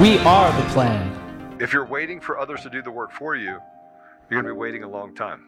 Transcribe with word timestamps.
We 0.00 0.16
are 0.20 0.50
the 0.58 0.66
plan. 0.70 1.56
If 1.60 1.74
you're 1.74 1.84
waiting 1.84 2.18
for 2.18 2.38
others 2.38 2.62
to 2.62 2.70
do 2.70 2.80
the 2.80 2.90
work 2.90 3.12
for 3.12 3.36
you, 3.36 3.60
you're 4.30 4.40
going 4.40 4.44
to 4.46 4.54
be 4.54 4.58
waiting 4.58 4.84
a 4.84 4.88
long 4.88 5.14
time. 5.14 5.44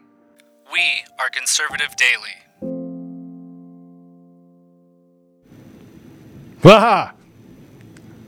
We 0.71 0.81
are 1.17 1.31
Conservative 1.31 1.95
Daily. 1.95 2.35
Waha! 6.63 7.15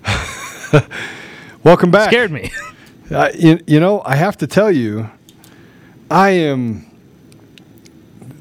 Welcome 1.63 1.91
back. 1.91 2.09
Scared 2.09 2.31
me. 2.31 2.51
Uh, 3.09 3.31
you, 3.33 3.57
you 3.67 3.79
know, 3.79 4.01
I 4.03 4.17
have 4.17 4.35
to 4.35 4.47
tell 4.47 4.69
you, 4.69 5.09
I 6.11 6.31
am. 6.31 6.85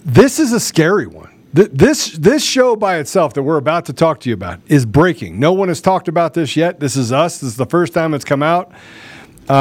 This 0.04 0.40
is 0.40 0.52
a 0.52 0.58
scary 0.58 1.06
one. 1.06 1.25
Th- 1.56 1.70
This 1.72 2.12
this 2.12 2.44
show 2.44 2.76
by 2.76 2.98
itself 2.98 3.34
that 3.34 3.42
we're 3.42 3.56
about 3.56 3.86
to 3.86 3.92
talk 3.92 4.20
to 4.20 4.28
you 4.28 4.34
about 4.34 4.60
is 4.68 4.86
breaking. 4.86 5.40
No 5.40 5.52
one 5.52 5.68
has 5.68 5.80
talked 5.80 6.06
about 6.08 6.34
this 6.34 6.56
yet. 6.56 6.78
This 6.80 6.96
is 6.96 7.10
us. 7.12 7.40
This 7.40 7.50
is 7.50 7.56
the 7.56 7.66
first 7.66 7.92
time 7.94 8.14
it's 8.14 8.24
come 8.24 8.42
out. 8.42 8.70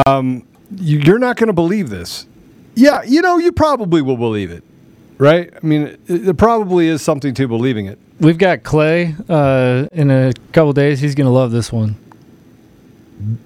Um, 0.05 0.45
you, 0.75 0.99
you're 0.99 1.19
not 1.19 1.37
going 1.37 1.47
to 1.47 1.53
believe 1.53 1.89
this. 1.89 2.25
Yeah, 2.75 3.01
you 3.03 3.21
know, 3.21 3.37
you 3.37 3.51
probably 3.51 4.01
will 4.01 4.17
believe 4.17 4.51
it, 4.51 4.63
right? 5.17 5.53
I 5.55 5.65
mean, 5.65 5.83
it, 6.07 6.27
it 6.27 6.37
probably 6.37 6.87
is 6.87 7.01
something 7.01 7.33
to 7.35 7.47
believing 7.47 7.85
it. 7.85 7.97
We've 8.19 8.37
got 8.37 8.63
Clay 8.63 9.15
uh, 9.29 9.87
in 9.91 10.09
a 10.11 10.33
couple 10.51 10.73
days. 10.73 10.99
He's 10.99 11.15
going 11.15 11.25
to 11.25 11.31
love 11.31 11.51
this 11.51 11.71
one. 11.71 11.95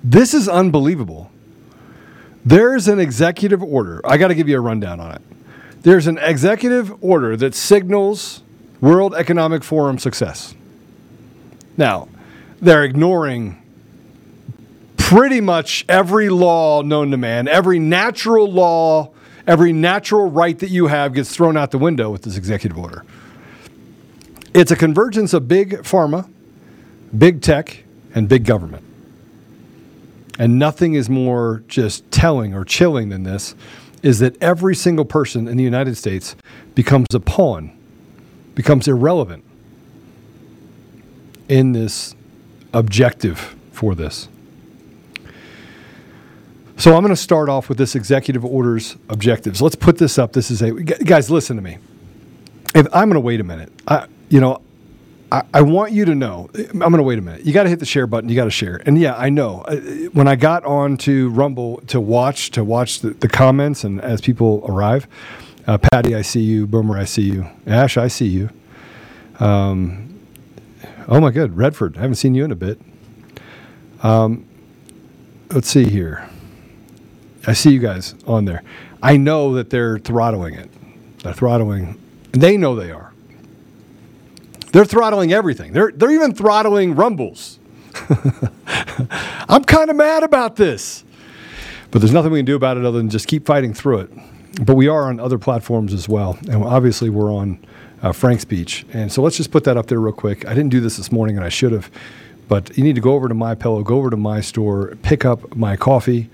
This 0.03 0.33
is 0.33 0.47
unbelievable. 0.50 1.30
There's 2.45 2.88
an 2.88 3.00
executive 3.00 3.61
order. 3.61 4.02
I 4.03 4.17
got 4.17 4.30
to 4.30 4.36
give 4.36 4.47
you 4.50 4.58
a 4.58 4.61
rundown 4.61 5.00
on 5.00 5.11
it. 5.16 5.22
There's 5.81 6.08
an 6.08 6.17
executive 6.17 7.03
order 7.03 7.38
that 7.38 7.55
signals 7.55 8.41
World 8.81 9.16
Economic 9.16 9.63
Forum 9.63 9.97
success. 9.97 10.53
Now, 11.77 12.09
they're 12.61 12.83
ignoring 12.83 13.61
pretty 14.97 15.41
much 15.41 15.86
every 15.88 16.30
law 16.30 16.81
known 16.81 17.11
to 17.11 17.17
man, 17.17 17.47
every 17.47 17.80
natural 17.80 18.52
law, 18.52 19.11
every 19.47 19.71
natural 19.71 20.30
right 20.30 20.59
that 20.59 20.69
you 20.69 20.88
have 20.88 21.13
gets 21.13 21.33
thrown 21.33 21.55
out 21.55 21.71
the 21.71 21.77
window 21.77 22.09
with 22.11 22.23
this 22.23 22.36
executive 22.36 22.77
order. 22.77 23.05
It's 24.54 24.71
a 24.71 24.75
convergence 24.75 25.33
of 25.33 25.48
big 25.48 25.71
pharma, 25.80 26.30
big 27.17 27.42
tech, 27.42 27.83
and 28.14 28.27
big 28.27 28.45
government. 28.45 28.83
And 30.37 30.59
nothing 30.59 30.93
is 30.93 31.09
more 31.09 31.64
just 31.67 32.09
telling 32.11 32.54
or 32.54 32.65
chilling 32.65 33.09
than 33.09 33.23
this 33.23 33.55
is 34.04 34.20
that 34.20 34.42
every 34.42 34.76
single 34.76 35.05
person 35.05 35.48
in 35.48 35.58
the 35.58 35.64
United 35.64 35.95
States 35.95 36.36
becomes 36.76 37.08
a 37.14 37.20
pawn, 37.20 37.77
becomes 38.55 38.87
irrelevant 38.87 39.43
in 41.48 41.71
this 41.71 42.15
objective 42.73 43.55
for 43.71 43.95
this. 43.95 44.30
So 46.77 46.95
I'm 46.95 47.02
going 47.02 47.10
to 47.10 47.21
start 47.21 47.49
off 47.49 47.67
with 47.67 47.77
this 47.77 47.93
executive 47.95 48.45
order's 48.45 48.95
objectives. 49.10 49.61
Let's 49.61 49.76
put 49.76 49.98
this 49.98 50.17
up. 50.17 50.31
This 50.31 50.49
is 50.49 50.61
a 50.61 50.71
guys. 50.71 51.30
Listen 51.30 51.58
to 51.58 51.61
me. 51.61 51.77
If 52.73 52.87
I'm 52.93 53.10
going 53.10 53.16
to 53.16 53.20
wait 53.20 53.42
a 53.42 53.43
minute, 53.43 53.70
I, 53.86 54.08
you 54.30 54.39
know, 54.39 54.61
I, 55.32 55.44
I 55.54 55.62
want 55.62 55.92
you 55.92 56.06
to 56.06 56.16
know. 56.16 56.50
I'm 56.56 56.80
going 56.80 56.94
to 56.98 57.04
wait 57.04 57.20
a 57.20 57.22
minute. 57.22 57.45
You 57.45 57.54
got 57.54 57.64
to 57.64 57.70
hit 57.70 57.80
the 57.80 57.86
share 57.86 58.08
button. 58.08 58.30
You 58.30 58.36
got 58.36 58.45
to 58.45 58.52
share. 58.52 58.82
And 58.86 58.98
yeah, 58.98 59.16
I 59.16 59.30
know. 59.30 59.62
Uh, 59.62 59.76
When 60.14 60.28
I 60.28 60.36
got 60.36 60.66
on 60.66 60.98
to 60.98 61.30
Rumble 61.30 61.82
to 61.88 62.02
watch 62.02 62.52
to 62.52 62.64
watch 62.64 63.02
the, 63.02 63.12
the 63.12 63.28
comments 63.28 63.84
and 63.84 64.02
as 64.02 64.22
people 64.22 64.66
arrive, 64.67 65.08
uh, 65.67 65.78
Patty, 65.78 66.16
I 66.16 66.23
see 66.23 66.42
you. 66.42 66.66
Boomer, 66.66 66.98
I 66.98 67.06
see 67.06 67.22
you. 67.23 67.48
Ash, 67.67 67.98
I 67.98 68.08
see 68.08 68.28
you. 68.28 68.50
Um, 69.40 70.20
oh 71.08 71.20
my 71.20 71.32
good, 71.32 71.56
Redford. 71.56 71.98
I 71.98 72.02
haven't 72.02 72.16
seen 72.16 72.34
you 72.34 72.44
in 72.44 72.52
a 72.52 72.56
bit. 72.56 72.82
Um, 74.02 74.48
let's 75.52 75.67
see 75.70 75.86
here. 75.86 76.28
I 77.46 77.54
see 77.54 77.72
you 77.72 77.80
guys 77.80 78.16
on 78.26 78.46
there. 78.46 78.64
I 79.02 79.17
know 79.17 79.54
that 79.56 79.70
they're 79.70 80.00
throttling 80.00 80.56
it. 80.56 80.70
They're 81.23 81.34
throttling. 81.34 82.00
They 82.32 82.58
know 82.58 82.76
they 82.76 82.92
are. 82.92 83.08
They're 84.71 84.85
throttling 84.85 85.33
everything. 85.33 85.73
They're 85.73 85.91
they're 85.91 86.11
even 86.11 86.33
throttling 86.33 86.95
rumbles. 86.95 87.59
I'm 89.49 89.63
kind 89.63 89.89
of 89.89 89.95
mad 89.95 90.23
about 90.23 90.55
this. 90.55 91.03
But 91.91 91.99
there's 91.99 92.13
nothing 92.13 92.31
we 92.31 92.39
can 92.39 92.45
do 92.45 92.55
about 92.55 92.77
it 92.77 92.85
other 92.85 92.99
than 92.99 93.09
just 93.09 93.27
keep 93.27 93.45
fighting 93.45 93.73
through 93.73 94.02
it. 94.02 94.11
But 94.63 94.75
we 94.75 94.87
are 94.87 95.05
on 95.05 95.19
other 95.19 95.39
platforms 95.39 95.93
as 95.93 96.07
well. 96.07 96.37
And 96.47 96.63
obviously 96.63 97.09
we're 97.09 97.33
on 97.33 97.65
uh, 98.02 98.09
FrankSpeech. 98.09 98.85
And 98.93 99.11
so 99.11 99.21
let's 99.21 99.37
just 99.37 99.52
put 99.52 99.63
that 99.63 99.77
up 99.77 99.87
there 99.87 99.99
real 99.99 100.13
quick. 100.13 100.45
I 100.45 100.49
didn't 100.49 100.69
do 100.69 100.80
this 100.80 100.97
this 100.97 101.11
morning 101.11 101.36
and 101.36 101.45
I 101.45 101.49
should 101.49 101.71
have. 101.71 101.89
But 102.47 102.77
you 102.77 102.83
need 102.83 102.95
to 102.95 103.01
go 103.01 103.13
over 103.13 103.27
to 103.27 103.33
my 103.33 103.55
pillow, 103.55 103.83
go 103.83 103.97
over 103.97 104.09
to 104.09 104.17
my 104.17 104.41
store, 104.41 104.95
pick 105.01 105.25
up 105.25 105.55
my 105.55 105.75
coffee. 105.75 106.30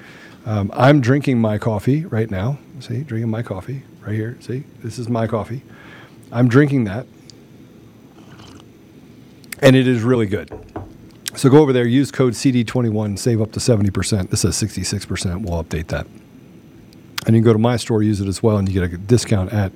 Um, 0.45 0.71
I'm 0.73 1.01
drinking 1.01 1.39
my 1.39 1.57
coffee 1.57 2.05
right 2.05 2.29
now. 2.29 2.57
See, 2.79 3.03
drinking 3.03 3.29
my 3.29 3.41
coffee 3.41 3.83
right 4.01 4.13
here. 4.13 4.37
See, 4.41 4.63
this 4.83 4.99
is 4.99 5.07
my 5.09 5.27
coffee. 5.27 5.63
I'm 6.31 6.47
drinking 6.47 6.85
that 6.85 7.05
and 9.59 9.75
it 9.75 9.87
is 9.87 10.03
really 10.03 10.25
good. 10.25 10.49
So 11.35 11.49
go 11.49 11.59
over 11.59 11.73
there, 11.73 11.85
use 11.85 12.11
code 12.11 12.33
CD21, 12.33 13.19
save 13.19 13.41
up 13.41 13.51
to 13.53 13.59
70%. 13.59 14.29
This 14.29 14.41
says 14.41 14.55
66%. 14.55 15.41
We'll 15.41 15.63
update 15.63 15.87
that. 15.87 16.07
And 17.25 17.35
you 17.35 17.41
can 17.41 17.43
go 17.43 17.53
to 17.53 17.59
my 17.59 17.75
store, 17.75 18.03
use 18.03 18.21
it 18.21 18.27
as 18.27 18.41
well, 18.41 18.57
and 18.57 18.69
you 18.69 18.79
get 18.79 18.93
a 18.93 18.97
discount 18.97 19.51
at 19.51 19.73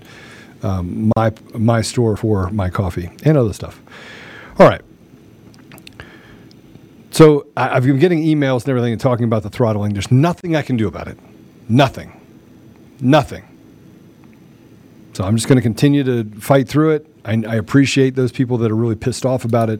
um, 0.61 1.11
my 1.15 1.31
my 1.53 1.81
store 1.81 2.17
for 2.17 2.49
my 2.51 2.69
coffee 2.69 3.09
and 3.23 3.37
other 3.37 3.53
stuff. 3.53 3.81
All 4.59 4.67
right. 4.67 4.81
So 7.11 7.47
I, 7.57 7.75
I've 7.75 7.85
been 7.85 7.99
getting 7.99 8.23
emails 8.23 8.61
and 8.61 8.69
everything 8.69 8.93
and 8.93 9.01
talking 9.01 9.25
about 9.25 9.43
the 9.43 9.49
throttling. 9.49 9.93
There's 9.93 10.11
nothing 10.11 10.55
I 10.55 10.61
can 10.61 10.77
do 10.77 10.87
about 10.87 11.07
it. 11.07 11.17
Nothing. 11.67 12.19
Nothing. 12.99 13.45
So 15.13 15.23
I'm 15.23 15.35
just 15.35 15.47
going 15.47 15.57
to 15.57 15.61
continue 15.61 16.03
to 16.03 16.23
fight 16.39 16.67
through 16.67 16.91
it. 16.91 17.07
I, 17.29 17.43
I 17.47 17.55
appreciate 17.55 18.15
those 18.15 18.31
people 18.31 18.57
that 18.57 18.71
are 18.71 18.75
really 18.75 18.95
pissed 18.95 19.23
off 19.23 19.45
about 19.45 19.69
it, 19.69 19.79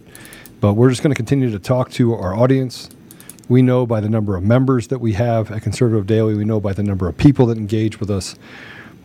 but 0.61 0.73
we're 0.73 0.89
just 0.89 1.01
going 1.01 1.11
to 1.11 1.15
continue 1.15 1.49
to 1.49 1.57
talk 1.57 1.89
to 1.93 2.13
our 2.13 2.35
audience. 2.35 2.89
We 3.47 3.63
know 3.63 3.87
by 3.87 4.01
the 4.01 4.09
number 4.09 4.35
of 4.37 4.43
members 4.43 4.89
that 4.89 4.99
we 4.99 5.13
have 5.13 5.51
at 5.51 5.63
Conservative 5.63 6.05
Daily, 6.05 6.35
we 6.35 6.45
know 6.45 6.59
by 6.59 6.73
the 6.73 6.83
number 6.83 7.07
of 7.07 7.17
people 7.17 7.47
that 7.47 7.57
engage 7.57 7.99
with 7.99 8.11
us 8.11 8.35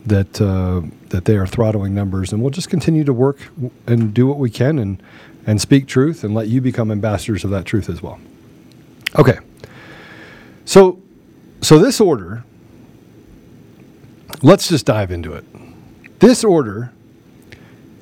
that 0.05 0.39
uh, 0.39 0.83
that 1.09 1.25
they 1.25 1.35
are 1.35 1.47
throttling 1.47 1.95
numbers, 1.95 2.31
and 2.31 2.39
we'll 2.43 2.51
just 2.51 2.69
continue 2.69 3.03
to 3.03 3.13
work 3.13 3.39
and 3.87 4.13
do 4.13 4.27
what 4.27 4.37
we 4.37 4.51
can 4.51 4.77
and 4.77 5.01
and 5.47 5.59
speak 5.59 5.87
truth 5.87 6.23
and 6.23 6.35
let 6.35 6.47
you 6.47 6.61
become 6.61 6.91
ambassadors 6.91 7.43
of 7.43 7.49
that 7.49 7.65
truth 7.65 7.89
as 7.89 8.03
well. 8.03 8.19
Okay. 9.17 9.39
So 10.65 11.01
so 11.61 11.79
this 11.79 11.99
order, 11.99 12.43
let's 14.43 14.69
just 14.69 14.85
dive 14.85 15.09
into 15.09 15.33
it. 15.33 15.45
This 16.19 16.43
order 16.43 16.91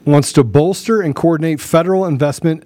wants 0.05 0.33
to 0.33 0.43
bolster 0.43 1.01
and 1.01 1.15
coordinate 1.15 1.59
federal 1.59 2.05
investment 2.05 2.65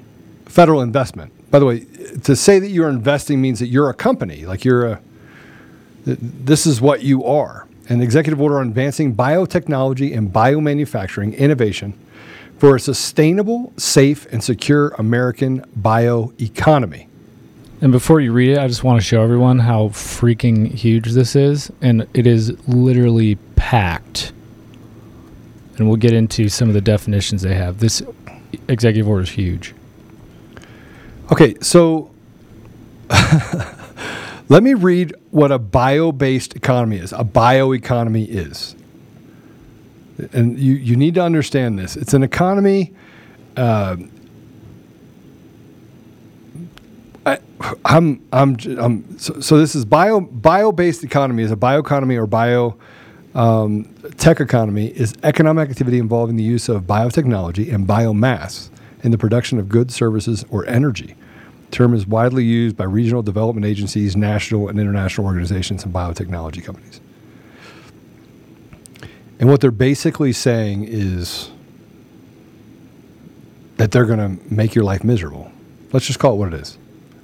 federal 0.46 0.80
investment. 0.80 1.32
By 1.50 1.58
the 1.58 1.66
way, 1.66 1.80
to 2.24 2.34
say 2.34 2.58
that 2.58 2.68
you're 2.68 2.88
investing 2.88 3.40
means 3.40 3.58
that 3.60 3.68
you're 3.68 3.90
a 3.90 3.94
company, 3.94 4.46
like 4.46 4.64
you're 4.64 4.86
a 4.86 5.00
this 6.04 6.66
is 6.66 6.80
what 6.80 7.02
you 7.02 7.24
are. 7.24 7.66
An 7.88 8.00
executive 8.00 8.40
order 8.40 8.58
on 8.58 8.68
advancing 8.68 9.14
biotechnology 9.14 10.16
and 10.16 10.32
biomanufacturing 10.32 11.36
innovation 11.36 11.98
for 12.58 12.76
a 12.76 12.80
sustainable, 12.80 13.72
safe, 13.76 14.26
and 14.32 14.42
secure 14.42 14.88
American 14.98 15.64
bioeconomy. 15.80 17.06
And 17.80 17.92
before 17.92 18.20
you 18.20 18.32
read 18.32 18.50
it, 18.50 18.58
I 18.58 18.66
just 18.66 18.82
want 18.82 19.00
to 19.00 19.06
show 19.06 19.22
everyone 19.22 19.60
how 19.60 19.88
freaking 19.88 20.66
huge 20.72 21.12
this 21.12 21.36
is. 21.36 21.70
And 21.80 22.06
it 22.12 22.26
is 22.26 22.56
literally 22.66 23.36
packed. 23.54 24.32
And 25.78 25.88
we'll 25.88 25.96
get 25.96 26.12
into 26.12 26.48
some 26.48 26.68
of 26.68 26.74
the 26.74 26.80
definitions 26.80 27.42
they 27.42 27.54
have. 27.54 27.78
This 27.80 28.02
executive 28.68 29.08
order 29.08 29.22
is 29.22 29.30
huge. 29.30 29.74
Okay, 31.30 31.54
so 31.60 32.10
let 34.48 34.62
me 34.62 34.74
read 34.74 35.14
what 35.30 35.52
a 35.52 35.58
bio 35.58 36.10
based 36.12 36.56
economy 36.56 36.96
is. 36.96 37.12
A 37.12 37.24
bioeconomy 37.24 38.26
is. 38.28 38.74
And 40.32 40.58
you, 40.58 40.74
you 40.74 40.96
need 40.96 41.14
to 41.14 41.22
understand 41.22 41.78
this. 41.78 41.96
It's 41.96 42.14
an 42.14 42.22
economy. 42.22 42.92
Uh, 43.56 43.96
I, 47.24 47.38
I'm, 47.84 48.26
I'm, 48.32 48.56
j- 48.56 48.76
I'm 48.78 49.18
so, 49.18 49.40
so 49.40 49.58
this 49.58 49.74
is 49.74 49.84
bio 49.84 50.20
bio 50.20 50.72
based 50.72 51.04
economy 51.04 51.42
is 51.42 51.52
a 51.52 51.56
bioeconomy 51.56 52.16
or 52.16 52.26
bio 52.26 52.76
um, 53.38 53.84
tech 54.16 54.40
economy 54.40 54.88
is 54.88 55.14
economic 55.22 55.70
activity 55.70 55.98
involving 55.98 56.34
the 56.34 56.42
use 56.42 56.68
of 56.68 56.82
biotechnology 56.82 57.72
and 57.72 57.86
biomass 57.86 58.68
in 59.04 59.12
the 59.12 59.18
production 59.18 59.60
of 59.60 59.68
goods, 59.68 59.94
services, 59.94 60.44
or 60.50 60.66
energy. 60.66 61.14
The 61.70 61.76
term 61.76 61.94
is 61.94 62.04
widely 62.04 62.42
used 62.42 62.76
by 62.76 62.84
regional 62.84 63.22
development 63.22 63.64
agencies, 63.64 64.16
national 64.16 64.68
and 64.68 64.80
international 64.80 65.24
organizations, 65.24 65.84
and 65.84 65.94
biotechnology 65.94 66.64
companies. 66.64 67.00
And 69.38 69.48
what 69.48 69.60
they're 69.60 69.70
basically 69.70 70.32
saying 70.32 70.86
is 70.88 71.48
that 73.76 73.92
they're 73.92 74.06
going 74.06 74.36
to 74.36 74.52
make 74.52 74.74
your 74.74 74.82
life 74.82 75.04
miserable. 75.04 75.52
Let's 75.92 76.06
just 76.06 76.18
call 76.18 76.34
it 76.34 76.36
what 76.38 76.52
it 76.54 76.60
is. 76.60 76.76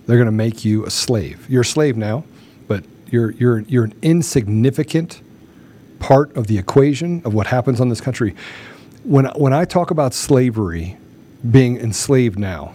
They're 0.06 0.16
going 0.16 0.26
to 0.26 0.32
make 0.32 0.64
you 0.64 0.86
a 0.86 0.90
slave. 0.90 1.44
You're 1.50 1.62
a 1.62 1.64
slave 1.64 1.96
now, 1.96 2.22
but 2.68 2.84
you're 3.08 3.32
you're 3.32 3.60
you're 3.60 3.84
an 3.84 3.94
insignificant 4.00 5.23
part 6.04 6.36
of 6.36 6.48
the 6.48 6.58
equation 6.58 7.22
of 7.24 7.32
what 7.32 7.46
happens 7.46 7.80
on 7.80 7.88
this 7.88 8.00
country. 8.00 8.34
When 9.04 9.24
when 9.36 9.54
I 9.54 9.64
talk 9.64 9.90
about 9.90 10.12
slavery, 10.12 10.98
being 11.50 11.78
enslaved 11.78 12.38
now. 12.38 12.74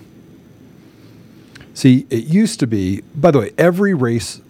See, 1.75 2.07
it 2.09 2.23
used 2.23 2.59
to 2.61 2.67
be. 2.67 3.01
By 3.15 3.29
the 3.29 3.39
way, 3.39 3.51
every 3.55 3.93
race 3.93 4.41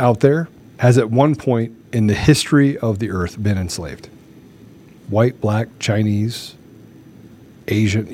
out 0.00 0.20
there 0.20 0.48
has 0.78 0.98
at 0.98 1.08
one 1.08 1.36
point 1.36 1.72
in 1.92 2.08
the 2.08 2.14
history 2.14 2.76
of 2.78 2.98
the 2.98 3.10
earth 3.10 3.40
been 3.40 3.56
enslaved. 3.56 4.08
White, 5.08 5.40
black, 5.40 5.68
Chinese, 5.78 6.56
Asian, 7.68 8.06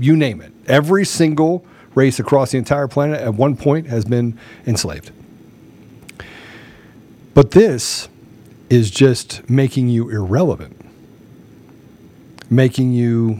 you 0.00 0.16
name 0.16 0.40
it. 0.40 0.52
Every 0.66 1.04
single 1.04 1.64
race 1.94 2.18
across 2.18 2.50
the 2.50 2.58
entire 2.58 2.88
planet 2.88 3.20
at 3.20 3.34
one 3.34 3.56
point 3.56 3.86
has 3.86 4.04
been 4.04 4.36
enslaved. 4.66 5.12
But 7.34 7.52
this 7.52 8.08
is 8.72 8.90
just 8.90 9.50
making 9.50 9.90
you 9.90 10.08
irrelevant, 10.08 10.74
making 12.48 12.90
you 12.90 13.38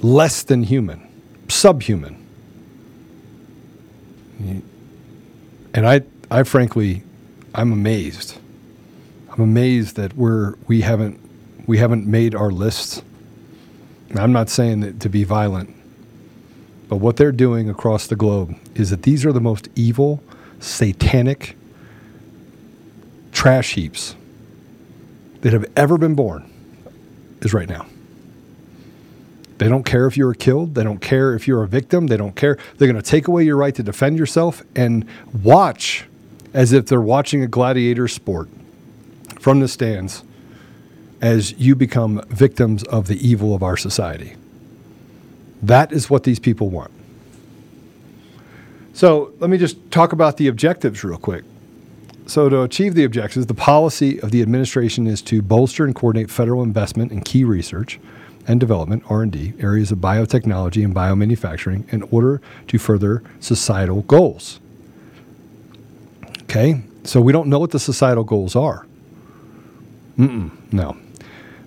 less 0.00 0.42
than 0.42 0.64
human, 0.64 1.08
subhuman. 1.46 2.20
And 5.72 5.86
I, 5.86 6.02
I 6.32 6.42
frankly, 6.42 7.04
I'm 7.54 7.70
amazed. 7.70 8.38
I'm 9.30 9.40
amazed 9.40 9.94
that 9.94 10.16
we're 10.16 10.54
we 10.66 10.80
haven't 10.80 11.20
we 11.68 11.78
haven't 11.78 12.08
made 12.08 12.34
our 12.34 12.50
lists. 12.50 13.02
I'm 14.16 14.32
not 14.32 14.48
saying 14.48 14.80
that 14.80 14.98
to 14.98 15.08
be 15.08 15.22
violent, 15.22 15.72
but 16.88 16.96
what 16.96 17.18
they're 17.18 17.30
doing 17.30 17.70
across 17.70 18.08
the 18.08 18.16
globe 18.16 18.56
is 18.74 18.90
that 18.90 19.04
these 19.04 19.24
are 19.24 19.32
the 19.32 19.40
most 19.40 19.68
evil, 19.76 20.24
satanic 20.58 21.56
trash 23.30 23.74
heaps 23.74 24.16
that 25.42 25.52
have 25.52 25.66
ever 25.76 25.98
been 25.98 26.14
born 26.14 26.50
is 27.42 27.52
right 27.52 27.68
now. 27.68 27.86
They 29.58 29.68
don't 29.68 29.84
care 29.84 30.06
if 30.06 30.16
you 30.16 30.26
were 30.26 30.34
killed. 30.34 30.74
They 30.74 30.84
don't 30.84 31.00
care 31.00 31.34
if 31.34 31.48
you're 31.48 31.62
a 31.62 31.68
victim. 31.68 32.08
They 32.08 32.16
don't 32.16 32.36
care. 32.36 32.58
They're 32.76 32.90
going 32.90 33.02
to 33.02 33.10
take 33.10 33.26
away 33.26 33.44
your 33.44 33.56
right 33.56 33.74
to 33.74 33.82
defend 33.82 34.18
yourself 34.18 34.62
and 34.74 35.06
watch 35.42 36.04
as 36.52 36.72
if 36.72 36.86
they're 36.86 37.00
watching 37.00 37.42
a 37.42 37.46
gladiator 37.46 38.08
sport 38.08 38.48
from 39.40 39.60
the 39.60 39.68
stands 39.68 40.24
as 41.20 41.52
you 41.58 41.74
become 41.74 42.22
victims 42.28 42.82
of 42.84 43.06
the 43.06 43.26
evil 43.26 43.54
of 43.54 43.62
our 43.62 43.76
society. 43.76 44.36
That 45.62 45.92
is 45.92 46.10
what 46.10 46.24
these 46.24 46.38
people 46.38 46.68
want. 46.68 46.90
So 48.92 49.32
let 49.38 49.50
me 49.50 49.58
just 49.58 49.90
talk 49.90 50.12
about 50.12 50.36
the 50.36 50.48
objectives 50.48 51.02
real 51.02 51.18
quick. 51.18 51.44
So, 52.28 52.48
to 52.48 52.62
achieve 52.62 52.94
the 52.94 53.04
objectives, 53.04 53.46
the 53.46 53.54
policy 53.54 54.20
of 54.20 54.32
the 54.32 54.42
administration 54.42 55.06
is 55.06 55.22
to 55.22 55.42
bolster 55.42 55.84
and 55.84 55.94
coordinate 55.94 56.28
federal 56.28 56.64
investment 56.64 57.12
in 57.12 57.20
key 57.20 57.44
research 57.44 58.00
and 58.48 58.58
development 58.58 59.04
(R&D) 59.08 59.54
areas 59.60 59.92
of 59.92 59.98
biotechnology 59.98 60.84
and 60.84 60.92
biomanufacturing 60.92 61.92
in 61.92 62.02
order 62.10 62.42
to 62.66 62.78
further 62.78 63.22
societal 63.38 64.02
goals. 64.02 64.58
Okay, 66.42 66.82
so 67.04 67.20
we 67.20 67.32
don't 67.32 67.48
know 67.48 67.60
what 67.60 67.70
the 67.70 67.78
societal 67.78 68.24
goals 68.24 68.56
are. 68.56 68.86
Mm-mm, 70.18 70.50
no. 70.72 70.96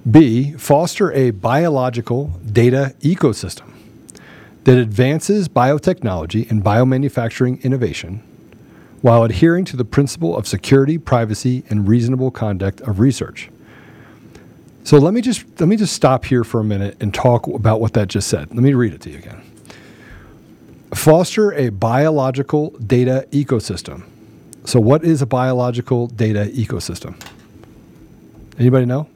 B, 0.10 0.52
foster 0.54 1.12
a 1.14 1.32
biological 1.32 2.28
data 2.52 2.96
ecosystem 3.00 3.72
that 4.66 4.78
advances 4.78 5.48
biotechnology 5.48 6.50
and 6.52 6.62
biomanufacturing 6.64 7.62
innovation 7.64 8.24
while 9.02 9.24
adhering 9.24 9.66
to 9.66 9.78
the 9.78 9.86
principle 9.86 10.36
of 10.36 10.48
security, 10.48 10.98
privacy, 10.98 11.64
and 11.70 11.88
reasonable 11.88 12.32
conduct 12.32 12.82
of 12.82 13.00
research. 13.00 13.50
So 14.84 14.98
let 14.98 15.14
me 15.14 15.22
just 15.22 15.46
let 15.60 15.68
me 15.68 15.76
just 15.76 15.94
stop 15.94 16.26
here 16.26 16.44
for 16.44 16.60
a 16.60 16.64
minute 16.64 16.98
and 17.00 17.14
talk 17.14 17.48
about 17.48 17.80
what 17.80 17.94
that 17.94 18.08
just 18.08 18.28
said. 18.28 18.50
Let 18.50 18.64
me 18.64 18.74
read 18.74 18.94
it 18.94 19.02
to 19.02 19.10
you 19.10 19.18
again. 19.20 19.42
Foster 20.94 21.54
a 21.54 21.70
biological 21.70 22.72
data 22.72 23.28
ecosystem. 23.32 24.04
So 24.66 24.80
what 24.80 25.04
is 25.04 25.22
a 25.22 25.26
biological 25.26 26.08
data 26.08 26.50
ecosystem? 26.54 27.22
Anybody 28.58 28.86
know? 28.86 29.08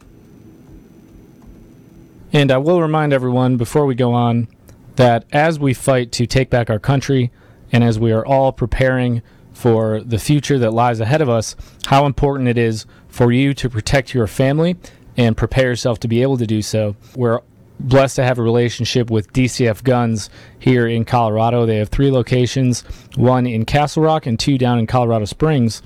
And 2.31 2.51
I 2.51 2.57
will 2.57 2.81
remind 2.81 3.13
everyone 3.13 3.57
before 3.57 3.85
we 3.85 3.95
go 3.95 4.13
on 4.13 4.47
that 4.95 5.25
as 5.31 5.59
we 5.59 5.73
fight 5.73 6.11
to 6.13 6.25
take 6.25 6.49
back 6.49 6.69
our 6.69 6.79
country 6.79 7.31
and 7.71 7.83
as 7.83 7.99
we 7.99 8.11
are 8.11 8.25
all 8.25 8.51
preparing 8.51 9.21
for 9.53 10.01
the 10.01 10.19
future 10.19 10.57
that 10.59 10.71
lies 10.71 10.99
ahead 10.99 11.21
of 11.21 11.29
us, 11.29 11.55
how 11.85 12.05
important 12.05 12.49
it 12.49 12.57
is 12.57 12.85
for 13.07 13.31
you 13.31 13.53
to 13.53 13.69
protect 13.69 14.13
your 14.13 14.27
family 14.27 14.75
and 15.15 15.37
prepare 15.37 15.69
yourself 15.69 15.99
to 15.99 16.07
be 16.07 16.21
able 16.21 16.37
to 16.37 16.47
do 16.47 16.61
so. 16.61 16.95
We're 17.15 17.41
blessed 17.79 18.15
to 18.15 18.23
have 18.23 18.39
a 18.39 18.43
relationship 18.43 19.09
with 19.09 19.31
DCF 19.33 19.83
Guns 19.83 20.29
here 20.59 20.87
in 20.87 21.05
Colorado. 21.05 21.65
They 21.65 21.77
have 21.77 21.89
three 21.89 22.11
locations 22.11 22.81
one 23.15 23.45
in 23.45 23.65
Castle 23.65 24.03
Rock 24.03 24.25
and 24.25 24.39
two 24.39 24.57
down 24.57 24.79
in 24.79 24.87
Colorado 24.87 25.25
Springs. 25.25 25.81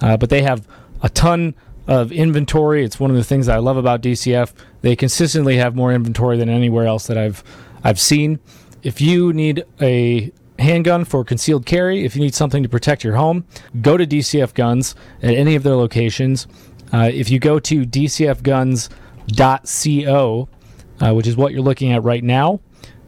Uh, 0.00 0.16
but 0.16 0.30
they 0.30 0.42
have 0.42 0.66
a 1.02 1.08
ton 1.08 1.54
of 1.86 2.12
inventory. 2.12 2.84
It's 2.84 3.00
one 3.00 3.10
of 3.10 3.16
the 3.16 3.24
things 3.24 3.48
I 3.48 3.58
love 3.58 3.76
about 3.76 4.02
DCF. 4.02 4.52
They 4.82 4.96
consistently 4.96 5.56
have 5.56 5.74
more 5.74 5.92
inventory 5.92 6.38
than 6.38 6.48
anywhere 6.48 6.86
else 6.86 7.06
that 7.08 7.18
I've 7.18 7.42
I've 7.82 8.00
seen. 8.00 8.38
If 8.82 9.00
you 9.00 9.32
need 9.32 9.64
a 9.80 10.32
handgun 10.60 11.04
for 11.04 11.24
concealed 11.24 11.66
carry, 11.66 12.04
if 12.04 12.14
you 12.14 12.22
need 12.22 12.34
something 12.34 12.62
to 12.62 12.68
protect 12.68 13.02
your 13.02 13.16
home, 13.16 13.44
go 13.80 13.96
to 13.96 14.06
DCF 14.06 14.54
Guns 14.54 14.94
at 15.22 15.34
any 15.34 15.56
of 15.56 15.62
their 15.62 15.76
locations. 15.76 16.46
Uh, 16.92 17.10
if 17.12 17.30
you 17.30 17.38
go 17.38 17.58
to 17.60 17.86
dcfguns.co, 17.86 18.88
uh, 21.00 21.14
which 21.14 21.26
is 21.26 21.36
what 21.36 21.52
you're 21.52 21.62
looking 21.62 21.92
at 21.92 22.02
right 22.02 22.24
now, 22.24 22.60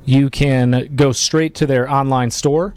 you 0.05 0.31
can 0.31 0.95
go 0.97 1.13
straight 1.13 1.55
to 1.55 1.67
their 1.67 1.91
online 1.91 2.31
store 2.31 2.75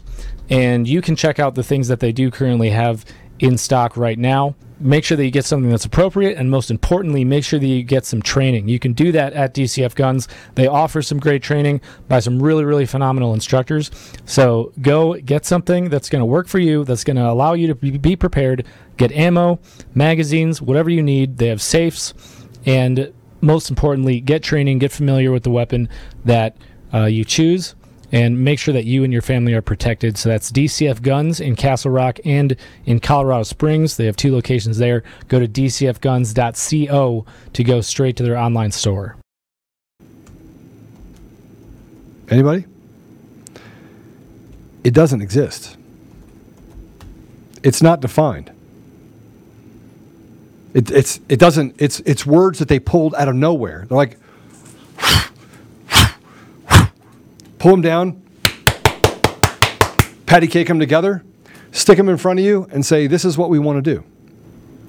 and 0.48 0.86
you 0.86 1.02
can 1.02 1.16
check 1.16 1.40
out 1.40 1.54
the 1.54 1.62
things 1.62 1.88
that 1.88 2.00
they 2.00 2.12
do 2.12 2.30
currently 2.30 2.70
have 2.70 3.04
in 3.38 3.58
stock 3.58 3.96
right 3.96 4.18
now. 4.18 4.54
Make 4.78 5.04
sure 5.04 5.16
that 5.16 5.24
you 5.24 5.30
get 5.30 5.44
something 5.46 5.70
that's 5.70 5.86
appropriate, 5.86 6.36
and 6.36 6.50
most 6.50 6.70
importantly, 6.70 7.24
make 7.24 7.44
sure 7.44 7.58
that 7.58 7.66
you 7.66 7.82
get 7.82 8.04
some 8.04 8.20
training. 8.20 8.68
You 8.68 8.78
can 8.78 8.92
do 8.92 9.10
that 9.12 9.32
at 9.32 9.54
DCF 9.54 9.94
Guns. 9.94 10.28
They 10.54 10.66
offer 10.66 11.00
some 11.00 11.18
great 11.18 11.42
training 11.42 11.80
by 12.08 12.20
some 12.20 12.42
really, 12.42 12.64
really 12.64 12.84
phenomenal 12.84 13.32
instructors. 13.32 13.90
So 14.26 14.72
go 14.82 15.14
get 15.14 15.46
something 15.46 15.88
that's 15.88 16.10
going 16.10 16.20
to 16.20 16.26
work 16.26 16.46
for 16.46 16.58
you, 16.58 16.84
that's 16.84 17.04
going 17.04 17.16
to 17.16 17.28
allow 17.28 17.54
you 17.54 17.68
to 17.68 17.74
be 17.74 18.16
prepared. 18.16 18.66
Get 18.98 19.12
ammo, 19.12 19.60
magazines, 19.94 20.60
whatever 20.60 20.90
you 20.90 21.02
need. 21.02 21.38
They 21.38 21.48
have 21.48 21.62
safes, 21.62 22.12
and 22.66 23.12
most 23.40 23.70
importantly, 23.70 24.20
get 24.20 24.42
training, 24.42 24.78
get 24.78 24.92
familiar 24.92 25.32
with 25.32 25.42
the 25.42 25.50
weapon 25.50 25.88
that 26.24 26.56
uh, 26.92 27.04
you 27.04 27.24
choose 27.24 27.74
and 28.16 28.42
make 28.42 28.58
sure 28.58 28.72
that 28.72 28.86
you 28.86 29.04
and 29.04 29.12
your 29.12 29.20
family 29.20 29.52
are 29.52 29.60
protected. 29.60 30.16
So 30.16 30.30
that's 30.30 30.50
DCF 30.50 31.02
Guns 31.02 31.38
in 31.38 31.54
Castle 31.54 31.90
Rock 31.90 32.18
and 32.24 32.56
in 32.86 32.98
Colorado 32.98 33.42
Springs. 33.42 33.98
They 33.98 34.06
have 34.06 34.16
two 34.16 34.32
locations 34.32 34.78
there. 34.78 35.02
Go 35.28 35.38
to 35.38 35.46
dcfguns.co 35.46 37.26
to 37.52 37.64
go 37.64 37.80
straight 37.82 38.16
to 38.16 38.22
their 38.22 38.38
online 38.38 38.72
store. 38.72 39.16
Anybody? 42.30 42.64
It 44.82 44.94
doesn't 44.94 45.20
exist. 45.20 45.76
it's 47.62 47.82
not 47.82 48.00
defined. 48.00 48.50
It, 50.72 50.90
it's 50.90 51.20
it 51.28 51.38
doesn't 51.38 51.74
it's 51.78 52.00
it's 52.00 52.24
words 52.24 52.60
that 52.60 52.68
they 52.68 52.78
pulled 52.78 53.14
out 53.14 53.28
of 53.28 53.34
nowhere. 53.34 53.84
They're 53.88 53.96
like 53.96 54.18
pull 57.66 57.72
them 57.72 57.82
down, 57.82 58.22
patty 60.26 60.46
cake 60.46 60.68
them 60.68 60.78
together, 60.78 61.24
stick 61.72 61.96
them 61.96 62.08
in 62.08 62.16
front 62.16 62.38
of 62.38 62.44
you, 62.44 62.68
and 62.70 62.86
say, 62.86 63.08
"This 63.08 63.24
is 63.24 63.36
what 63.36 63.50
we 63.50 63.58
want 63.58 63.84
to 63.84 63.94
do." 63.94 64.04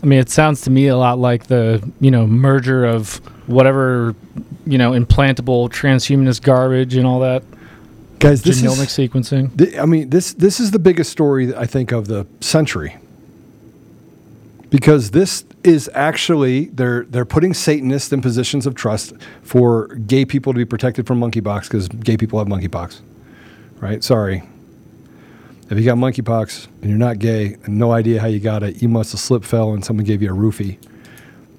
I 0.03 0.05
mean, 0.05 0.19
it 0.19 0.29
sounds 0.29 0.62
to 0.62 0.69
me 0.69 0.86
a 0.86 0.96
lot 0.96 1.17
like 1.17 1.48
the 1.48 1.81
you 2.00 2.12
know 2.12 2.27
merger 2.27 2.86
of 2.86 3.15
whatever 3.48 4.13
you 4.67 4.77
know 4.77 4.91
implantable 4.91 5.69
transhumanist 5.69 6.43
garbage 6.43 6.96
and 6.96 7.07
all 7.07 7.22
that 7.22 7.41
Guys, 8.19 8.43
this 8.43 8.62
genomic 8.62 9.00
is 9.00 9.10
sequencing. 9.10 9.57
Th- 9.57 9.75
I 9.77 9.86
mean, 9.86 10.12
this 10.12 10.34
this 10.34 10.60
is 10.60 10.69
the 10.69 10.79
biggest 10.79 11.12
story 11.12 11.55
I 11.55 11.65
think 11.65 11.91
of 11.91 12.07
the 12.07 12.27
century. 12.41 12.96
Because 14.69 15.12
this 15.12 15.45
is 15.63 15.89
actually 15.93 16.65
they're 16.65 17.05
they're 17.05 17.25
putting 17.25 17.53
Satanists 17.53 18.12
in 18.12 18.21
positions 18.21 18.65
of 18.65 18.75
trust 18.75 19.13
for 19.41 19.88
gay 19.95 20.25
people 20.25 20.53
to 20.53 20.57
be 20.57 20.65
protected 20.65 21.07
from 21.07 21.19
monkeypox 21.19 21.63
because 21.63 21.88
gay 21.88 22.17
people 22.17 22.39
have 22.39 22.47
monkeypox, 22.47 23.00
right? 23.79 24.03
Sorry, 24.03 24.43
if 25.69 25.77
you 25.77 25.86
got 25.86 25.97
monkeypox 25.97 26.67
and 26.81 26.89
you're 26.89 27.00
not 27.00 27.19
gay 27.19 27.57
and 27.63 27.77
no 27.77 27.91
idea 27.91 28.19
how 28.19 28.27
you 28.27 28.39
got 28.39 28.63
it, 28.63 28.81
you 28.81 28.89
must 28.89 29.12
have 29.12 29.21
slipped, 29.21 29.45
fell, 29.45 29.74
and 29.74 29.83
someone 29.83 30.05
gave 30.05 30.21
you 30.21 30.33
a 30.33 30.36
roofie, 30.36 30.77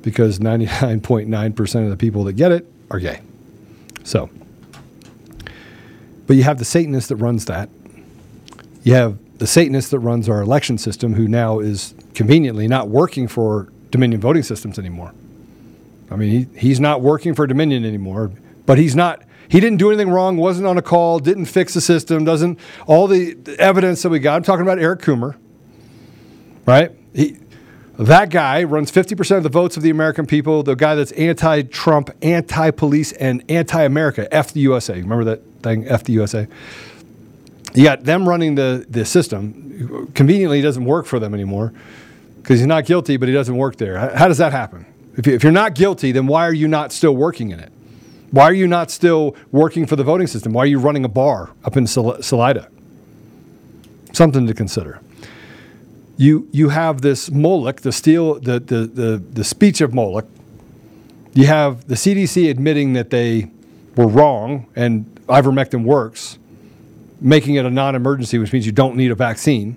because 0.03 0.39
99.9 0.39 1.57
percent 1.57 1.85
of 1.85 1.91
the 1.91 1.97
people 1.97 2.25
that 2.25 2.35
get 2.35 2.53
it 2.53 2.71
are 2.91 2.99
gay. 2.99 3.21
So, 4.05 4.31
but 6.27 6.37
you 6.37 6.43
have 6.43 6.59
the 6.59 6.65
Satanist 6.65 7.09
that 7.09 7.17
runs 7.17 7.47
that. 7.47 7.71
You 8.83 8.95
have 8.95 9.19
the 9.39 9.47
Satanist 9.47 9.91
that 9.91 9.99
runs 9.99 10.29
our 10.29 10.41
election 10.41 10.79
system, 10.79 11.15
who 11.15 11.29
now 11.29 11.59
is 11.59 11.95
conveniently 12.19 12.67
not 12.67 12.89
working 12.89 13.29
for 13.29 13.69
Dominion 13.93 14.21
voting 14.21 14.43
systems 14.43 14.77
anymore. 14.77 15.15
I 16.11 16.17
mean, 16.17 16.31
he, 16.53 16.59
he's 16.59 16.81
not 16.81 17.01
working 17.01 17.33
for 17.33 17.47
Dominion 17.47 17.85
anymore, 17.85 18.33
but 18.67 18.77
he's 18.77 18.97
not. 18.97 19.23
He 19.49 19.61
didn't 19.61 19.79
do 19.79 19.89
anything 19.89 20.11
wrong. 20.11 20.37
wasn't 20.37 20.67
on 20.67 20.77
a 20.77 20.83
call. 20.83 21.21
Didn't 21.21 21.45
fix 21.45 21.75
the 21.75 21.81
system. 21.81 22.25
Doesn't 22.25 22.59
all 22.89 23.07
the 23.07 23.37
evidence 23.61 24.03
that 24.03 24.09
we 24.09 24.19
got. 24.19 24.35
I'm 24.35 24.43
talking 24.43 24.63
about 24.63 24.81
Eric 24.81 25.01
Coomer, 25.01 25.37
right? 26.67 26.91
He, 27.15 27.39
that 28.01 28.31
guy 28.31 28.65
runs 28.65 28.91
50% 28.91 29.37
of 29.37 29.45
the 29.45 29.49
votes 29.49 29.77
of 29.77 29.85
the 29.85 29.91
American 29.91 30.27
people. 30.27 30.65
The 30.65 30.75
guy 30.75 30.97
that's 30.97 31.13
anti-Trump, 31.13 32.11
anti-police, 32.21 33.13
and 33.13 33.45
anti-America. 33.49 34.27
F 34.35 34.53
the 34.53 34.61
USA. 34.61 34.95
Remember 34.95 35.23
that 35.23 35.63
thing? 35.63 35.87
F 35.87 36.03
the 36.03 36.15
USA. 36.15 36.49
You 37.75 37.85
got 37.85 38.03
them 38.03 38.29
running 38.29 38.57
the, 38.57 38.85
the 38.89 39.05
system. 39.05 40.11
Conveniently, 40.15 40.61
doesn't 40.63 40.85
work 40.85 41.07
for 41.07 41.21
them 41.21 41.33
anymore 41.33 41.73
because 42.49 42.61
he's 42.61 42.67
not 42.67 42.87
guilty, 42.87 43.19
but 43.19 43.29
he 43.29 43.35
doesn't 43.35 43.59
work 43.59 43.77
there. 43.77 43.99
How, 43.99 44.27
does 44.27 44.39
that 44.39 44.53
happen? 44.53 44.87
If, 45.19 45.27
you, 45.27 45.35
if 45.35 45.43
you're 45.43 45.53
not 45.53 45.75
guilty, 45.75 46.13
then 46.13 46.27
why 46.27 46.47
are 46.47 46.55
you 46.55 46.67
not 46.67 46.95
still 46.95 47.15
working 47.15 47.51
in 47.51 47.61
it? 47.61 47.71
Why 48.31 48.45
are 48.45 48.55
you 48.55 48.67
not 48.67 48.91
still 48.91 49.37
working 49.53 49.85
for 49.85 49.97
the 49.97 50.03
voting 50.03 50.27
system? 50.29 50.55
Why 50.55 50.63
are 50.63 50.67
you 50.67 50.79
running 50.79 51.05
a 51.05 51.11
bar 51.11 51.51
up 51.63 51.77
in 51.77 51.87
Sal- 51.87 52.23
Salida? 52.23 52.71
Something 54.15 54.47
to 54.47 54.55
consider. 54.55 54.99
You, 56.17 56.49
you 56.51 56.71
have 56.71 57.03
this 57.03 57.31
Moloch, 57.31 57.83
the, 57.83 57.93
steel, 57.93 58.41
the, 58.41 58.59
the, 58.59 58.87
the, 58.87 59.23
the 59.31 59.45
speech 59.45 59.83
of 59.83 59.93
Moloch. 59.93 60.27
You 61.35 61.45
have 61.49 61.87
the 61.87 61.97
CDC 61.97 62.49
admitting 62.51 62.95
that 62.95 63.11
they 63.11 63.51
were 63.95 64.09
wrong 64.09 64.69
and 64.75 65.05
ivermectin 65.27 65.85
works 65.85 66.39
making 67.21 67.57
it 67.57 67.67
a 67.67 67.71
non-emergency, 67.71 68.39
which 68.39 68.55
means 68.55 68.65
you 68.65 68.73
don't 68.73 68.97
need 68.97 69.11
a 69.11 69.15
vaccine. 69.15 69.77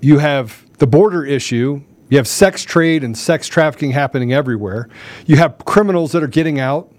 You 0.00 0.18
have 0.18 0.64
the 0.78 0.86
border 0.86 1.24
issue. 1.24 1.82
You 2.08 2.16
have 2.16 2.28
sex 2.28 2.62
trade 2.64 3.04
and 3.04 3.16
sex 3.16 3.48
trafficking 3.48 3.90
happening 3.90 4.32
everywhere. 4.32 4.88
You 5.26 5.36
have 5.36 5.58
criminals 5.64 6.12
that 6.12 6.22
are 6.22 6.28
getting 6.28 6.58
out. 6.58 6.90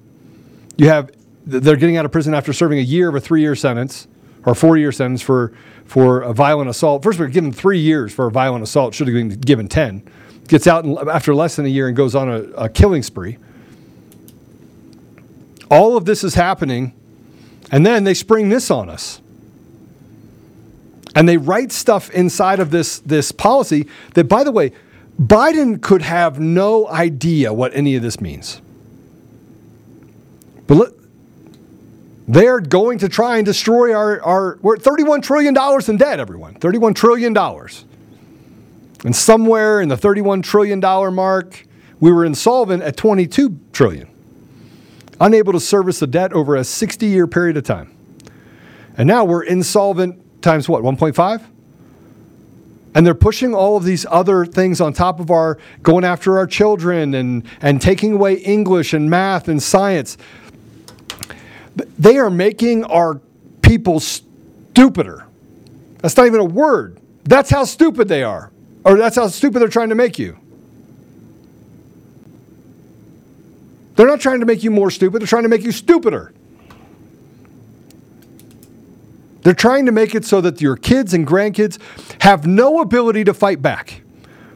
You 0.77 0.89
have 0.89 1.11
they're 1.45 1.77
getting 1.77 1.97
out 1.97 2.05
of 2.05 2.11
prison 2.11 2.33
after 2.33 2.53
serving 2.53 2.77
a 2.77 2.83
year 2.83 3.09
of 3.09 3.15
a 3.15 3.19
three-year 3.19 3.55
sentence 3.55 4.07
or 4.45 4.53
four-year 4.53 4.91
sentence 4.91 5.21
for 5.21 5.53
for 5.85 6.21
a 6.21 6.33
violent 6.33 6.69
assault. 6.69 7.01
First, 7.01 7.19
we're 7.19 7.27
given 7.27 7.51
three 7.51 7.79
years 7.79 8.13
for 8.13 8.27
a 8.27 8.31
violent 8.31 8.63
assault. 8.63 8.93
Should 8.93 9.07
have 9.07 9.15
been 9.15 9.29
given 9.29 9.67
ten. 9.67 10.03
Gets 10.47 10.67
out 10.67 10.85
after 11.07 11.33
less 11.33 11.55
than 11.55 11.65
a 11.65 11.69
year 11.69 11.87
and 11.87 11.97
goes 11.97 12.15
on 12.15 12.29
a, 12.29 12.41
a 12.51 12.69
killing 12.69 13.03
spree. 13.03 13.37
All 15.71 15.97
of 15.97 16.05
this 16.05 16.23
is 16.23 16.35
happening 16.35 16.93
and 17.71 17.85
then 17.85 18.03
they 18.03 18.13
spring 18.13 18.49
this 18.49 18.71
on 18.71 18.89
us. 18.89 19.21
And 21.15 21.27
they 21.27 21.37
write 21.37 21.71
stuff 21.71 22.09
inside 22.11 22.59
of 22.59 22.71
this, 22.71 22.99
this 22.99 23.31
policy 23.31 23.87
that, 24.13 24.25
by 24.25 24.43
the 24.43 24.51
way, 24.51 24.71
Biden 25.19 25.81
could 25.81 26.01
have 26.01 26.39
no 26.39 26.87
idea 26.87 27.53
what 27.53 27.73
any 27.73 27.95
of 27.95 28.01
this 28.01 28.21
means. 28.21 28.61
But 30.67 30.93
they're 32.27 32.59
going 32.59 32.99
to 32.99 33.09
try 33.09 33.37
and 33.37 33.45
destroy 33.45 33.93
our, 33.93 34.21
our 34.21 34.59
we're 34.61 34.75
at 34.75 34.81
$31 34.81 35.23
trillion 35.23 35.55
in 35.87 35.97
debt, 35.97 36.19
everyone. 36.19 36.55
$31 36.59 36.95
trillion. 36.95 37.35
And 39.03 39.15
somewhere 39.15 39.81
in 39.81 39.89
the 39.89 39.95
$31 39.95 40.43
trillion 40.43 40.79
mark, 40.79 41.65
we 41.99 42.11
were 42.11 42.23
insolvent 42.23 42.83
at 42.83 42.95
22 42.95 43.59
trillion 43.73 44.09
unable 45.19 45.53
to 45.53 45.59
service 45.59 45.99
the 45.99 46.07
debt 46.07 46.33
over 46.33 46.55
a 46.55 46.63
60 46.63 47.05
year 47.05 47.27
period 47.27 47.57
of 47.57 47.63
time. 47.63 47.95
And 48.97 49.07
now 49.07 49.25
we're 49.25 49.43
insolvent 49.43 50.21
times 50.41 50.67
what, 50.69 50.83
1.5? 50.83 51.43
And 52.95 53.05
they're 53.05 53.13
pushing 53.13 53.53
all 53.53 53.77
of 53.77 53.83
these 53.83 54.05
other 54.09 54.45
things 54.45 54.81
on 54.81 54.93
top 54.93 55.19
of 55.19 55.29
our 55.29 55.59
going 55.83 56.03
after 56.03 56.37
our 56.37 56.47
children 56.47 57.13
and, 57.13 57.43
and 57.61 57.81
taking 57.81 58.13
away 58.13 58.35
English 58.35 58.93
and 58.93 59.09
math 59.09 59.47
and 59.47 59.61
science. 59.61 60.17
They 61.97 62.17
are 62.17 62.29
making 62.29 62.83
our 62.85 63.21
people 63.61 63.99
stupider. 63.99 65.25
That's 65.99 66.17
not 66.17 66.25
even 66.25 66.39
a 66.39 66.45
word. 66.45 66.99
That's 67.23 67.49
how 67.49 67.65
stupid 67.65 68.07
they 68.07 68.23
are, 68.23 68.51
or 68.83 68.97
that's 68.97 69.15
how 69.15 69.27
stupid 69.27 69.59
they're 69.59 69.67
trying 69.67 69.89
to 69.89 69.95
make 69.95 70.17
you. 70.17 70.37
They're 73.95 74.07
not 74.07 74.21
trying 74.21 74.39
to 74.39 74.45
make 74.45 74.63
you 74.63 74.71
more 74.71 74.89
stupid, 74.89 75.21
they're 75.21 75.27
trying 75.27 75.43
to 75.43 75.49
make 75.49 75.63
you 75.63 75.71
stupider. 75.71 76.33
They're 79.41 79.53
trying 79.53 79.85
to 79.85 79.91
make 79.91 80.15
it 80.15 80.25
so 80.25 80.41
that 80.41 80.61
your 80.61 80.75
kids 80.75 81.13
and 81.13 81.25
grandkids 81.25 81.79
have 82.21 82.45
no 82.45 82.81
ability 82.81 83.23
to 83.25 83.33
fight 83.33 83.61
back. 83.61 84.01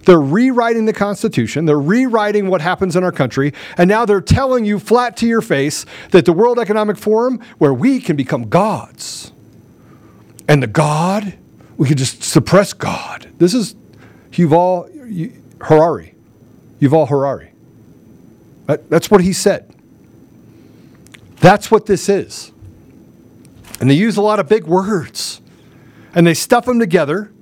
They're 0.05 0.19
rewriting 0.19 0.85
the 0.85 0.93
Constitution. 0.93 1.65
They're 1.65 1.79
rewriting 1.79 2.47
what 2.47 2.61
happens 2.61 2.95
in 2.95 3.03
our 3.03 3.11
country. 3.11 3.53
And 3.77 3.87
now 3.87 4.05
they're 4.05 4.21
telling 4.21 4.65
you 4.65 4.79
flat 4.79 5.15
to 5.17 5.27
your 5.27 5.41
face 5.41 5.85
that 6.11 6.25
the 6.25 6.33
World 6.33 6.59
Economic 6.59 6.97
Forum, 6.97 7.39
where 7.57 7.73
we 7.73 8.01
can 8.01 8.15
become 8.15 8.49
gods, 8.49 9.31
and 10.47 10.61
the 10.61 10.67
God, 10.67 11.37
we 11.77 11.87
can 11.87 11.97
just 11.97 12.23
suppress 12.23 12.73
God. 12.73 13.29
This 13.37 13.53
is 13.53 13.75
Yuval 14.31 15.41
Harari. 15.61 16.15
Yuval 16.81 17.07
Harari. 17.07 17.51
That, 18.67 18.89
that's 18.89 19.09
what 19.09 19.21
he 19.21 19.33
said. 19.33 19.73
That's 21.37 21.69
what 21.71 21.85
this 21.85 22.09
is. 22.09 22.52
And 23.83 23.89
they 23.89 23.95
use 23.95 24.15
a 24.15 24.21
lot 24.21 24.39
of 24.39 24.47
big 24.47 24.63
words 24.63 25.41
and 26.15 26.25
they 26.25 26.33
stuff 26.33 26.63
them 26.63 26.79
together 26.79 27.33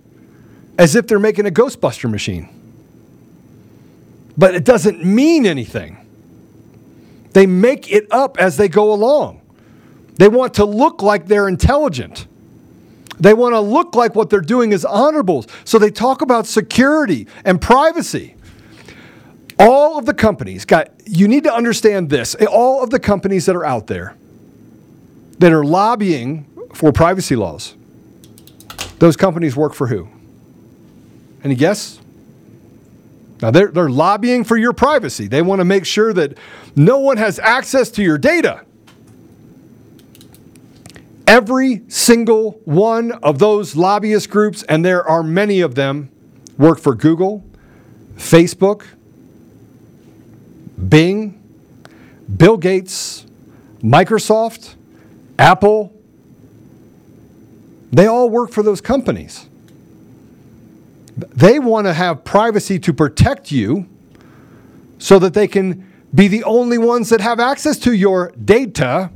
as 0.75 0.95
if 0.95 1.05
they're 1.05 1.19
making 1.19 1.45
a 1.45 1.51
Ghostbuster 1.51 2.09
machine. 2.09 2.49
But 4.35 4.55
it 4.55 4.65
doesn't 4.65 5.05
mean 5.05 5.45
anything. 5.45 5.97
They 7.33 7.45
make 7.45 7.91
it 7.91 8.07
up 8.09 8.39
as 8.39 8.57
they 8.57 8.69
go 8.69 8.91
along. 8.91 9.41
They 10.15 10.27
want 10.27 10.55
to 10.55 10.65
look 10.65 11.03
like 11.03 11.27
they're 11.27 11.47
intelligent. 11.47 12.25
They 13.19 13.35
want 13.35 13.53
to 13.53 13.59
look 13.59 13.93
like 13.93 14.15
what 14.15 14.31
they're 14.31 14.41
doing 14.41 14.71
is 14.71 14.83
honorable. 14.83 15.45
So 15.63 15.77
they 15.77 15.91
talk 15.91 16.23
about 16.23 16.47
security 16.47 17.27
and 17.45 17.61
privacy 17.61 18.35
all 19.59 19.99
of 19.99 20.07
the 20.07 20.13
companies 20.15 20.65
got 20.65 20.89
you 21.05 21.27
need 21.27 21.43
to 21.43 21.53
understand 21.53 22.09
this 22.09 22.33
all 22.49 22.81
of 22.81 22.89
the 22.89 22.99
companies 22.99 23.45
that 23.45 23.55
are 23.55 23.65
out 23.65 23.85
there 23.85 24.17
that 25.41 25.51
are 25.51 25.63
lobbying 25.63 26.45
for 26.73 26.91
privacy 26.91 27.35
laws. 27.35 27.75
Those 28.99 29.17
companies 29.17 29.55
work 29.55 29.73
for 29.73 29.87
who? 29.87 30.07
Any 31.43 31.55
guess? 31.55 31.99
Now 33.41 33.49
they're, 33.49 33.69
they're 33.69 33.89
lobbying 33.89 34.43
for 34.43 34.55
your 34.55 34.71
privacy. 34.71 35.27
They 35.27 35.41
want 35.41 35.59
to 35.59 35.65
make 35.65 35.85
sure 35.85 36.13
that 36.13 36.37
no 36.75 36.99
one 36.99 37.17
has 37.17 37.39
access 37.39 37.89
to 37.91 38.03
your 38.03 38.19
data. 38.19 38.63
Every 41.25 41.81
single 41.87 42.61
one 42.65 43.11
of 43.11 43.39
those 43.39 43.75
lobbyist 43.75 44.29
groups 44.29 44.61
and 44.63 44.85
there 44.85 45.03
are 45.07 45.23
many 45.23 45.61
of 45.61 45.73
them 45.75 46.11
work 46.57 46.77
for 46.77 46.93
google 46.93 47.43
facebook 48.17 48.85
Bing, 50.89 51.41
Bill 52.37 52.57
Gates, 52.57 53.25
Microsoft, 53.81 54.75
Apple, 55.41 55.91
they 57.91 58.05
all 58.05 58.29
work 58.29 58.51
for 58.51 58.61
those 58.61 58.79
companies. 58.79 59.49
They 61.17 61.57
want 61.57 61.87
to 61.87 61.93
have 61.93 62.23
privacy 62.23 62.77
to 62.77 62.93
protect 62.93 63.51
you 63.51 63.89
so 64.99 65.17
that 65.17 65.33
they 65.33 65.47
can 65.47 65.91
be 66.13 66.27
the 66.27 66.43
only 66.43 66.77
ones 66.77 67.09
that 67.09 67.21
have 67.21 67.39
access 67.39 67.79
to 67.79 67.91
your 67.91 68.31
data 68.33 69.09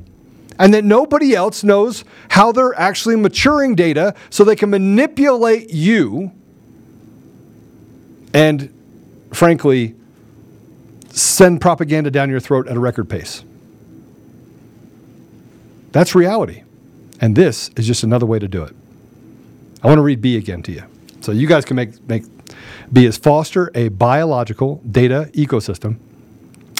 and 0.57 0.73
that 0.73 0.83
nobody 0.83 1.35
else 1.35 1.63
knows 1.63 2.03
how 2.29 2.51
they're 2.51 2.73
actually 2.73 3.15
maturing 3.15 3.75
data 3.75 4.15
so 4.31 4.43
they 4.43 4.55
can 4.55 4.71
manipulate 4.71 5.69
you 5.71 6.31
and, 8.33 8.73
frankly, 9.31 9.93
send 11.11 11.61
propaganda 11.61 12.09
down 12.09 12.31
your 12.31 12.39
throat 12.39 12.67
at 12.67 12.75
a 12.75 12.79
record 12.79 13.07
pace. 13.07 13.43
That's 15.95 16.13
reality. 16.13 16.63
And 17.21 17.37
this 17.37 17.69
is 17.77 17.87
just 17.87 18.03
another 18.03 18.25
way 18.25 18.37
to 18.37 18.49
do 18.49 18.63
it. 18.63 18.75
I 19.81 19.87
want 19.87 19.97
to 19.97 20.01
read 20.01 20.19
B 20.19 20.35
again 20.35 20.61
to 20.63 20.73
you. 20.73 20.83
So 21.21 21.31
you 21.31 21.47
guys 21.47 21.63
can 21.63 21.77
make, 21.77 22.05
make 22.05 22.25
B 22.91 23.05
is 23.05 23.15
foster 23.15 23.71
a 23.73 23.87
biological 23.87 24.81
data 24.91 25.29
ecosystem 25.31 25.99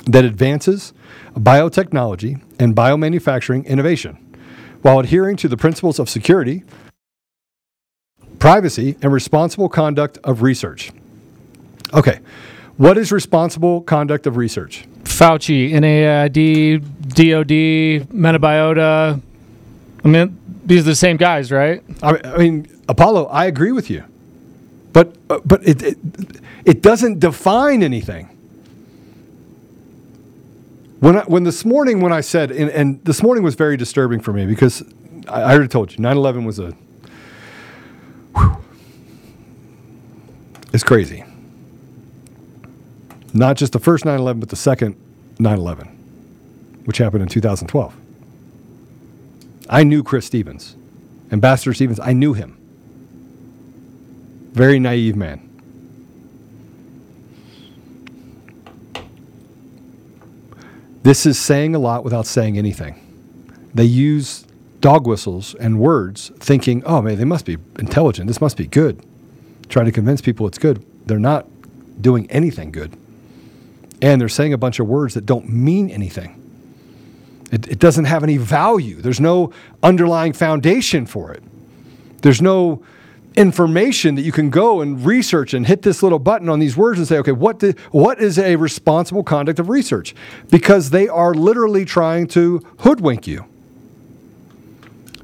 that 0.05 0.25
advances 0.25 0.91
biotechnology 1.33 2.41
and 2.59 2.75
biomanufacturing 2.75 3.65
innovation 3.65 4.17
while 4.81 4.99
adhering 4.99 5.37
to 5.37 5.47
the 5.47 5.55
principles 5.55 5.97
of 5.97 6.09
security, 6.09 6.65
privacy, 8.37 8.97
and 9.01 9.13
responsible 9.13 9.69
conduct 9.69 10.17
of 10.25 10.41
research. 10.41 10.91
Okay, 11.93 12.19
what 12.75 12.97
is 12.97 13.13
responsible 13.13 13.79
conduct 13.79 14.27
of 14.27 14.35
research? 14.35 14.85
Fauci, 15.05 15.71
NIAID, 15.71 16.81
DOD, 17.09 18.09
Metabiota. 18.09 19.21
I 20.03 20.07
mean, 20.07 20.37
these 20.65 20.81
are 20.81 20.89
the 20.89 20.95
same 20.95 21.17
guys, 21.17 21.51
right? 21.51 21.81
I, 22.03 22.37
mean, 22.37 22.67
Apollo, 22.89 23.27
I 23.27 23.45
agree 23.45 23.71
with 23.71 23.89
you, 23.89 24.03
but 24.93 25.15
uh, 25.29 25.39
but 25.45 25.65
it, 25.67 25.81
it 25.81 25.97
it 26.65 26.81
doesn't 26.81 27.19
define 27.19 27.83
anything. 27.83 28.29
When 30.99 31.17
I, 31.17 31.21
when 31.21 31.43
this 31.43 31.63
morning 31.65 32.01
when 32.01 32.11
I 32.11 32.21
said 32.21 32.51
and, 32.51 32.69
and 32.71 33.05
this 33.05 33.21
morning 33.21 33.43
was 33.43 33.55
very 33.55 33.77
disturbing 33.77 34.19
for 34.19 34.33
me 34.33 34.45
because 34.45 34.83
I, 35.27 35.41
I 35.41 35.53
already 35.53 35.67
told 35.67 35.91
you 35.91 35.99
9/11 35.99 36.45
was 36.45 36.59
a 36.59 36.71
whew, 38.35 38.57
it's 40.73 40.83
crazy. 40.83 41.23
Not 43.35 43.57
just 43.57 43.73
the 43.73 43.79
first 43.79 44.05
9/11, 44.05 44.39
but 44.39 44.47
the 44.47 44.55
second 44.55 44.95
9/11, 45.39 45.89
which 46.85 46.99
happened 46.99 47.21
in 47.21 47.27
2012. 47.27 47.93
I 49.69 49.83
knew 49.83 50.03
Chris 50.03 50.25
Stevens, 50.25 50.75
Ambassador 51.31 51.73
Stevens. 51.73 51.99
I 51.99 52.13
knew 52.13 52.33
him. 52.33 52.55
Very 54.53 54.79
naive 54.79 55.17
man. 55.17 55.41
This 61.03 61.25
is 61.25 61.37
saying 61.37 61.75
a 61.75 61.79
lot 61.79 62.05
without 62.05 62.25
saying 62.25 62.57
anything. 62.57 62.95
They 63.73 63.83
use 63.83 64.45
dog 64.79 65.05
whistles 65.05 65.55
and 65.55 65.77
words 65.77 66.31
thinking, 66.39 66.83
oh 66.85 67.01
man, 67.01 67.17
they 67.17 67.25
must 67.25 67.45
be 67.45 67.57
intelligent. 67.77 68.27
This 68.27 68.39
must 68.39 68.55
be 68.55 68.65
good. 68.65 69.01
Trying 69.67 69.87
to 69.87 69.91
convince 69.91 70.21
people 70.21 70.47
it's 70.47 70.57
good. 70.57 70.85
They're 71.05 71.19
not 71.19 71.47
doing 72.01 72.31
anything 72.31 72.71
good. 72.71 72.95
And 74.01 74.19
they're 74.19 74.29
saying 74.29 74.53
a 74.53 74.57
bunch 74.57 74.79
of 74.79 74.87
words 74.87 75.13
that 75.13 75.25
don't 75.25 75.49
mean 75.49 75.89
anything. 75.89 76.41
It, 77.51 77.67
it 77.67 77.79
doesn't 77.79 78.05
have 78.05 78.23
any 78.23 78.37
value. 78.37 79.01
There's 79.01 79.21
no 79.21 79.53
underlying 79.81 80.33
foundation 80.33 81.05
for 81.05 81.31
it. 81.31 81.43
There's 82.21 82.41
no 82.41 82.83
information 83.35 84.15
that 84.15 84.21
you 84.21 84.31
can 84.31 84.49
go 84.49 84.81
and 84.81 85.05
research 85.05 85.53
and 85.53 85.67
hit 85.67 85.81
this 85.81 86.01
little 86.01 86.19
button 86.19 86.49
on 86.49 86.59
these 86.59 86.77
words 86.77 86.99
and 86.99 87.07
say, 87.07 87.17
okay, 87.17 87.31
what, 87.31 87.61
what 87.91 88.19
is 88.19 88.39
a 88.39 88.55
responsible 88.55 89.23
conduct 89.23 89.59
of 89.59 89.69
research? 89.69 90.15
Because 90.49 90.89
they 90.89 91.07
are 91.07 91.33
literally 91.33 91.85
trying 91.85 92.27
to 92.27 92.61
hoodwink 92.79 93.27
you. 93.27 93.45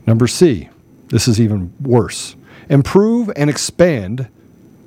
Number 0.06 0.28
C, 0.28 0.70
this 1.08 1.28
is 1.28 1.40
even 1.40 1.74
worse. 1.82 2.36
Improve 2.70 3.32
and 3.36 3.50
expand 3.50 4.28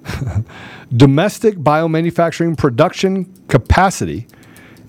domestic 0.96 1.56
biomanufacturing 1.56 2.56
production 2.56 3.32
capacity 3.48 4.26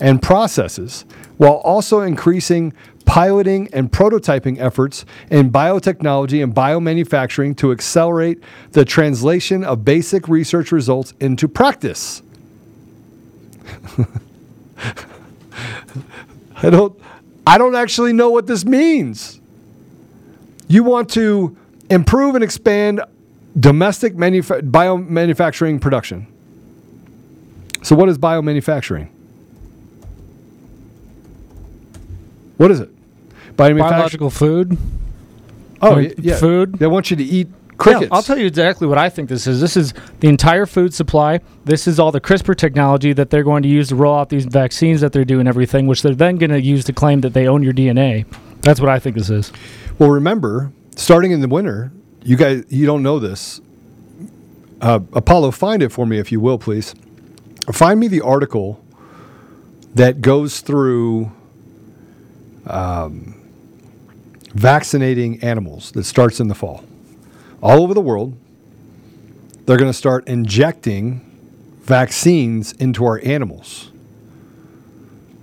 and 0.00 0.20
processes 0.22 1.04
while 1.36 1.54
also 1.54 2.00
increasing 2.00 2.72
piloting 3.04 3.68
and 3.72 3.90
prototyping 3.92 4.58
efforts 4.58 5.04
in 5.30 5.50
biotechnology 5.50 6.42
and 6.42 6.54
biomanufacturing 6.54 7.56
to 7.56 7.72
accelerate 7.72 8.42
the 8.72 8.84
translation 8.84 9.64
of 9.64 9.84
basic 9.84 10.28
research 10.28 10.72
results 10.72 11.14
into 11.20 11.48
practice. 11.48 12.22
I 16.56 16.70
don't 16.70 17.00
I 17.46 17.58
don't 17.58 17.76
actually 17.76 18.12
know 18.12 18.30
what 18.30 18.46
this 18.46 18.64
means. 18.64 19.40
You 20.68 20.82
want 20.82 21.10
to 21.10 21.56
improve 21.88 22.34
and 22.34 22.42
expand 22.42 23.00
domestic 23.58 24.14
manuf- 24.14 24.70
biomanufacturing 24.70 25.80
production. 25.80 26.26
So 27.82 27.94
what 27.94 28.08
is 28.08 28.18
biomanufacturing? 28.18 29.08
What 32.56 32.70
is 32.70 32.80
it? 32.80 32.90
Biomanufact- 33.56 33.90
Biological 33.90 34.30
food. 34.30 34.76
Oh, 35.82 35.98
yeah. 35.98 36.36
food. 36.36 36.78
They 36.78 36.86
want 36.86 37.10
you 37.10 37.16
to 37.16 37.22
eat 37.22 37.48
crickets. 37.76 38.02
Yeah, 38.04 38.08
I'll 38.10 38.22
tell 38.22 38.38
you 38.38 38.46
exactly 38.46 38.86
what 38.86 38.96
I 38.98 39.08
think 39.10 39.28
this 39.28 39.46
is. 39.46 39.60
This 39.60 39.76
is 39.76 39.92
the 40.20 40.28
entire 40.28 40.64
food 40.66 40.94
supply. 40.94 41.40
This 41.64 41.86
is 41.86 41.98
all 42.00 42.10
the 42.10 42.20
CRISPR 42.20 42.56
technology 42.56 43.12
that 43.12 43.28
they're 43.30 43.42
going 43.44 43.62
to 43.62 43.68
use 43.68 43.88
to 43.88 43.96
roll 43.96 44.16
out 44.18 44.30
these 44.30 44.46
vaccines 44.46 45.00
that 45.02 45.12
they're 45.12 45.24
doing 45.24 45.46
everything, 45.46 45.86
which 45.86 46.02
they're 46.02 46.14
then 46.14 46.36
going 46.36 46.50
to 46.50 46.60
use 46.60 46.84
to 46.86 46.92
claim 46.92 47.20
that 47.20 47.34
they 47.34 47.46
own 47.46 47.62
your 47.62 47.74
DNA. 47.74 48.24
That's 48.62 48.80
what 48.80 48.88
I 48.88 48.98
think 48.98 49.16
this 49.16 49.28
is. 49.30 49.52
Well, 49.98 50.10
remember, 50.10 50.72
starting 50.96 51.30
in 51.32 51.40
the 51.40 51.48
winter, 51.48 51.92
you 52.26 52.36
guys, 52.36 52.64
you 52.68 52.86
don't 52.86 53.04
know 53.04 53.20
this. 53.20 53.60
Uh, 54.80 54.98
Apollo, 55.12 55.52
find 55.52 55.80
it 55.80 55.90
for 55.90 56.04
me 56.04 56.18
if 56.18 56.32
you 56.32 56.40
will, 56.40 56.58
please. 56.58 56.92
Find 57.70 58.00
me 58.00 58.08
the 58.08 58.20
article 58.20 58.84
that 59.94 60.20
goes 60.20 60.60
through 60.60 61.30
um, 62.66 63.40
vaccinating 64.54 65.40
animals 65.42 65.92
that 65.92 66.02
starts 66.02 66.40
in 66.40 66.48
the 66.48 66.54
fall. 66.54 66.84
All 67.62 67.80
over 67.82 67.94
the 67.94 68.00
world, 68.00 68.36
they're 69.64 69.76
going 69.76 69.90
to 69.90 69.96
start 69.96 70.26
injecting 70.26 71.20
vaccines 71.82 72.72
into 72.72 73.04
our 73.04 73.20
animals, 73.24 73.92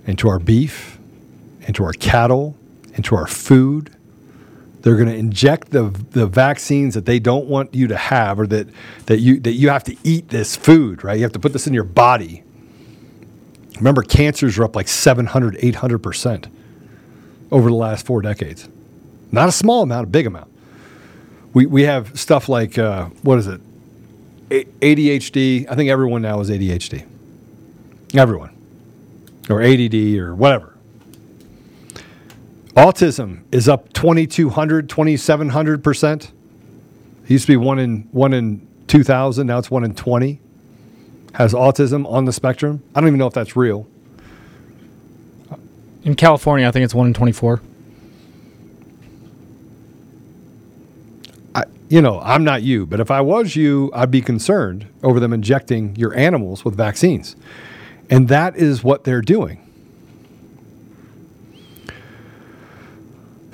into 0.06 0.28
our 0.28 0.38
beef, 0.38 0.98
into 1.62 1.82
our 1.82 1.94
cattle, 1.94 2.58
into 2.92 3.16
our 3.16 3.26
food. 3.26 3.90
They're 4.84 4.96
going 4.96 5.08
to 5.08 5.16
inject 5.16 5.70
the 5.70 5.84
the 6.10 6.26
vaccines 6.26 6.92
that 6.92 7.06
they 7.06 7.18
don't 7.18 7.46
want 7.46 7.74
you 7.74 7.86
to 7.86 7.96
have, 7.96 8.38
or 8.38 8.46
that 8.48 8.68
that 9.06 9.18
you 9.18 9.40
that 9.40 9.52
you 9.52 9.70
have 9.70 9.82
to 9.84 9.96
eat 10.04 10.28
this 10.28 10.56
food, 10.56 11.02
right? 11.02 11.16
You 11.16 11.22
have 11.22 11.32
to 11.32 11.38
put 11.38 11.54
this 11.54 11.66
in 11.66 11.72
your 11.72 11.84
body. 11.84 12.42
Remember, 13.76 14.02
cancers 14.02 14.58
are 14.58 14.64
up 14.64 14.76
like 14.76 14.88
700, 14.88 15.56
800 15.58 15.98
percent 16.00 16.48
over 17.50 17.70
the 17.70 17.74
last 17.74 18.04
four 18.04 18.20
decades. 18.20 18.68
Not 19.32 19.48
a 19.48 19.52
small 19.52 19.82
amount, 19.82 20.04
a 20.04 20.10
big 20.10 20.26
amount. 20.26 20.52
We 21.54 21.64
we 21.64 21.84
have 21.84 22.20
stuff 22.20 22.50
like 22.50 22.76
uh, 22.76 23.06
what 23.22 23.38
is 23.38 23.46
it? 23.46 23.62
ADHD. 24.50 25.66
I 25.66 25.76
think 25.76 25.88
everyone 25.88 26.20
now 26.20 26.40
is 26.40 26.50
ADHD. 26.50 27.06
Everyone, 28.12 28.54
or 29.48 29.62
ADD, 29.62 29.94
or 30.18 30.34
whatever. 30.34 30.73
Autism 32.74 33.44
is 33.52 33.68
up 33.68 33.92
2,200, 33.92 34.88
2,700%. 34.88 36.24
It 36.24 36.30
used 37.30 37.46
to 37.46 37.52
be 37.52 37.56
one 37.56 37.78
in, 37.78 38.08
one 38.10 38.32
in 38.32 38.66
2,000, 38.88 39.46
now 39.46 39.58
it's 39.58 39.70
one 39.70 39.84
in 39.84 39.94
20. 39.94 40.40
Has 41.34 41.52
autism 41.52 42.08
on 42.10 42.24
the 42.26 42.32
spectrum. 42.32 42.82
I 42.94 43.00
don't 43.00 43.08
even 43.08 43.18
know 43.18 43.26
if 43.26 43.34
that's 43.34 43.56
real. 43.56 43.88
In 46.04 46.14
California, 46.14 46.68
I 46.68 46.70
think 46.70 46.84
it's 46.84 46.94
one 46.94 47.06
in 47.08 47.14
twenty-four. 47.14 47.60
I, 51.54 51.64
you 51.88 52.02
know, 52.02 52.20
I'm 52.20 52.44
not 52.44 52.62
you, 52.62 52.86
but 52.86 53.00
if 53.00 53.10
I 53.10 53.20
was 53.22 53.56
you, 53.56 53.90
I'd 53.94 54.10
be 54.10 54.20
concerned 54.20 54.86
over 55.02 55.18
them 55.18 55.32
injecting 55.32 55.96
your 55.96 56.14
animals 56.14 56.64
with 56.64 56.76
vaccines. 56.76 57.34
And 58.10 58.28
that 58.28 58.54
is 58.56 58.84
what 58.84 59.04
they're 59.04 59.22
doing. 59.22 59.63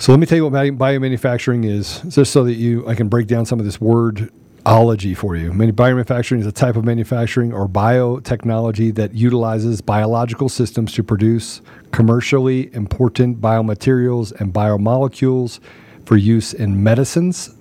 So 0.01 0.13
let 0.13 0.19
me 0.19 0.25
tell 0.25 0.37
you 0.37 0.45
what 0.45 0.55
bio- 0.55 0.71
biomanufacturing 0.71 1.67
is, 1.67 2.01
just 2.09 2.33
so 2.33 2.43
that 2.45 2.55
you 2.55 2.89
I 2.89 2.95
can 2.95 3.09
break 3.09 3.27
down 3.27 3.45
some 3.45 3.59
of 3.59 3.67
this 3.67 3.77
wordology 3.77 5.15
for 5.15 5.37
you. 5.37 5.53
Manu- 5.53 5.73
Biomanufacturing 5.73 6.41
is 6.41 6.47
a 6.47 6.53
type 6.53 6.77
of 6.77 6.87
manufacturing 6.87 7.53
or 7.53 7.69
biotechnology 7.69 8.95
that 8.95 9.13
utilizes 9.13 9.83
biological 9.83 10.49
systems 10.49 10.95
to 10.95 11.03
produce 11.03 11.61
commercially 11.93 12.75
important 12.75 13.43
biomaterials 13.43 14.33
and 14.41 14.55
biomolecules 14.55 15.61
for 16.07 16.17
use 16.17 16.55
in 16.55 16.83
medicines, 16.83 17.55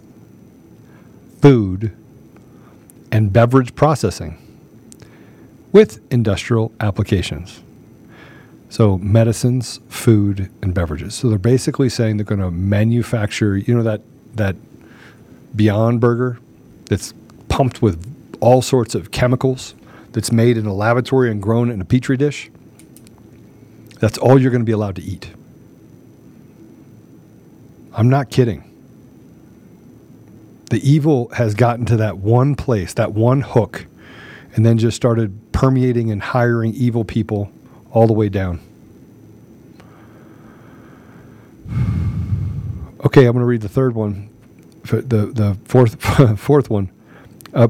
food, 1.42 1.92
and 3.12 3.34
beverage 3.34 3.76
processing 3.76 4.38
with 5.74 6.00
industrial 6.10 6.72
applications. 6.80 7.62
So, 8.70 9.00
medicines, 9.00 9.80
food, 9.90 10.50
and 10.62 10.74
beverages. 10.74 11.16
So, 11.16 11.30
they're 11.30 11.40
basically 11.40 11.90
saying 11.90 12.18
they're 12.18 12.24
going 12.24 12.40
to 12.40 12.52
manufacture, 12.52 13.58
you 13.58 13.76
know, 13.76 13.84
that, 13.84 14.02
that 14.36 14.56
Beyond 15.56 16.00
Burger 16.00 16.40
that's 16.86 17.14
pumped 17.48 17.82
with 17.82 18.06
all 18.40 18.62
sorts 18.62 18.96
of 18.96 19.12
chemicals, 19.12 19.74
that's 20.12 20.32
made 20.32 20.58
in 20.58 20.66
a 20.66 20.74
laboratory 20.74 21.32
and 21.32 21.42
grown 21.42 21.70
in 21.70 21.82
a 21.82 21.86
petri 21.86 22.18
dish. 22.18 22.50
That's 24.00 24.18
all 24.18 24.40
you're 24.40 24.52
going 24.52 24.62
to 24.62 24.66
be 24.66 24.72
allowed 24.72 24.96
to 24.96 25.04
eat. 25.04 25.32
I'm 27.94 28.10
not 28.10 28.30
kidding. 28.30 28.64
The 30.70 30.90
evil 30.90 31.30
has 31.30 31.56
gotten 31.56 31.86
to 31.88 31.98
that 31.98 32.20
one 32.20 32.56
place, 32.56 32.94
that 32.94 33.14
one 33.14 33.42
hook, 33.42 33.88
and 34.56 34.66
then 34.66 34.78
just 34.78 34.96
started 34.96 35.52
permeating 35.52 36.12
and 36.12 36.22
hiring 36.22 36.74
evil 36.76 37.04
people 37.04 37.52
all 37.92 38.08
the 38.08 38.14
way 38.14 38.30
down. 38.30 38.60
Okay, 43.06 43.26
I'm 43.26 43.32
going 43.32 43.44
to 43.44 43.46
read 43.46 43.62
the 43.62 43.70
third 43.70 43.96
one, 43.96 44.30
the 44.84 45.02
the 45.02 45.58
fourth 45.66 46.02
fourth 46.40 46.70
one. 46.70 46.92
Uh, 47.54 47.70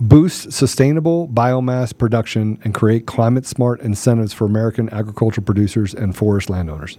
boost 0.00 0.52
sustainable 0.52 1.28
biomass 1.28 1.96
production 1.96 2.58
and 2.64 2.72
create 2.72 3.06
climate 3.06 3.46
smart 3.46 3.80
incentives 3.80 4.32
for 4.32 4.46
American 4.46 4.88
agricultural 4.90 5.44
producers 5.44 5.92
and 5.92 6.16
forest 6.16 6.48
landowners. 6.48 6.98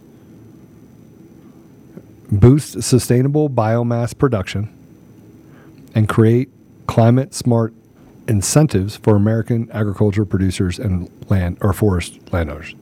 Boost 2.32 2.84
sustainable 2.84 3.50
biomass 3.50 4.18
production 4.18 4.70
and 5.96 6.08
create 6.08 6.50
climate 6.88 7.34
smart 7.34 7.74
incentives 8.32 8.96
for 8.96 9.16
American 9.18 9.70
agriculture 9.72 10.24
producers 10.24 10.80
and 10.80 11.12
land 11.30 11.58
or 11.60 11.74
forest 11.74 12.18
landowners. 12.32 12.74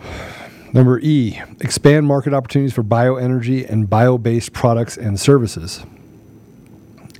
Number 0.72 0.98
E, 0.98 1.40
expand 1.60 2.08
market 2.08 2.34
opportunities 2.34 2.74
for 2.74 2.82
bioenergy 2.82 3.70
and 3.70 3.88
bio 3.88 4.18
based 4.18 4.52
products 4.52 4.96
and 4.96 5.20
services. 5.20 5.84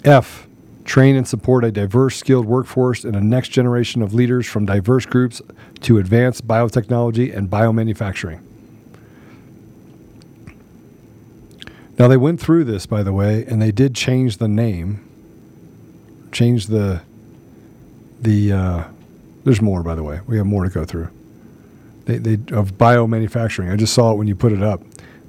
F, 0.05 0.49
train 0.85 1.15
and 1.15 1.29
support 1.29 1.63
a 1.65 1.71
diverse, 1.71 2.17
skilled 2.17 2.47
workforce 2.47 3.05
and 3.05 3.15
a 3.15 3.21
next 3.21 3.51
generation 3.51 4.03
of 4.03 4.13
leaders 4.13 4.49
from 4.49 4.67
diverse 4.67 5.07
groups 5.07 5.41
to 5.83 5.99
advance 5.99 6.41
biotechnology 6.41 7.33
and 7.37 7.49
biomanufacturing. 7.49 8.46
Now, 11.99 12.09
they 12.09 12.17
went 12.17 12.41
through 12.41 12.65
this, 12.65 12.85
by 12.85 13.03
the 13.03 13.13
way, 13.13 13.45
and 13.47 13.61
they 13.61 13.73
did 13.73 13.95
change 13.95 14.37
the 14.37 14.49
name, 14.49 15.03
change 16.31 16.67
the, 16.67 17.01
the, 18.21 18.53
uh, 18.53 18.85
there's 19.45 19.63
more, 19.63 19.83
by 19.83 19.95
the 19.95 20.03
way. 20.03 20.21
We 20.27 20.37
have 20.37 20.47
more 20.47 20.65
to 20.65 20.71
go 20.71 20.85
through. 20.85 21.09
They, 22.05 22.19
they, 22.19 22.55
of 22.55 22.73
biomanufacturing. 22.75 23.73
I 23.73 23.77
just 23.77 23.95
saw 23.95 24.13
it 24.13 24.17
when 24.17 24.27
you 24.27 24.37
put 24.37 24.53
it 24.53 24.63
up. 24.63 24.83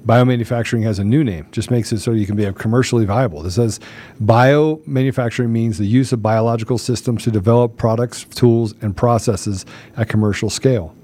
Biomanufacturing 0.06 0.82
has 0.84 0.98
a 0.98 1.04
new 1.04 1.24
name, 1.24 1.48
just 1.50 1.70
makes 1.70 1.92
it 1.92 2.00
so 2.00 2.12
you 2.12 2.24
can 2.24 2.36
be 2.36 2.50
commercially 2.52 3.04
viable. 3.04 3.44
It 3.44 3.50
says 3.50 3.80
biomanufacturing 4.22 5.50
means 5.50 5.78
the 5.78 5.86
use 5.86 6.12
of 6.12 6.22
biological 6.22 6.78
systems 6.78 7.24
to 7.24 7.30
develop 7.30 7.76
products, 7.76 8.24
tools, 8.24 8.74
and 8.80 8.96
processes 8.96 9.66
at 9.96 10.08
commercial 10.08 10.50
scale. 10.50 10.94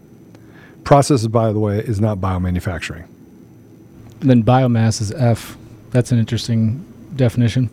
Processes, 0.85 1.29
by 1.29 1.53
the 1.53 1.59
way, 1.59 1.79
is 1.79 2.01
not 2.01 2.19
biomanufacturing. 2.19 3.07
Then 4.25 4.43
biomass 4.43 5.03
is 5.03 5.13
F. 5.13 5.55
That's 5.91 6.11
an 6.11 6.19
interesting 6.19 6.83
definition. 7.15 7.69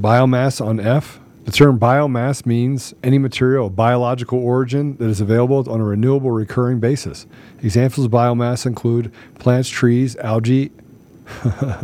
Biomass 0.00 0.64
on 0.64 0.78
F. 0.78 1.18
The 1.44 1.50
term 1.50 1.80
biomass 1.80 2.46
means 2.46 2.94
any 3.02 3.18
material 3.18 3.66
of 3.66 3.74
biological 3.74 4.38
origin 4.38 4.96
that 4.98 5.08
is 5.08 5.20
available 5.20 5.68
on 5.68 5.80
a 5.80 5.84
renewable 5.84 6.30
recurring 6.30 6.78
basis. 6.78 7.26
Examples 7.60 8.06
of 8.06 8.12
biomass 8.12 8.64
include 8.66 9.12
plants, 9.40 9.68
trees, 9.68 10.14
algae, 10.18 10.70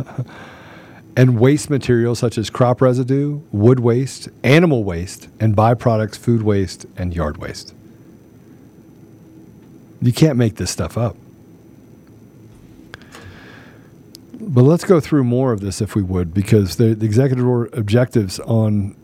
and 1.17 1.37
waste 1.37 1.69
materials 1.69 2.17
such 2.17 2.37
as 2.37 2.49
crop 2.49 2.79
residue, 2.79 3.41
wood 3.51 3.81
waste, 3.81 4.29
animal 4.41 4.85
waste, 4.85 5.27
and 5.41 5.53
byproducts, 5.53 6.17
food 6.17 6.43
waste, 6.43 6.85
and 6.95 7.13
yard 7.13 7.35
waste. 7.35 7.73
You 10.01 10.13
can't 10.13 10.37
make 10.37 10.55
this 10.55 10.71
stuff 10.71 10.97
up. 10.97 11.17
But 14.51 14.63
let's 14.63 14.83
go 14.83 14.99
through 14.99 15.25
more 15.25 15.51
of 15.51 15.61
this 15.61 15.79
if 15.79 15.93
we 15.95 16.01
would, 16.01 16.33
because 16.33 16.77
the, 16.77 16.95
the 16.95 17.05
executive 17.05 17.45
order 17.45 17.69
objectives 17.73 18.39
on 18.39 18.95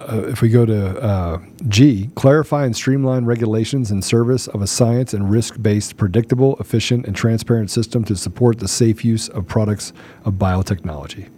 uh, 0.00 0.26
if 0.26 0.42
we 0.42 0.50
go 0.50 0.66
to 0.66 1.00
uh, 1.02 1.40
G, 1.68 2.10
clarify 2.14 2.66
and 2.66 2.76
streamline 2.76 3.24
regulations 3.24 3.90
in 3.90 4.02
service 4.02 4.46
of 4.46 4.60
a 4.60 4.66
science 4.66 5.14
and 5.14 5.30
risk 5.30 5.60
based, 5.60 5.96
predictable, 5.96 6.56
efficient, 6.60 7.06
and 7.06 7.16
transparent 7.16 7.70
system 7.70 8.04
to 8.04 8.14
support 8.14 8.58
the 8.58 8.68
safe 8.68 9.04
use 9.04 9.28
of 9.30 9.46
products 9.46 9.92
of 10.24 10.34
biotechnology. 10.34 11.30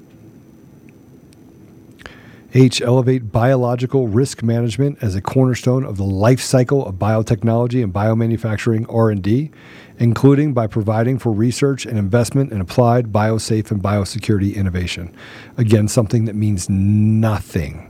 H, 2.53 2.83
elevate 2.83 3.31
biological 3.31 4.09
risk 4.09 4.43
management 4.43 4.99
as 5.01 5.15
a 5.15 5.23
cornerstone 5.23 5.85
of 5.85 5.97
the 5.97 6.05
life 6.05 6.41
cycle 6.41 6.85
of 6.85 6.97
biotechnology 6.97 7.83
and 7.83 7.95
biomanufacturing 7.95 8.93
R&D, 8.93 9.53
including 10.01 10.55
by 10.55 10.67
providing 10.67 11.19
for 11.19 11.31
research 11.31 11.85
and 11.85 11.99
investment 11.99 12.51
in 12.51 12.61
applied 12.61 13.13
biosafe 13.13 13.71
and 13.71 13.83
biosecurity 13.83 14.57
innovation. 14.57 15.15
Again, 15.59 15.89
something 15.89 16.25
that 16.25 16.35
means 16.35 16.71
nothing 16.71 17.87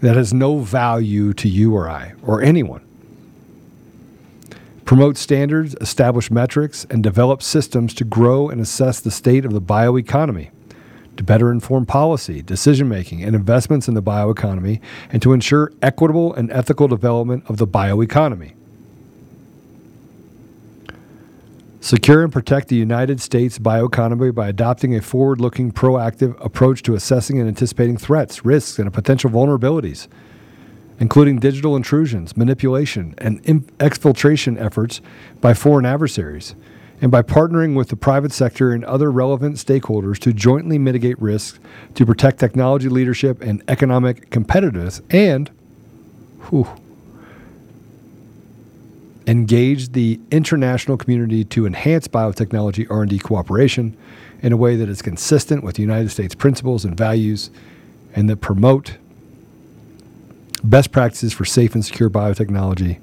that 0.00 0.16
has 0.16 0.32
no 0.32 0.58
value 0.58 1.34
to 1.34 1.48
you 1.48 1.76
or 1.76 1.88
I 1.88 2.14
or 2.22 2.40
anyone. 2.42 2.80
Promote 4.86 5.16
standards, 5.16 5.76
establish 5.80 6.30
metrics, 6.30 6.86
and 6.90 7.02
develop 7.02 7.42
systems 7.42 7.94
to 7.94 8.04
grow 8.04 8.48
and 8.48 8.60
assess 8.60 8.98
the 8.98 9.10
state 9.10 9.44
of 9.44 9.52
the 9.52 9.60
bioeconomy, 9.60 10.50
to 11.18 11.22
better 11.22 11.52
inform 11.52 11.86
policy, 11.86 12.42
decision 12.42 12.88
making, 12.88 13.22
and 13.22 13.36
investments 13.36 13.88
in 13.88 13.94
the 13.94 14.02
bioeconomy, 14.02 14.80
and 15.10 15.22
to 15.22 15.34
ensure 15.34 15.70
equitable 15.82 16.34
and 16.34 16.50
ethical 16.50 16.88
development 16.88 17.44
of 17.48 17.58
the 17.58 17.66
bioeconomy. 17.66 18.54
Secure 21.82 22.22
and 22.22 22.32
protect 22.32 22.68
the 22.68 22.76
United 22.76 23.20
States 23.20 23.58
bioeconomy 23.58 24.32
by 24.32 24.46
adopting 24.48 24.94
a 24.94 25.02
forward 25.02 25.40
looking, 25.40 25.72
proactive 25.72 26.32
approach 26.42 26.80
to 26.80 26.94
assessing 26.94 27.40
and 27.40 27.48
anticipating 27.48 27.96
threats, 27.96 28.44
risks, 28.44 28.78
and 28.78 28.92
potential 28.92 29.28
vulnerabilities, 29.28 30.06
including 31.00 31.40
digital 31.40 31.74
intrusions, 31.74 32.36
manipulation, 32.36 33.16
and 33.18 33.42
exfiltration 33.78 34.56
efforts 34.60 35.00
by 35.40 35.52
foreign 35.52 35.84
adversaries, 35.84 36.54
and 37.00 37.10
by 37.10 37.20
partnering 37.20 37.74
with 37.74 37.88
the 37.88 37.96
private 37.96 38.30
sector 38.30 38.72
and 38.72 38.84
other 38.84 39.10
relevant 39.10 39.56
stakeholders 39.56 40.20
to 40.20 40.32
jointly 40.32 40.78
mitigate 40.78 41.20
risks 41.20 41.58
to 41.96 42.06
protect 42.06 42.38
technology 42.38 42.88
leadership 42.88 43.42
and 43.42 43.60
economic 43.66 44.30
competitiveness 44.30 45.02
and 45.10 45.50
whew, 46.48 46.68
engage 49.26 49.92
the 49.92 50.20
international 50.30 50.96
community 50.96 51.44
to 51.44 51.66
enhance 51.66 52.08
biotechnology 52.08 52.90
R&D 52.90 53.18
cooperation 53.20 53.96
in 54.40 54.52
a 54.52 54.56
way 54.56 54.76
that 54.76 54.88
is 54.88 55.02
consistent 55.02 55.62
with 55.62 55.76
the 55.76 55.82
United 55.82 56.10
States 56.10 56.34
principles 56.34 56.84
and 56.84 56.96
values 56.96 57.50
and 58.14 58.28
that 58.28 58.36
promote 58.40 58.96
best 60.64 60.92
practices 60.92 61.32
for 61.32 61.44
safe 61.44 61.74
and 61.74 61.84
secure 61.84 62.10
biotechnology 62.10 63.00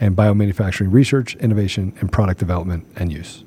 and 0.00 0.16
biomanufacturing 0.16 0.92
research, 0.92 1.36
innovation, 1.36 1.92
and 2.00 2.10
product 2.10 2.40
development 2.40 2.86
and 2.96 3.12
use. 3.12 3.44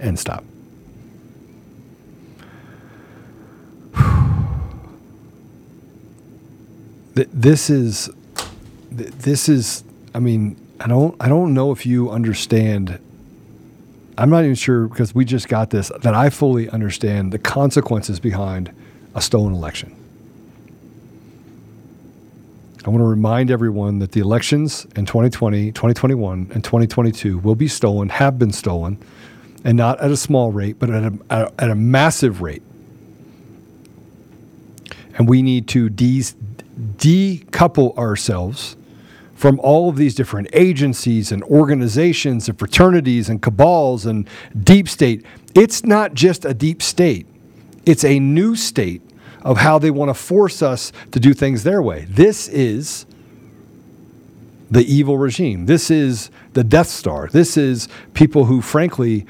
And 0.00 0.18
stop. 0.18 0.44
This 7.14 7.70
is 7.70 8.10
this 8.90 9.48
is 9.48 9.84
I 10.14 10.20
mean, 10.20 10.56
I 10.80 10.86
don't 10.86 11.16
I 11.20 11.28
don't 11.28 11.52
know 11.54 11.72
if 11.72 11.84
you 11.84 12.10
understand 12.10 12.98
I'm 14.16 14.30
not 14.30 14.44
even 14.44 14.54
sure 14.54 14.86
because 14.86 15.14
we 15.14 15.24
just 15.24 15.48
got 15.48 15.70
this 15.70 15.90
that 16.02 16.14
I 16.14 16.30
fully 16.30 16.68
understand 16.70 17.32
the 17.32 17.38
consequences 17.38 18.20
behind 18.20 18.72
a 19.14 19.20
stolen 19.20 19.54
election. 19.54 19.96
I 22.86 22.90
want 22.90 23.00
to 23.00 23.06
remind 23.06 23.50
everyone 23.50 23.98
that 24.00 24.12
the 24.12 24.20
elections 24.20 24.84
in 24.94 25.06
2020, 25.06 25.72
2021, 25.72 26.50
and 26.52 26.62
2022 26.62 27.38
will 27.38 27.54
be 27.54 27.66
stolen, 27.66 28.10
have 28.10 28.38
been 28.38 28.52
stolen, 28.52 28.98
and 29.64 29.78
not 29.78 29.98
at 30.00 30.10
a 30.10 30.16
small 30.18 30.52
rate, 30.52 30.78
but 30.78 30.90
at 30.90 31.12
a, 31.30 31.52
at 31.58 31.70
a 31.70 31.74
massive 31.74 32.42
rate. 32.42 32.62
And 35.16 35.26
we 35.26 35.40
need 35.40 35.66
to 35.68 35.88
de- 35.88 36.24
decouple 36.98 37.96
ourselves 37.96 38.76
from 39.34 39.58
all 39.60 39.88
of 39.88 39.96
these 39.96 40.14
different 40.14 40.48
agencies 40.52 41.32
and 41.32 41.42
organizations 41.44 42.48
and 42.48 42.58
fraternities 42.58 43.28
and 43.28 43.42
cabals 43.42 44.06
and 44.06 44.28
deep 44.62 44.88
state. 44.88 45.24
It's 45.54 45.84
not 45.84 46.14
just 46.14 46.44
a 46.44 46.54
deep 46.54 46.82
state, 46.82 47.26
it's 47.84 48.04
a 48.04 48.18
new 48.18 48.56
state 48.56 49.02
of 49.42 49.58
how 49.58 49.78
they 49.78 49.90
want 49.90 50.08
to 50.08 50.14
force 50.14 50.62
us 50.62 50.92
to 51.10 51.20
do 51.20 51.34
things 51.34 51.64
their 51.64 51.82
way. 51.82 52.06
This 52.08 52.48
is 52.48 53.04
the 54.70 54.82
evil 54.92 55.18
regime. 55.18 55.66
This 55.66 55.90
is 55.90 56.30
the 56.54 56.64
Death 56.64 56.88
Star. 56.88 57.28
This 57.28 57.56
is 57.56 57.88
people 58.14 58.46
who, 58.46 58.62
frankly, 58.62 59.26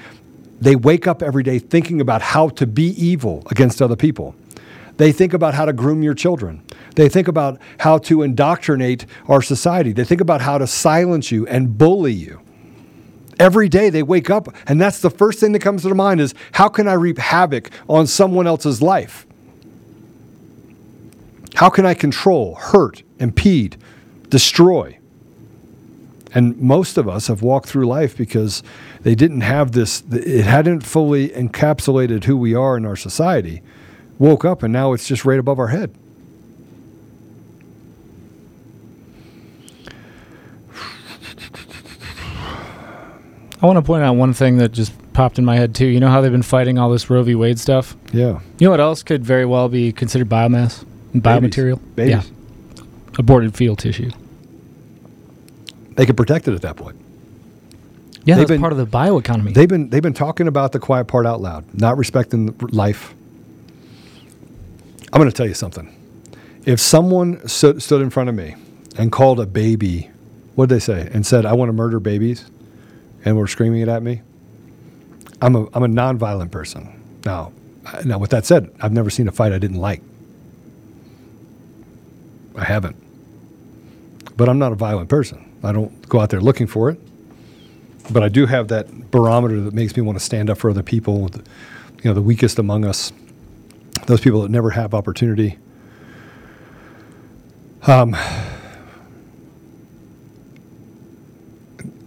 they 0.61 0.77
wake 0.77 1.07
up 1.07 1.23
every 1.23 1.43
day 1.43 1.59
thinking 1.59 2.01
about 2.01 2.23
how 2.23 2.49
to 2.51 2.67
be 2.67 2.91
evil 2.91 3.43
against 3.51 3.83
other 3.83 3.97
people. 3.97 4.37
They 4.97 5.11
think 5.11 5.35
about 5.35 5.55
how 5.55 5.65
to 5.65 5.73
groom 5.73 6.03
your 6.03 6.15
children. 6.15 6.63
They 6.95 7.09
think 7.09 7.29
about 7.29 7.61
how 7.79 7.99
to 7.99 8.23
indoctrinate 8.23 9.07
our 9.29 9.43
society. 9.43 9.93
They 9.93 10.05
think 10.05 10.21
about 10.21 10.41
how 10.41 10.59
to 10.59 10.67
silence 10.67 11.33
you 11.33 11.47
and 11.47 11.77
bully 11.77 12.13
you. 12.13 12.41
Every 13.39 13.69
day 13.69 13.91
they 13.91 14.03
wake 14.03 14.31
up, 14.31 14.49
and 14.67 14.81
that's 14.81 15.01
the 15.01 15.11
first 15.11 15.41
thing 15.41 15.53
that 15.53 15.59
comes 15.61 15.83
to 15.83 15.89
their 15.89 15.95
mind 15.95 16.21
is 16.21 16.35
how 16.53 16.69
can 16.69 16.87
I 16.87 16.93
reap 16.93 17.19
havoc 17.19 17.71
on 17.89 18.07
someone 18.07 18.47
else's 18.47 18.81
life? 18.81 19.27
How 21.55 21.69
can 21.69 21.85
I 21.87 21.95
control, 21.95 22.55
hurt, 22.55 23.03
impede, 23.19 23.77
destroy? 24.29 24.99
And 26.33 26.57
most 26.61 26.99
of 26.99 27.09
us 27.09 27.29
have 27.29 27.43
walked 27.43 27.69
through 27.69 27.87
life 27.87 28.17
because 28.17 28.63
they 29.03 29.15
didn't 29.15 29.43
have 29.43 29.73
this, 29.73 30.03
it 30.11 30.45
hadn't 30.45 30.81
fully 30.81 31.29
encapsulated 31.29 32.25
who 32.25 32.37
we 32.37 32.55
are 32.55 32.77
in 32.77 32.85
our 32.85 32.97
society. 32.97 33.63
Woke 34.19 34.45
up 34.45 34.65
and 34.65 34.73
now 34.73 34.93
it's 34.93 35.07
just 35.07 35.25
right 35.25 35.39
above 35.39 35.61
our 35.61 35.69
head. 35.69 35.95
I 43.65 43.67
want 43.67 43.79
to 43.79 43.83
point 43.83 44.05
out 44.05 44.13
one 44.17 44.35
thing 44.35 44.59
that 44.59 44.73
just 44.73 44.93
popped 45.15 45.39
in 45.39 45.45
my 45.47 45.57
head 45.57 45.75
too. 45.75 45.87
You 45.87 45.99
know 45.99 46.11
how 46.11 46.21
they've 46.21 46.31
been 46.31 46.43
fighting 46.43 46.77
all 46.77 46.91
this 46.91 47.09
Roe 47.09 47.23
v. 47.23 47.35
Wade 47.35 47.59
stuff? 47.59 47.97
Yeah. 48.13 48.41
You 48.59 48.67
know 48.67 48.71
what 48.71 48.79
else 48.81 49.03
could 49.03 49.25
very 49.25 49.47
well 49.47 49.71
be 49.71 49.91
considered 49.91 50.29
biomass 50.29 50.85
and 51.15 51.23
biomaterial? 51.23 51.81
Babies. 51.97 52.11
Yeah. 52.31 52.83
Aborted 53.19 53.55
fetal 53.55 53.75
tissue. 53.75 54.11
They 55.93 56.05
could 56.05 56.15
protect 56.15 56.47
it 56.47 56.53
at 56.53 56.61
that 56.61 56.77
point. 56.77 56.97
Yeah, 58.27 58.37
They've 58.37 58.47
been- 58.47 58.61
part 58.61 58.73
of 58.75 58.79
the 58.79 58.85
bioeconomy. 58.87 59.55
They've 59.55 59.67
been 59.67 59.89
they've 59.89 60.03
been 60.03 60.13
talking 60.13 60.47
about 60.47 60.73
the 60.73 60.79
quiet 60.79 61.07
part 61.07 61.25
out 61.25 61.41
loud, 61.41 61.65
not 61.73 61.97
respecting 61.97 62.55
life. 62.71 63.15
I'm 65.11 65.19
going 65.19 65.31
to 65.31 65.35
tell 65.35 65.49
you 65.49 65.55
something. 65.55 65.89
If 66.67 66.81
someone 66.81 67.49
stood, 67.49 67.83
stood 67.83 68.03
in 68.03 68.11
front 68.11 68.29
of 68.29 68.35
me 68.35 68.57
and 68.99 69.11
called 69.11 69.41
a 69.41 69.47
baby, 69.47 70.11
what 70.55 70.69
did 70.69 70.75
they 70.75 70.81
say, 70.81 71.09
and 71.15 71.25
said, 71.25 71.47
"I 71.47 71.55
want 71.55 71.71
to 71.71 71.73
murder 71.73 71.99
babies," 71.99 72.45
and 73.25 73.37
were 73.37 73.47
screaming 73.47 73.81
it 73.81 73.89
at 73.89 74.03
me, 74.03 74.23
I'm 75.41 75.57
a 75.57 75.67
I'm 75.73 75.83
a 75.83 75.89
nonviolent 75.89 76.51
person. 76.51 77.21
Now, 77.25 77.53
now 78.05 78.19
with 78.19 78.31
that 78.31 78.47
said, 78.47 78.75
I've 78.81 78.93
never 78.93 79.11
seen 79.11 79.29
a 79.29 79.33
fight 79.33 79.53
I 79.53 79.59
didn't 79.59 79.81
like. 79.81 80.03
I 82.57 82.65
haven't. 82.65 82.97
But 84.37 84.49
I'm 84.49 84.59
not 84.59 84.73
a 84.73 84.77
violent 84.77 85.09
person. 85.09 85.59
I 85.63 85.73
don't 85.73 86.09
go 86.09 86.21
out 86.21 86.31
there 86.31 86.41
looking 86.41 86.67
for 86.67 86.91
it 86.91 87.01
but 88.11 88.23
I 88.23 88.29
do 88.29 88.47
have 88.47 88.69
that 88.69 89.11
barometer 89.11 89.61
that 89.61 89.75
makes 89.75 89.97
me 89.97 90.03
want 90.03 90.19
to 90.19 90.25
stand 90.25 90.51
up 90.51 90.59
for 90.59 90.71
other 90.71 90.83
people, 90.83 91.31
you 92.03 92.05
know, 92.05 92.15
the 92.15 92.23
weakest 92.23 92.59
among 92.59 92.85
us, 92.85 93.13
those 94.07 94.21
people 94.21 94.43
that 94.43 94.51
never 94.51 94.71
have 94.71 94.95
opportunity. 94.95 95.59
Um, 97.87 98.15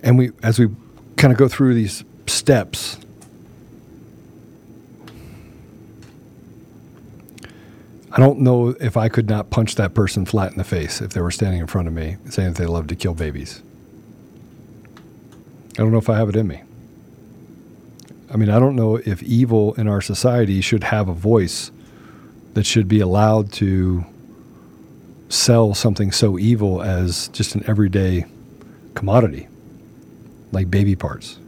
and 0.03 0.17
we, 0.17 0.31
as 0.43 0.59
we 0.59 0.67
kind 1.17 1.33
of 1.33 1.37
go 1.37 1.47
through 1.47 1.73
these 1.73 2.03
steps, 2.27 2.97
I 8.11 8.19
don't 8.19 8.39
know 8.39 8.69
if 8.79 8.95
I 8.97 9.09
could 9.09 9.29
not 9.29 9.49
punch 9.49 9.75
that 9.75 9.93
person 9.93 10.25
flat 10.25 10.51
in 10.51 10.57
the 10.57 10.63
face 10.63 11.01
if 11.01 11.11
they 11.11 11.21
were 11.21 11.31
standing 11.31 11.59
in 11.59 11.67
front 11.67 11.87
of 11.87 11.93
me 11.93 12.17
saying 12.29 12.53
that 12.53 12.57
they 12.57 12.65
love 12.65 12.87
to 12.87 12.95
kill 12.95 13.13
babies. 13.13 13.61
I 15.73 15.83
don't 15.83 15.91
know 15.91 15.99
if 15.99 16.09
I 16.09 16.17
have 16.17 16.29
it 16.29 16.35
in 16.35 16.47
me. 16.47 16.63
I 18.33 18.37
mean, 18.37 18.49
I 18.49 18.59
don't 18.59 18.75
know 18.75 18.95
if 18.95 19.21
evil 19.23 19.73
in 19.75 19.87
our 19.87 20.01
society 20.01 20.61
should 20.61 20.83
have 20.85 21.07
a 21.07 21.13
voice 21.13 21.71
that 22.55 22.65
should 22.65 22.87
be 22.87 22.99
allowed 22.99 23.51
to 23.53 24.03
sell 25.29 25.73
something 25.75 26.11
so 26.11 26.39
evil 26.39 26.81
as 26.81 27.27
just 27.29 27.53
an 27.53 27.63
everyday 27.67 28.25
commodity, 28.95 29.47
like 30.51 30.69
baby 30.69 30.95
parts. 30.95 31.39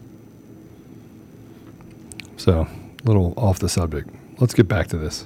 So, 2.38 2.62
a 2.62 3.08
little 3.08 3.34
off 3.38 3.60
the 3.60 3.70
subject. 3.70 4.10
Let's 4.40 4.54
get 4.54 4.68
back 4.68 4.88
to 4.88 4.98
this. 4.98 5.26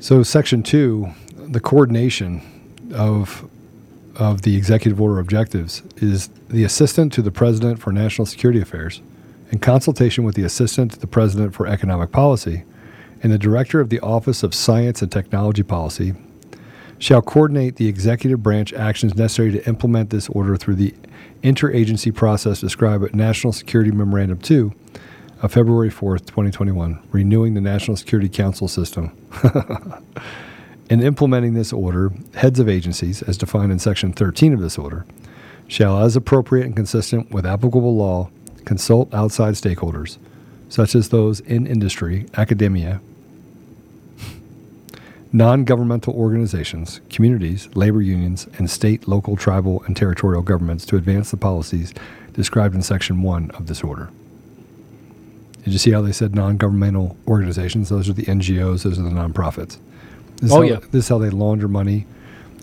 So, 0.00 0.22
section 0.22 0.62
two, 0.62 1.12
the 1.36 1.60
coordination 1.60 2.42
of 2.94 3.48
of 4.16 4.42
the 4.42 4.56
executive 4.56 5.00
order 5.00 5.18
objectives 5.18 5.82
is 5.98 6.28
the 6.48 6.64
assistant 6.64 7.12
to 7.12 7.22
the 7.22 7.30
president 7.30 7.78
for 7.78 7.92
national 7.92 8.24
security 8.24 8.60
affairs, 8.60 9.02
in 9.50 9.58
consultation 9.58 10.24
with 10.24 10.34
the 10.34 10.42
assistant 10.42 10.92
to 10.92 10.98
the 10.98 11.06
president 11.06 11.54
for 11.54 11.66
economic 11.66 12.12
policy, 12.12 12.64
and 13.22 13.30
the 13.30 13.38
director 13.38 13.78
of 13.78 13.90
the 13.90 14.00
Office 14.00 14.42
of 14.42 14.54
Science 14.54 15.02
and 15.02 15.12
Technology 15.12 15.62
Policy, 15.62 16.14
shall 16.98 17.20
coordinate 17.20 17.76
the 17.76 17.88
executive 17.88 18.42
branch 18.42 18.72
actions 18.72 19.14
necessary 19.14 19.52
to 19.52 19.68
implement 19.68 20.10
this 20.10 20.28
order 20.30 20.56
through 20.56 20.76
the 20.76 20.94
interagency 21.42 22.14
process 22.14 22.60
described 22.60 23.04
at 23.04 23.14
National 23.14 23.52
Security 23.52 23.90
Memorandum 23.90 24.38
2 24.38 24.72
of 25.42 25.52
February 25.52 25.90
4th, 25.90 26.26
2021, 26.26 27.00
renewing 27.12 27.54
the 27.54 27.60
National 27.60 27.96
Security 27.96 28.28
Council 28.28 28.68
system. 28.68 29.12
In 30.90 31.02
implementing 31.02 31.54
this 31.54 31.72
order, 31.72 32.12
heads 32.34 32.60
of 32.60 32.68
agencies, 32.68 33.20
as 33.22 33.36
defined 33.36 33.72
in 33.72 33.80
Section 33.80 34.12
13 34.12 34.52
of 34.52 34.60
this 34.60 34.78
order, 34.78 35.04
shall, 35.66 35.98
as 35.98 36.14
appropriate 36.14 36.64
and 36.64 36.76
consistent 36.76 37.32
with 37.32 37.44
applicable 37.44 37.96
law, 37.96 38.30
consult 38.64 39.12
outside 39.12 39.54
stakeholders, 39.54 40.18
such 40.68 40.94
as 40.94 41.08
those 41.08 41.40
in 41.40 41.66
industry, 41.66 42.26
academia, 42.36 43.00
non 45.36 45.64
governmental 45.64 46.14
organizations, 46.14 47.02
communities, 47.10 47.68
labor 47.74 48.00
unions, 48.00 48.48
and 48.56 48.70
state, 48.70 49.06
local, 49.06 49.36
tribal, 49.36 49.82
and 49.84 49.94
territorial 49.94 50.42
governments 50.42 50.86
to 50.86 50.96
advance 50.96 51.30
the 51.30 51.36
policies 51.36 51.92
described 52.32 52.74
in 52.74 52.80
Section 52.80 53.20
1 53.20 53.50
of 53.50 53.66
this 53.66 53.82
order. 53.84 54.08
Did 55.62 55.74
you 55.74 55.78
see 55.78 55.90
how 55.90 56.00
they 56.00 56.12
said 56.12 56.34
non 56.34 56.56
governmental 56.56 57.18
organizations? 57.28 57.90
Those 57.90 58.08
are 58.08 58.14
the 58.14 58.24
NGOs, 58.24 58.84
those 58.84 58.98
are 58.98 59.02
the 59.02 59.10
nonprofits. 59.10 59.76
This 60.36 60.44
is 60.44 60.52
Oh, 60.52 60.56
how, 60.56 60.62
yeah. 60.62 60.78
This 60.90 61.04
is 61.04 61.08
how 61.08 61.18
they 61.18 61.30
launder 61.30 61.68
money 61.68 62.06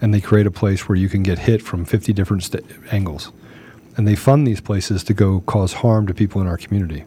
and 0.01 0.11
they 0.11 0.21
create 0.21 0.47
a 0.47 0.51
place 0.51 0.89
where 0.89 0.95
you 0.95 1.09
can 1.09 1.21
get 1.21 1.39
hit 1.39 1.61
from 1.61 1.85
50 1.85 2.11
different 2.11 2.43
sta 2.43 2.59
angles. 2.91 3.31
And 3.95 4.07
they 4.07 4.15
fund 4.15 4.47
these 4.47 4.61
places 4.61 5.03
to 5.03 5.13
go 5.13 5.41
cause 5.41 5.73
harm 5.73 6.07
to 6.07 6.13
people 6.13 6.41
in 6.41 6.47
our 6.47 6.57
community. 6.57 7.05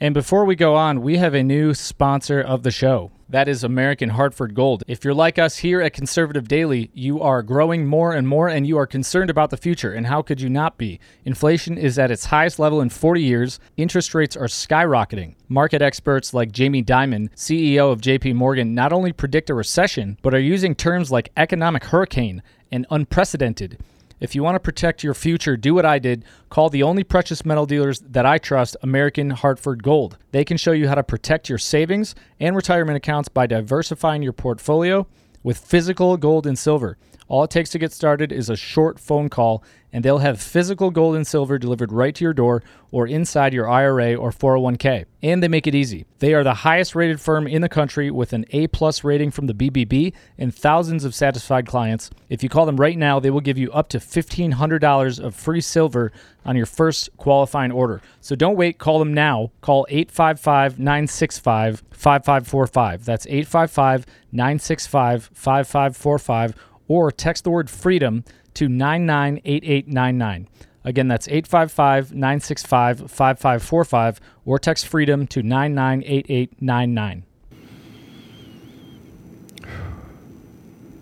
And 0.00 0.14
before 0.14 0.44
we 0.44 0.54
go 0.54 0.76
on, 0.76 1.02
we 1.02 1.16
have 1.16 1.34
a 1.34 1.42
new 1.42 1.74
sponsor 1.74 2.40
of 2.40 2.62
the 2.62 2.70
show. 2.70 3.10
That 3.28 3.48
is 3.48 3.64
American 3.64 4.10
Hartford 4.10 4.54
Gold. 4.54 4.84
If 4.86 5.04
you're 5.04 5.12
like 5.12 5.40
us 5.40 5.56
here 5.56 5.80
at 5.80 5.92
Conservative 5.92 6.46
Daily, 6.46 6.88
you 6.94 7.20
are 7.20 7.42
growing 7.42 7.84
more 7.84 8.12
and 8.12 8.28
more 8.28 8.48
and 8.48 8.64
you 8.64 8.78
are 8.78 8.86
concerned 8.86 9.28
about 9.28 9.50
the 9.50 9.56
future. 9.56 9.92
And 9.92 10.06
how 10.06 10.22
could 10.22 10.40
you 10.40 10.48
not 10.48 10.78
be? 10.78 11.00
Inflation 11.24 11.76
is 11.76 11.98
at 11.98 12.12
its 12.12 12.26
highest 12.26 12.60
level 12.60 12.80
in 12.80 12.90
40 12.90 13.20
years. 13.20 13.58
Interest 13.76 14.14
rates 14.14 14.36
are 14.36 14.46
skyrocketing. 14.46 15.34
Market 15.48 15.82
experts 15.82 16.32
like 16.32 16.52
Jamie 16.52 16.84
Dimon, 16.84 17.28
CEO 17.34 17.90
of 17.90 18.00
JP 18.00 18.36
Morgan, 18.36 18.76
not 18.76 18.92
only 18.92 19.12
predict 19.12 19.50
a 19.50 19.54
recession, 19.54 20.16
but 20.22 20.32
are 20.32 20.38
using 20.38 20.76
terms 20.76 21.10
like 21.10 21.32
economic 21.36 21.82
hurricane 21.82 22.40
and 22.70 22.86
unprecedented. 22.88 23.78
If 24.20 24.34
you 24.34 24.42
want 24.42 24.56
to 24.56 24.60
protect 24.60 25.04
your 25.04 25.14
future, 25.14 25.56
do 25.56 25.74
what 25.74 25.86
I 25.86 25.98
did. 25.98 26.24
Call 26.50 26.70
the 26.70 26.82
only 26.82 27.04
precious 27.04 27.44
metal 27.44 27.66
dealers 27.66 28.00
that 28.00 28.26
I 28.26 28.38
trust, 28.38 28.76
American 28.82 29.30
Hartford 29.30 29.82
Gold. 29.82 30.18
They 30.32 30.44
can 30.44 30.56
show 30.56 30.72
you 30.72 30.88
how 30.88 30.96
to 30.96 31.04
protect 31.04 31.48
your 31.48 31.58
savings 31.58 32.14
and 32.40 32.56
retirement 32.56 32.96
accounts 32.96 33.28
by 33.28 33.46
diversifying 33.46 34.22
your 34.22 34.32
portfolio 34.32 35.06
with 35.42 35.58
physical 35.58 36.16
gold 36.16 36.46
and 36.46 36.58
silver. 36.58 36.98
All 37.28 37.44
it 37.44 37.50
takes 37.50 37.70
to 37.70 37.78
get 37.78 37.92
started 37.92 38.32
is 38.32 38.48
a 38.48 38.56
short 38.56 38.98
phone 38.98 39.28
call, 39.28 39.62
and 39.92 40.04
they'll 40.04 40.18
have 40.18 40.40
physical 40.40 40.90
gold 40.90 41.14
and 41.14 41.26
silver 41.26 41.58
delivered 41.58 41.92
right 41.92 42.14
to 42.14 42.24
your 42.24 42.32
door 42.32 42.62
or 42.90 43.06
inside 43.06 43.52
your 43.52 43.68
IRA 43.68 44.14
or 44.14 44.30
401k. 44.30 45.04
And 45.22 45.42
they 45.42 45.48
make 45.48 45.66
it 45.66 45.74
easy. 45.74 46.06
They 46.20 46.32
are 46.34 46.44
the 46.44 46.54
highest 46.54 46.94
rated 46.94 47.20
firm 47.20 47.46
in 47.46 47.60
the 47.62 47.68
country 47.68 48.10
with 48.10 48.32
an 48.32 48.46
A 48.50 48.66
plus 48.68 49.04
rating 49.04 49.30
from 49.30 49.46
the 49.46 49.54
BBB 49.54 50.14
and 50.38 50.54
thousands 50.54 51.04
of 51.04 51.14
satisfied 51.14 51.66
clients. 51.66 52.10
If 52.28 52.42
you 52.42 52.48
call 52.48 52.66
them 52.66 52.76
right 52.76 52.96
now, 52.96 53.20
they 53.20 53.30
will 53.30 53.40
give 53.40 53.58
you 53.58 53.70
up 53.72 53.88
to 53.90 53.98
$1,500 53.98 55.20
of 55.20 55.34
free 55.34 55.60
silver 55.60 56.12
on 56.44 56.56
your 56.56 56.66
first 56.66 57.14
qualifying 57.18 57.72
order. 57.72 58.00
So 58.20 58.34
don't 58.34 58.56
wait, 58.56 58.78
call 58.78 58.98
them 58.98 59.12
now. 59.12 59.50
Call 59.60 59.86
855 59.90 60.78
965 60.78 61.82
5545. 61.90 63.04
That's 63.04 63.26
855 63.26 64.06
965 64.32 65.30
5545 65.34 66.54
or 66.88 67.12
text 67.12 67.44
the 67.44 67.50
word 67.50 67.70
freedom 67.70 68.24
to 68.54 68.68
998899. 68.68 70.48
Again, 70.84 71.08
that's 71.08 71.28
855 71.28 72.12
965 72.14 73.10
5545 73.10 74.20
or 74.46 74.58
text 74.58 74.86
freedom 74.86 75.26
to 75.28 75.42
998899. 75.42 77.24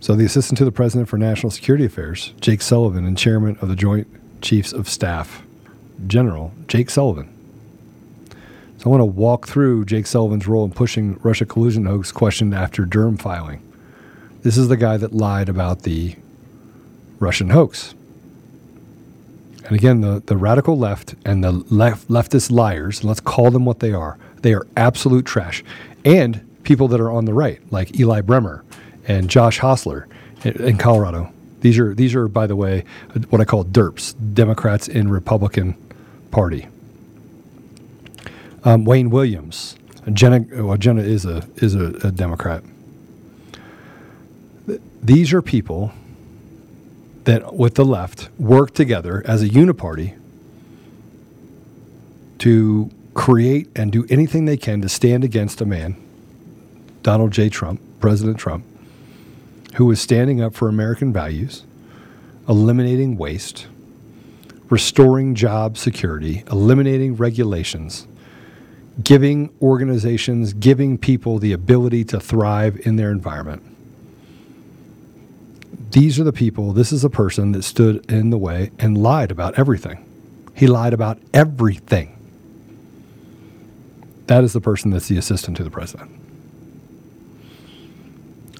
So, 0.00 0.14
the 0.14 0.24
Assistant 0.24 0.58
to 0.58 0.64
the 0.64 0.72
President 0.72 1.08
for 1.08 1.18
National 1.18 1.50
Security 1.50 1.84
Affairs, 1.84 2.32
Jake 2.40 2.62
Sullivan, 2.62 3.04
and 3.04 3.18
Chairman 3.18 3.58
of 3.60 3.68
the 3.68 3.74
Joint 3.74 4.06
Chiefs 4.40 4.72
of 4.72 4.88
Staff, 4.88 5.42
General 6.06 6.52
Jake 6.68 6.90
Sullivan. 6.90 7.28
So, 8.78 8.86
I 8.86 8.88
want 8.88 9.00
to 9.00 9.06
walk 9.06 9.48
through 9.48 9.84
Jake 9.84 10.06
Sullivan's 10.06 10.46
role 10.46 10.64
in 10.64 10.70
pushing 10.70 11.18
Russia 11.22 11.44
collusion 11.44 11.86
hoax 11.86 12.12
questioned 12.12 12.54
after 12.54 12.84
Durham 12.84 13.16
filing. 13.16 13.65
This 14.46 14.56
is 14.56 14.68
the 14.68 14.76
guy 14.76 14.96
that 14.96 15.12
lied 15.12 15.48
about 15.48 15.82
the 15.82 16.14
Russian 17.18 17.50
hoax. 17.50 17.96
And 19.64 19.74
again, 19.74 20.02
the, 20.02 20.22
the 20.24 20.36
radical 20.36 20.78
left 20.78 21.16
and 21.24 21.42
the 21.42 21.50
left, 21.50 22.06
leftist 22.06 22.52
liars, 22.52 23.02
let's 23.02 23.18
call 23.18 23.50
them 23.50 23.64
what 23.64 23.80
they 23.80 23.92
are, 23.92 24.16
they 24.42 24.54
are 24.54 24.64
absolute 24.76 25.26
trash. 25.26 25.64
And 26.04 26.46
people 26.62 26.86
that 26.86 27.00
are 27.00 27.10
on 27.10 27.24
the 27.24 27.34
right, 27.34 27.60
like 27.72 27.98
Eli 27.98 28.20
Bremer 28.20 28.64
and 29.08 29.28
Josh 29.28 29.58
Hostler 29.58 30.06
in, 30.44 30.62
in 30.62 30.78
Colorado. 30.78 31.32
These 31.62 31.80
are, 31.80 31.92
these 31.92 32.14
are, 32.14 32.28
by 32.28 32.46
the 32.46 32.54
way, 32.54 32.84
what 33.30 33.40
I 33.40 33.44
call 33.44 33.64
DERPs, 33.64 34.14
Democrats 34.32 34.86
in 34.86 35.10
Republican 35.10 35.74
Party. 36.30 36.68
Um, 38.62 38.84
Wayne 38.84 39.10
Williams, 39.10 39.74
Jenna, 40.12 40.46
well, 40.64 40.76
Jenna 40.76 41.02
is 41.02 41.26
a, 41.26 41.42
is 41.56 41.74
a, 41.74 41.86
a 42.06 42.12
Democrat. 42.12 42.62
These 45.02 45.32
are 45.32 45.42
people 45.42 45.92
that 47.24 47.54
with 47.54 47.74
the 47.74 47.84
left 47.84 48.28
work 48.38 48.72
together 48.72 49.22
as 49.26 49.42
a 49.42 49.48
uniparty 49.48 50.16
to 52.38 52.90
create 53.14 53.68
and 53.74 53.90
do 53.90 54.06
anything 54.08 54.44
they 54.44 54.56
can 54.56 54.80
to 54.82 54.88
stand 54.88 55.24
against 55.24 55.60
a 55.60 55.66
man, 55.66 55.96
Donald 57.02 57.32
J. 57.32 57.48
Trump, 57.48 57.80
President 58.00 58.38
Trump, 58.38 58.64
who 59.74 59.90
is 59.90 60.00
standing 60.00 60.40
up 60.40 60.54
for 60.54 60.68
American 60.68 61.12
values, 61.12 61.64
eliminating 62.48 63.16
waste, 63.16 63.66
restoring 64.70 65.34
job 65.34 65.76
security, 65.76 66.44
eliminating 66.50 67.16
regulations, 67.16 68.06
giving 69.02 69.50
organizations, 69.60 70.52
giving 70.52 70.96
people 70.96 71.38
the 71.38 71.52
ability 71.52 72.04
to 72.04 72.20
thrive 72.20 72.78
in 72.86 72.96
their 72.96 73.10
environment 73.10 73.75
these 75.96 76.20
are 76.20 76.24
the 76.24 76.32
people, 76.32 76.74
this 76.74 76.92
is 76.92 77.04
a 77.04 77.08
person 77.08 77.52
that 77.52 77.62
stood 77.62 78.04
in 78.12 78.28
the 78.28 78.36
way 78.36 78.70
and 78.78 78.98
lied 78.98 79.30
about 79.30 79.58
everything. 79.58 80.04
He 80.54 80.66
lied 80.66 80.92
about 80.92 81.18
everything. 81.32 82.14
That 84.26 84.44
is 84.44 84.52
the 84.52 84.60
person 84.60 84.90
that's 84.90 85.08
the 85.08 85.16
assistant 85.16 85.56
to 85.56 85.64
the 85.64 85.70
president. 85.70 86.10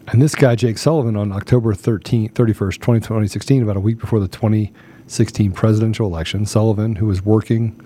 And 0.09 0.23
this 0.23 0.35
guy, 0.35 0.55
Jake 0.55 0.79
Sullivan, 0.79 1.15
on 1.15 1.31
October 1.31 1.75
13, 1.75 2.31
31st, 2.31 2.81
2016, 2.81 3.63
about 3.63 3.77
a 3.77 3.81
week 3.81 3.99
before 3.99 4.21
the 4.21 4.29
2016 4.29 5.53
presidential 5.53 6.07
election, 6.07 6.47
Sullivan, 6.47 6.97
who 6.97 7.05
was 7.05 7.23
working 7.23 7.79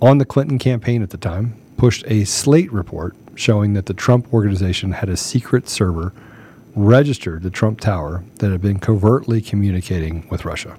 on 0.00 0.16
the 0.16 0.24
Clinton 0.24 0.58
campaign 0.58 1.02
at 1.02 1.10
the 1.10 1.18
time, 1.18 1.60
pushed 1.76 2.06
a 2.06 2.24
Slate 2.24 2.72
report 2.72 3.14
showing 3.34 3.74
that 3.74 3.84
the 3.84 3.92
Trump 3.92 4.32
organization 4.32 4.92
had 4.92 5.10
a 5.10 5.16
secret 5.18 5.68
server 5.68 6.14
registered 6.78 7.42
the 7.42 7.50
Trump 7.50 7.80
Tower 7.80 8.24
that 8.36 8.52
had 8.52 8.60
been 8.60 8.78
covertly 8.78 9.40
communicating 9.40 10.28
with 10.30 10.44
Russia. 10.44 10.78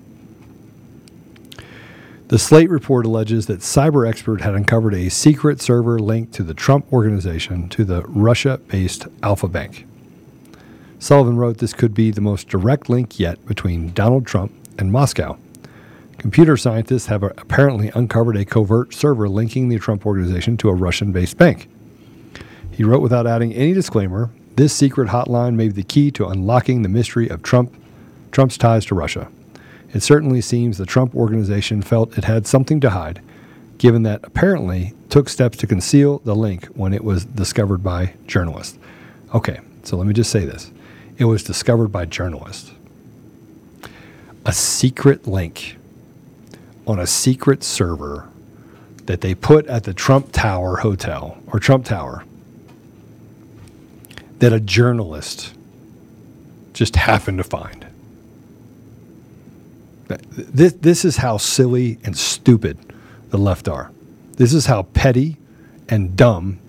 The 2.29 2.39
Slate 2.39 2.69
report 2.69 3.05
alleges 3.05 3.47
that 3.47 3.59
cyber 3.59 4.07
expert 4.07 4.41
had 4.41 4.53
uncovered 4.53 4.93
a 4.93 5.09
secret 5.09 5.59
server 5.59 5.99
linked 5.99 6.33
to 6.35 6.43
the 6.43 6.53
Trump 6.53 6.91
organization 6.93 7.67
to 7.69 7.83
the 7.83 8.03
Russia-based 8.03 9.07
Alfa 9.23 9.47
Bank. 9.47 9.85
Sullivan 10.99 11.37
wrote 11.37 11.57
this 11.57 11.73
could 11.73 11.93
be 11.93 12.11
the 12.11 12.21
most 12.21 12.47
direct 12.47 12.89
link 12.89 13.19
yet 13.19 13.43
between 13.45 13.91
Donald 13.93 14.25
Trump 14.25 14.53
and 14.77 14.91
Moscow. 14.91 15.37
Computer 16.17 16.55
scientists 16.55 17.07
have 17.07 17.23
uh, 17.23 17.31
apparently 17.37 17.91
uncovered 17.95 18.37
a 18.37 18.45
covert 18.45 18.93
server 18.93 19.27
linking 19.27 19.69
the 19.69 19.79
Trump 19.79 20.05
organization 20.05 20.55
to 20.57 20.69
a 20.69 20.73
Russian 20.73 21.11
based 21.11 21.37
bank. 21.37 21.69
He 22.71 22.83
wrote 22.83 23.01
without 23.01 23.25
adding 23.25 23.53
any 23.53 23.73
disclaimer 23.73 24.29
this 24.59 24.73
secret 24.73 25.07
hotline 25.07 25.55
may 25.55 25.67
be 25.67 25.73
the 25.73 25.83
key 25.83 26.11
to 26.11 26.27
unlocking 26.27 26.81
the 26.81 26.89
mystery 26.89 27.29
of 27.29 27.41
Trump, 27.41 27.73
Trump's 28.33 28.57
ties 28.57 28.83
to 28.83 28.93
Russia. 28.93 29.29
It 29.93 30.03
certainly 30.03 30.41
seems 30.41 30.77
the 30.77 30.85
Trump 30.85 31.15
organization 31.15 31.81
felt 31.81 32.17
it 32.17 32.25
had 32.25 32.45
something 32.45 32.81
to 32.81 32.89
hide, 32.89 33.21
given 33.77 34.03
that 34.03 34.19
apparently 34.21 34.93
took 35.07 35.29
steps 35.29 35.57
to 35.59 35.67
conceal 35.67 36.19
the 36.25 36.35
link 36.35 36.65
when 36.75 36.93
it 36.93 37.05
was 37.05 37.23
discovered 37.23 37.81
by 37.81 38.15
journalists. 38.27 38.77
Okay, 39.33 39.61
so 39.83 39.95
let 39.95 40.05
me 40.05 40.13
just 40.13 40.29
say 40.29 40.43
this. 40.43 40.71
It 41.17 41.23
was 41.23 41.41
discovered 41.41 41.87
by 41.87 42.03
journalists. 42.03 42.73
A 44.45 44.51
secret 44.51 45.25
link 45.25 45.77
on 46.85 46.99
a 46.99 47.07
secret 47.07 47.63
server 47.63 48.27
that 49.05 49.21
they 49.21 49.35
put 49.35 49.67
at 49.67 49.85
the 49.85 49.93
Trump 49.93 50.33
Tower 50.33 50.75
Hotel 50.75 51.37
or 51.47 51.59
Trump 51.61 51.85
Tower 51.85 52.25
that 54.39 54.53
a 54.53 54.59
journalist 54.59 55.53
just 56.73 56.95
happened 56.95 57.37
to 57.37 57.43
find. 57.43 57.85
This, 60.07 60.73
this 60.73 61.05
is 61.05 61.17
how 61.17 61.37
silly 61.37 61.99
and 62.03 62.17
stupid 62.17 62.77
the 63.29 63.37
left 63.37 63.67
are. 63.67 63.91
This 64.37 64.53
is 64.53 64.65
how 64.65 64.83
petty 64.83 65.37
and 65.87 66.15
dumb 66.15 66.59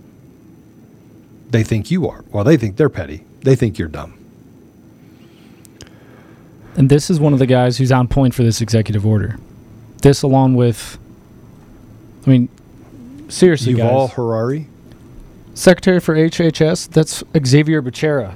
they 1.51 1.63
think 1.63 1.91
you 1.91 2.09
are. 2.09 2.25
Well, 2.31 2.45
they 2.45 2.57
think 2.57 2.77
they're 2.77 2.89
petty, 2.89 3.25
they 3.41 3.57
think 3.57 3.79
you're 3.79 3.89
dumb. 3.89 4.15
And 6.77 6.89
this 6.89 7.11
is 7.11 7.19
one 7.19 7.33
of 7.33 7.39
the 7.39 7.47
guys 7.47 7.79
who's 7.79 7.93
on 7.93 8.09
point 8.09 8.35
for 8.35 8.43
this 8.43 8.61
executive 8.61 9.05
order. 9.05 9.39
This, 10.03 10.23
along 10.23 10.55
with, 10.55 10.99
I 12.27 12.31
mean, 12.31 12.49
seriously, 13.29 13.75
Yuval 13.75 14.07
guys. 14.09 14.13
Harari. 14.15 14.67
Secretary 15.55 16.01
for 16.01 16.15
HHS, 16.15 16.89
that's 16.91 17.23
Xavier 17.47 17.83
Becerra. 17.83 18.35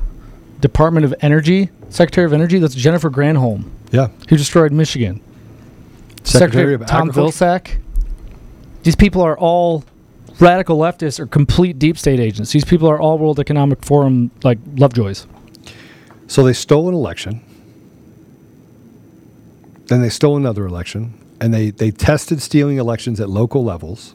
Department 0.61 1.05
of 1.05 1.15
Energy, 1.21 1.71
Secretary 1.89 2.25
of 2.27 2.33
Energy, 2.33 2.59
that's 2.59 2.75
Jennifer 2.75 3.11
Granholm, 3.11 3.65
Yeah. 3.93 4.09
who 4.29 4.37
destroyed 4.37 4.73
Michigan. 4.73 5.21
Secretary 6.25 6.75
of 6.75 6.87
Tom 6.87 7.11
Agriculture. 7.11 7.37
Vilsack. 7.47 7.71
These 8.83 8.97
people 8.97 9.23
are 9.23 9.37
all 9.39 9.85
radical 10.41 10.79
leftists 10.79 11.21
or 11.21 11.27
complete 11.27 11.79
deep 11.79 11.97
state 11.99 12.19
agents. 12.19 12.53
These 12.53 12.65
people 12.65 12.89
are 12.89 12.99
all 13.01 13.19
World 13.19 13.39
Economic 13.39 13.85
Forum 13.85 14.31
like 14.43 14.59
lovejoys. 14.77 15.27
So 16.27 16.43
they 16.43 16.53
stole 16.55 16.89
an 16.89 16.95
election. 16.95 17.41
Then 19.87 20.01
they 20.01 20.09
stole 20.09 20.37
another 20.37 20.67
election. 20.67 21.15
And 21.41 21.53
they, 21.53 21.71
they 21.71 21.91
tested 21.91 22.41
stealing 22.41 22.79
elections 22.79 23.21
at 23.21 23.29
local 23.29 23.63
levels. 23.63 24.15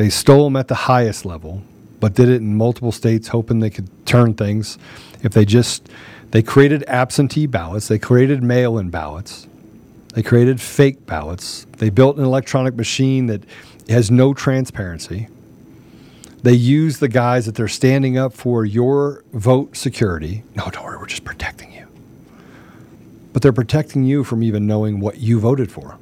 They 0.00 0.08
stole 0.08 0.44
them 0.44 0.56
at 0.56 0.68
the 0.68 0.74
highest 0.74 1.26
level, 1.26 1.60
but 2.00 2.14
did 2.14 2.30
it 2.30 2.36
in 2.36 2.56
multiple 2.56 2.90
states, 2.90 3.28
hoping 3.28 3.60
they 3.60 3.68
could 3.68 3.90
turn 4.06 4.32
things. 4.32 4.78
If 5.22 5.32
they 5.34 5.44
just, 5.44 5.90
they 6.30 6.42
created 6.42 6.82
absentee 6.88 7.46
ballots, 7.46 7.88
they 7.88 7.98
created 7.98 8.42
mail 8.42 8.78
in 8.78 8.88
ballots, 8.88 9.46
they 10.14 10.22
created 10.22 10.58
fake 10.58 11.04
ballots, 11.04 11.66
they 11.76 11.90
built 11.90 12.16
an 12.16 12.24
electronic 12.24 12.76
machine 12.76 13.26
that 13.26 13.44
has 13.90 14.10
no 14.10 14.32
transparency. 14.32 15.28
They 16.42 16.54
use 16.54 16.98
the 16.98 17.08
guys 17.08 17.44
that 17.44 17.54
they're 17.54 17.68
standing 17.68 18.16
up 18.16 18.32
for 18.32 18.64
your 18.64 19.22
vote 19.34 19.76
security. 19.76 20.44
No, 20.54 20.70
don't 20.70 20.82
worry, 20.82 20.96
we're 20.96 21.08
just 21.08 21.24
protecting 21.24 21.74
you. 21.74 21.86
But 23.34 23.42
they're 23.42 23.52
protecting 23.52 24.04
you 24.04 24.24
from 24.24 24.42
even 24.44 24.66
knowing 24.66 24.98
what 24.98 25.18
you 25.18 25.38
voted 25.40 25.70
for. 25.70 25.98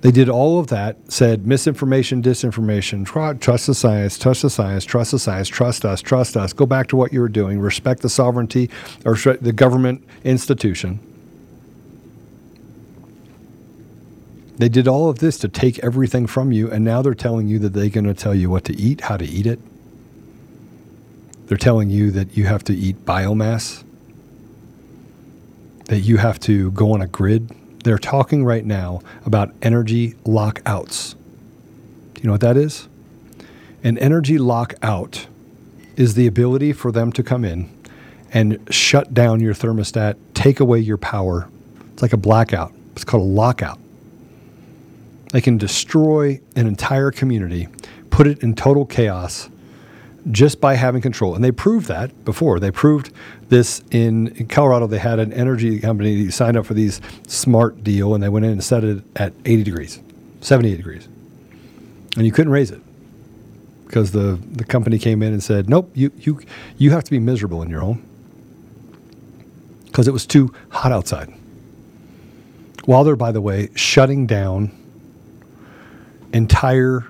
They 0.00 0.10
did 0.10 0.30
all 0.30 0.58
of 0.58 0.68
that, 0.68 0.96
said 1.12 1.46
misinformation, 1.46 2.22
disinformation, 2.22 3.04
tr- 3.04 3.38
trust 3.38 3.66
the 3.66 3.74
science, 3.74 4.18
trust 4.18 4.42
the 4.42 4.48
science, 4.48 4.84
trust 4.86 5.10
the 5.10 5.18
science, 5.18 5.48
trust 5.48 5.84
us, 5.84 6.00
trust 6.00 6.36
us, 6.38 6.54
go 6.54 6.64
back 6.64 6.88
to 6.88 6.96
what 6.96 7.12
you 7.12 7.20
were 7.20 7.28
doing, 7.28 7.60
respect 7.60 8.00
the 8.00 8.08
sovereignty 8.08 8.70
or 9.04 9.14
the 9.14 9.52
government 9.52 10.02
institution. 10.24 11.00
They 14.56 14.70
did 14.70 14.88
all 14.88 15.10
of 15.10 15.18
this 15.18 15.38
to 15.38 15.48
take 15.48 15.78
everything 15.80 16.26
from 16.26 16.52
you, 16.52 16.70
and 16.70 16.84
now 16.84 17.02
they're 17.02 17.14
telling 17.14 17.48
you 17.48 17.58
that 17.60 17.70
they're 17.74 17.88
going 17.88 18.04
to 18.04 18.14
tell 18.14 18.34
you 18.34 18.48
what 18.48 18.64
to 18.64 18.76
eat, 18.76 19.02
how 19.02 19.16
to 19.18 19.24
eat 19.24 19.46
it. 19.46 19.58
They're 21.46 21.58
telling 21.58 21.90
you 21.90 22.10
that 22.12 22.36
you 22.36 22.44
have 22.44 22.64
to 22.64 22.74
eat 22.74 23.04
biomass, 23.04 23.84
that 25.86 26.00
you 26.00 26.18
have 26.18 26.38
to 26.40 26.70
go 26.72 26.92
on 26.92 27.02
a 27.02 27.06
grid. 27.06 27.50
They're 27.82 27.98
talking 27.98 28.44
right 28.44 28.64
now 28.64 29.00
about 29.24 29.54
energy 29.62 30.14
lockouts. 30.24 31.14
Do 32.14 32.22
you 32.22 32.26
know 32.26 32.32
what 32.32 32.42
that 32.42 32.56
is? 32.56 32.88
An 33.82 33.96
energy 33.98 34.38
lockout 34.38 35.26
is 35.96 36.14
the 36.14 36.26
ability 36.26 36.72
for 36.72 36.92
them 36.92 37.12
to 37.12 37.22
come 37.22 37.44
in 37.44 37.70
and 38.32 38.58
shut 38.70 39.14
down 39.14 39.40
your 39.40 39.54
thermostat, 39.54 40.16
take 40.34 40.60
away 40.60 40.78
your 40.78 40.98
power. 40.98 41.48
It's 41.92 42.02
like 42.02 42.12
a 42.12 42.18
blackout. 42.18 42.72
It's 42.92 43.04
called 43.04 43.22
a 43.22 43.26
lockout. 43.26 43.78
They 45.32 45.40
can 45.40 45.56
destroy 45.56 46.40
an 46.56 46.66
entire 46.66 47.10
community, 47.10 47.68
put 48.10 48.26
it 48.26 48.42
in 48.42 48.54
total 48.54 48.84
chaos 48.84 49.48
just 50.30 50.60
by 50.60 50.74
having 50.74 51.00
control. 51.00 51.34
And 51.34 51.42
they 51.42 51.52
proved 51.52 51.86
that 51.88 52.24
before. 52.24 52.60
They 52.60 52.70
proved 52.70 53.12
this 53.48 53.82
in, 53.90 54.28
in 54.36 54.48
Colorado. 54.48 54.86
They 54.86 54.98
had 54.98 55.18
an 55.18 55.32
energy 55.32 55.78
company 55.80 56.24
that 56.24 56.32
signed 56.32 56.56
up 56.56 56.66
for 56.66 56.74
these 56.74 57.00
smart 57.26 57.82
deal 57.82 58.14
and 58.14 58.22
they 58.22 58.28
went 58.28 58.44
in 58.44 58.52
and 58.52 58.64
set 58.64 58.84
it 58.84 59.02
at 59.16 59.32
80 59.44 59.62
degrees, 59.62 60.00
78 60.40 60.76
degrees. 60.76 61.08
And 62.16 62.26
you 62.26 62.32
couldn't 62.32 62.52
raise 62.52 62.70
it 62.70 62.82
because 63.86 64.12
the, 64.12 64.38
the 64.52 64.64
company 64.64 64.98
came 64.98 65.22
in 65.22 65.32
and 65.32 65.42
said, 65.42 65.68
nope, 65.68 65.90
you, 65.94 66.12
you, 66.18 66.40
you 66.76 66.90
have 66.92 67.04
to 67.04 67.10
be 67.10 67.18
miserable 67.18 67.62
in 67.62 67.70
your 67.70 67.80
home 67.80 68.04
because 69.86 70.06
it 70.06 70.12
was 70.12 70.26
too 70.26 70.54
hot 70.68 70.92
outside. 70.92 71.32
While 72.84 73.04
they're, 73.04 73.16
by 73.16 73.32
the 73.32 73.40
way, 73.40 73.70
shutting 73.74 74.26
down 74.26 74.72
entire 76.32 77.09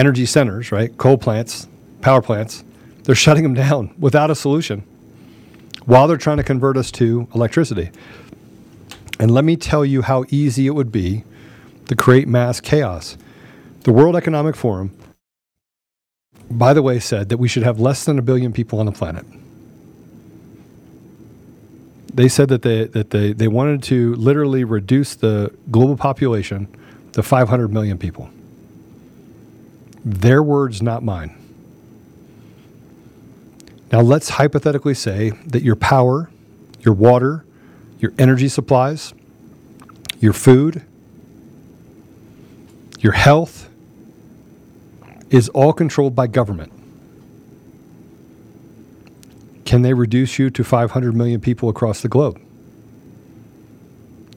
energy 0.00 0.24
centers, 0.24 0.72
right? 0.72 0.96
Coal 0.96 1.18
plants, 1.18 1.68
power 2.00 2.22
plants, 2.22 2.64
they're 3.04 3.14
shutting 3.14 3.42
them 3.42 3.52
down 3.52 3.94
without 3.98 4.30
a 4.30 4.34
solution 4.34 4.82
while 5.84 6.08
they're 6.08 6.16
trying 6.16 6.38
to 6.38 6.42
convert 6.42 6.78
us 6.78 6.90
to 6.92 7.28
electricity. 7.34 7.90
And 9.18 9.30
let 9.30 9.44
me 9.44 9.56
tell 9.56 9.84
you 9.84 10.00
how 10.00 10.24
easy 10.30 10.66
it 10.66 10.70
would 10.70 10.90
be 10.90 11.24
to 11.88 11.94
create 11.94 12.26
mass 12.26 12.60
chaos. 12.60 13.18
The 13.82 13.92
World 13.92 14.16
Economic 14.16 14.56
Forum, 14.56 14.96
by 16.50 16.72
the 16.72 16.80
way, 16.82 16.98
said 16.98 17.28
that 17.28 17.36
we 17.36 17.46
should 17.46 17.62
have 17.62 17.78
less 17.78 18.04
than 18.06 18.18
a 18.18 18.22
billion 18.22 18.54
people 18.54 18.80
on 18.80 18.86
the 18.86 18.92
planet. 18.92 19.26
They 22.14 22.28
said 22.28 22.48
that 22.48 22.62
they, 22.62 22.84
that 22.84 23.10
they, 23.10 23.34
they 23.34 23.48
wanted 23.48 23.82
to 23.84 24.14
literally 24.14 24.64
reduce 24.64 25.14
the 25.14 25.54
global 25.70 25.96
population 25.96 26.68
to 27.12 27.22
500 27.22 27.70
million 27.70 27.98
people. 27.98 28.30
Their 30.04 30.42
words, 30.42 30.80
not 30.80 31.02
mine. 31.02 31.36
Now, 33.92 34.00
let's 34.00 34.30
hypothetically 34.30 34.94
say 34.94 35.30
that 35.46 35.62
your 35.62 35.76
power, 35.76 36.30
your 36.80 36.94
water, 36.94 37.44
your 37.98 38.12
energy 38.18 38.48
supplies, 38.48 39.12
your 40.20 40.32
food, 40.32 40.82
your 43.00 43.12
health 43.12 43.68
is 45.30 45.48
all 45.50 45.72
controlled 45.72 46.14
by 46.14 46.26
government. 46.26 46.72
Can 49.64 49.82
they 49.82 49.94
reduce 49.94 50.38
you 50.38 50.50
to 50.50 50.64
500 50.64 51.14
million 51.14 51.40
people 51.40 51.68
across 51.68 52.00
the 52.00 52.08
globe? 52.08 52.40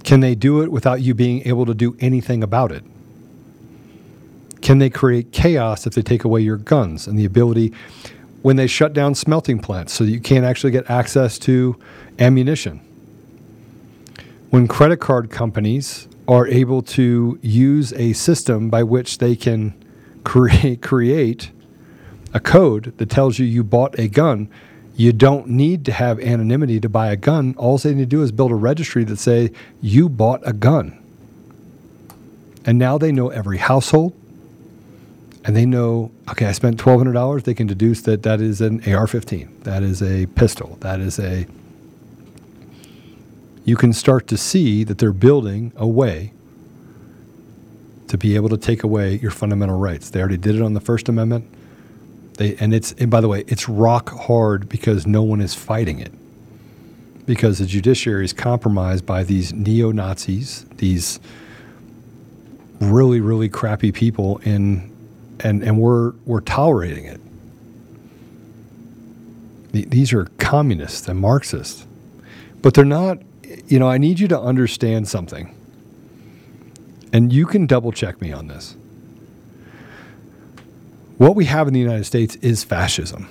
Can 0.03 0.19
they 0.19 0.35
do 0.35 0.61
it 0.61 0.71
without 0.71 1.01
you 1.01 1.13
being 1.13 1.47
able 1.47 1.65
to 1.65 1.73
do 1.73 1.95
anything 1.99 2.43
about 2.43 2.71
it? 2.71 2.83
Can 4.63 4.77
they 4.77 4.89
create 4.89 5.33
chaos 5.33 5.85
if 5.85 5.93
they 5.93 6.01
take 6.01 6.23
away 6.23 6.39
your 6.39 6.55
guns 6.55 7.05
and 7.05 7.19
the 7.19 7.25
ability 7.25 7.73
when 8.43 8.55
they 8.55 8.65
shut 8.65 8.93
down 8.93 9.13
smelting 9.13 9.59
plants 9.59 9.91
so 9.91 10.05
you 10.05 10.21
can't 10.21 10.45
actually 10.45 10.71
get 10.71 10.89
access 10.89 11.37
to 11.39 11.77
ammunition? 12.17 12.79
When 14.51 14.69
credit 14.69 14.97
card 15.01 15.29
companies 15.29 16.07
are 16.29 16.47
able 16.47 16.81
to 16.81 17.37
use 17.41 17.91
a 17.93 18.13
system 18.13 18.69
by 18.69 18.83
which 18.83 19.17
they 19.17 19.35
can 19.35 19.73
create 20.23 20.81
create 20.81 21.51
a 22.33 22.39
code 22.39 22.97
that 22.97 23.09
tells 23.09 23.37
you 23.37 23.45
you 23.45 23.65
bought 23.65 23.99
a 23.99 24.07
gun 24.07 24.49
you 24.95 25.11
don't 25.11 25.47
need 25.47 25.83
to 25.83 25.91
have 25.91 26.17
anonymity 26.21 26.79
to 26.79 26.87
buy 26.87 27.11
a 27.11 27.17
gun 27.17 27.53
all 27.57 27.77
they 27.77 27.93
need 27.93 28.03
to 28.03 28.05
do 28.05 28.21
is 28.21 28.31
build 28.31 28.49
a 28.49 28.55
registry 28.55 29.03
that 29.03 29.17
say 29.17 29.51
you 29.81 30.07
bought 30.07 30.39
a 30.45 30.53
gun 30.53 30.97
and 32.63 32.79
now 32.79 32.97
they 32.97 33.11
know 33.11 33.27
every 33.27 33.57
household 33.57 34.13
and 35.45 35.55
they 35.55 35.65
know 35.65 36.11
okay 36.29 36.45
i 36.45 36.51
spent 36.51 36.77
$1200 36.77 37.43
they 37.43 37.53
can 37.53 37.67
deduce 37.67 38.01
that 38.01 38.23
that 38.23 38.41
is 38.41 38.61
an 38.61 38.79
ar-15 38.81 39.63
that 39.63 39.83
is 39.83 40.01
a 40.01 40.25
pistol 40.27 40.77
that 40.81 40.99
is 40.99 41.19
a 41.19 41.45
you 43.65 43.75
can 43.75 43.93
start 43.93 44.27
to 44.27 44.37
see 44.37 44.83
that 44.83 44.97
they're 44.97 45.13
building 45.13 45.71
a 45.75 45.87
way 45.87 46.33
to 48.13 48.17
be 48.19 48.35
able 48.35 48.49
to 48.49 48.57
take 48.57 48.83
away 48.83 49.15
your 49.15 49.31
fundamental 49.31 49.75
rights. 49.77 50.11
They 50.11 50.19
already 50.19 50.37
did 50.37 50.55
it 50.55 50.61
on 50.61 50.73
the 50.73 50.79
First 50.79 51.09
Amendment. 51.09 51.51
They 52.37 52.55
and 52.57 52.73
it's 52.73 52.91
and 52.93 53.09
by 53.09 53.21
the 53.21 53.27
way, 53.27 53.43
it's 53.47 53.67
rock 53.67 54.09
hard 54.09 54.69
because 54.69 55.07
no 55.07 55.23
one 55.23 55.41
is 55.41 55.55
fighting 55.55 55.99
it. 55.99 56.11
Because 57.25 57.57
the 57.57 57.65
judiciary 57.65 58.25
is 58.25 58.31
compromised 58.31 59.05
by 59.05 59.23
these 59.23 59.51
neo 59.53 59.91
Nazis, 59.91 60.65
these 60.75 61.19
really, 62.79 63.19
really 63.19 63.49
crappy 63.49 63.91
people 63.91 64.39
in 64.39 64.92
and, 65.43 65.61
and 65.63 65.79
we're 65.79 66.11
we're 66.25 66.41
tolerating 66.41 67.05
it. 67.05 67.19
These 69.71 70.13
are 70.13 70.25
communists 70.37 71.07
and 71.07 71.19
Marxists. 71.19 71.85
But 72.61 72.75
they're 72.75 72.85
not 72.85 73.19
you 73.67 73.79
know, 73.79 73.89
I 73.89 73.97
need 73.97 74.19
you 74.19 74.27
to 74.29 74.39
understand 74.39 75.07
something. 75.07 75.55
And 77.11 77.31
you 77.31 77.45
can 77.45 77.67
double 77.67 77.91
check 77.91 78.21
me 78.21 78.31
on 78.31 78.47
this. 78.47 78.75
What 81.17 81.35
we 81.35 81.45
have 81.45 81.67
in 81.67 81.73
the 81.73 81.79
United 81.79 82.05
States 82.05 82.35
is 82.37 82.63
fascism. 82.63 83.29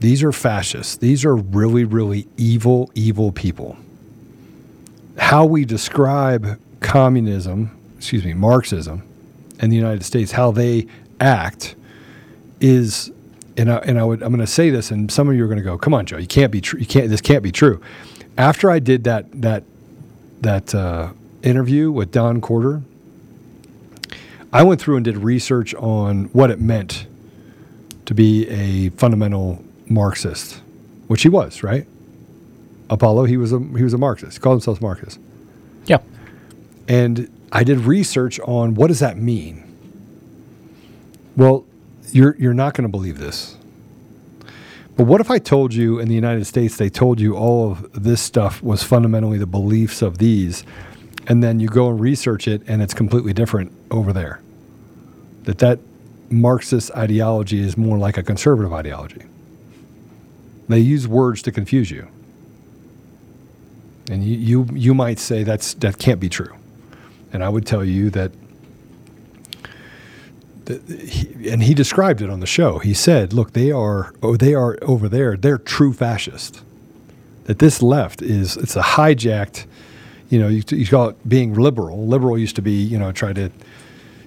These 0.00 0.22
are 0.22 0.32
fascists. 0.32 0.96
These 0.96 1.24
are 1.24 1.36
really, 1.36 1.84
really 1.84 2.26
evil, 2.36 2.90
evil 2.94 3.30
people. 3.30 3.76
How 5.18 5.44
we 5.44 5.64
describe 5.64 6.58
communism, 6.80 7.78
excuse 7.98 8.24
me, 8.24 8.34
Marxism, 8.34 9.02
in 9.62 9.70
the 9.70 9.76
United 9.76 10.04
States, 10.04 10.32
how 10.32 10.50
they 10.50 10.86
act 11.20 11.74
is, 12.60 13.10
and 13.56 13.70
I, 13.70 13.76
and 13.78 13.98
I 13.98 14.04
would, 14.04 14.22
I'm 14.22 14.30
going 14.30 14.44
to 14.44 14.46
say 14.46 14.70
this, 14.70 14.90
and 14.90 15.10
some 15.10 15.28
of 15.28 15.34
you 15.34 15.44
are 15.44 15.48
going 15.48 15.58
to 15.58 15.64
go, 15.64 15.78
"Come 15.78 15.94
on, 15.94 16.04
Joe, 16.04 16.18
you 16.18 16.26
can't 16.26 16.52
be 16.52 16.60
true. 16.60 16.78
You 16.80 16.86
can't. 16.86 17.08
This 17.08 17.20
can't 17.20 17.42
be 17.42 17.52
true." 17.52 17.80
after 18.36 18.70
I 18.70 18.78
did 18.78 19.04
that 19.04 19.26
that 19.42 19.64
that 20.40 20.74
uh, 20.74 21.12
interview 21.42 21.90
with 21.90 22.10
Don 22.10 22.40
Corder, 22.40 22.82
I 24.52 24.62
went 24.62 24.80
through 24.80 24.96
and 24.96 25.04
did 25.04 25.18
research 25.18 25.74
on 25.74 26.24
what 26.26 26.50
it 26.50 26.60
meant 26.60 27.06
to 28.06 28.14
be 28.14 28.48
a 28.48 28.90
fundamental 28.90 29.62
Marxist, 29.86 30.60
which 31.06 31.22
he 31.22 31.28
was, 31.28 31.62
right? 31.62 31.86
Apollo, 32.90 33.24
he 33.24 33.36
was 33.36 33.52
a 33.52 33.58
he 33.58 33.84
was 33.84 33.94
a 33.94 33.98
Marxist. 33.98 34.34
He 34.34 34.40
called 34.40 34.56
himself 34.56 34.80
Marxist. 34.80 35.18
Yeah. 35.86 35.98
And 36.88 37.30
I 37.52 37.64
did 37.64 37.80
research 37.80 38.40
on 38.40 38.74
what 38.74 38.88
does 38.88 39.00
that 39.00 39.18
mean. 39.18 39.62
Well, 41.36 41.66
you're 42.10 42.34
you're 42.38 42.54
not 42.54 42.74
going 42.74 42.84
to 42.84 42.90
believe 42.90 43.18
this. 43.18 43.56
But 44.96 45.04
what 45.04 45.20
if 45.20 45.30
I 45.30 45.38
told 45.38 45.72
you 45.72 45.98
in 45.98 46.08
the 46.08 46.14
United 46.14 46.46
States 46.46 46.76
they 46.76 46.90
told 46.90 47.20
you 47.20 47.36
all 47.36 47.70
of 47.70 48.02
this 48.02 48.20
stuff 48.20 48.62
was 48.62 48.82
fundamentally 48.82 49.38
the 49.38 49.46
beliefs 49.46 50.02
of 50.02 50.18
these, 50.18 50.64
and 51.26 51.42
then 51.42 51.60
you 51.60 51.68
go 51.68 51.88
and 51.88 52.00
research 52.00 52.48
it 52.48 52.62
and 52.66 52.82
it's 52.82 52.94
completely 52.94 53.32
different 53.32 53.72
over 53.90 54.12
there? 54.12 54.40
That 55.44 55.58
that 55.58 55.78
Marxist 56.30 56.90
ideology 56.92 57.60
is 57.60 57.76
more 57.76 57.98
like 57.98 58.16
a 58.16 58.22
conservative 58.22 58.72
ideology. 58.72 59.22
They 60.68 60.78
use 60.78 61.06
words 61.06 61.42
to 61.42 61.52
confuse 61.52 61.90
you. 61.90 62.08
And 64.10 64.24
you, 64.24 64.36
you, 64.36 64.68
you 64.72 64.94
might 64.94 65.18
say 65.18 65.42
that's, 65.42 65.74
that 65.74 65.98
can't 65.98 66.18
be 66.18 66.28
true. 66.28 66.54
And 67.32 67.42
I 67.42 67.48
would 67.48 67.66
tell 67.66 67.84
you 67.84 68.10
that 68.10 68.32
he, 70.68 71.50
and 71.50 71.62
he 71.62 71.74
described 71.74 72.22
it 72.22 72.30
on 72.30 72.40
the 72.40 72.46
show. 72.46 72.78
He 72.78 72.94
said, 72.94 73.32
"Look, 73.32 73.52
they 73.52 73.70
are 73.70 74.14
oh, 74.22 74.36
they 74.36 74.54
are 74.54 74.78
over 74.82 75.08
there. 75.08 75.36
They're 75.36 75.58
true 75.58 75.92
fascist. 75.92 76.62
That 77.44 77.58
this 77.58 77.82
left 77.82 78.22
is 78.22 78.56
it's 78.56 78.76
a 78.76 78.82
hijacked. 78.82 79.66
You 80.28 80.38
know, 80.38 80.48
you, 80.48 80.62
you 80.68 80.86
call 80.86 81.10
it 81.10 81.28
being 81.28 81.54
liberal. 81.54 82.06
Liberal 82.06 82.38
used 82.38 82.56
to 82.56 82.62
be 82.62 82.72
you 82.72 82.98
know 82.98 83.12
try 83.12 83.32
to. 83.32 83.50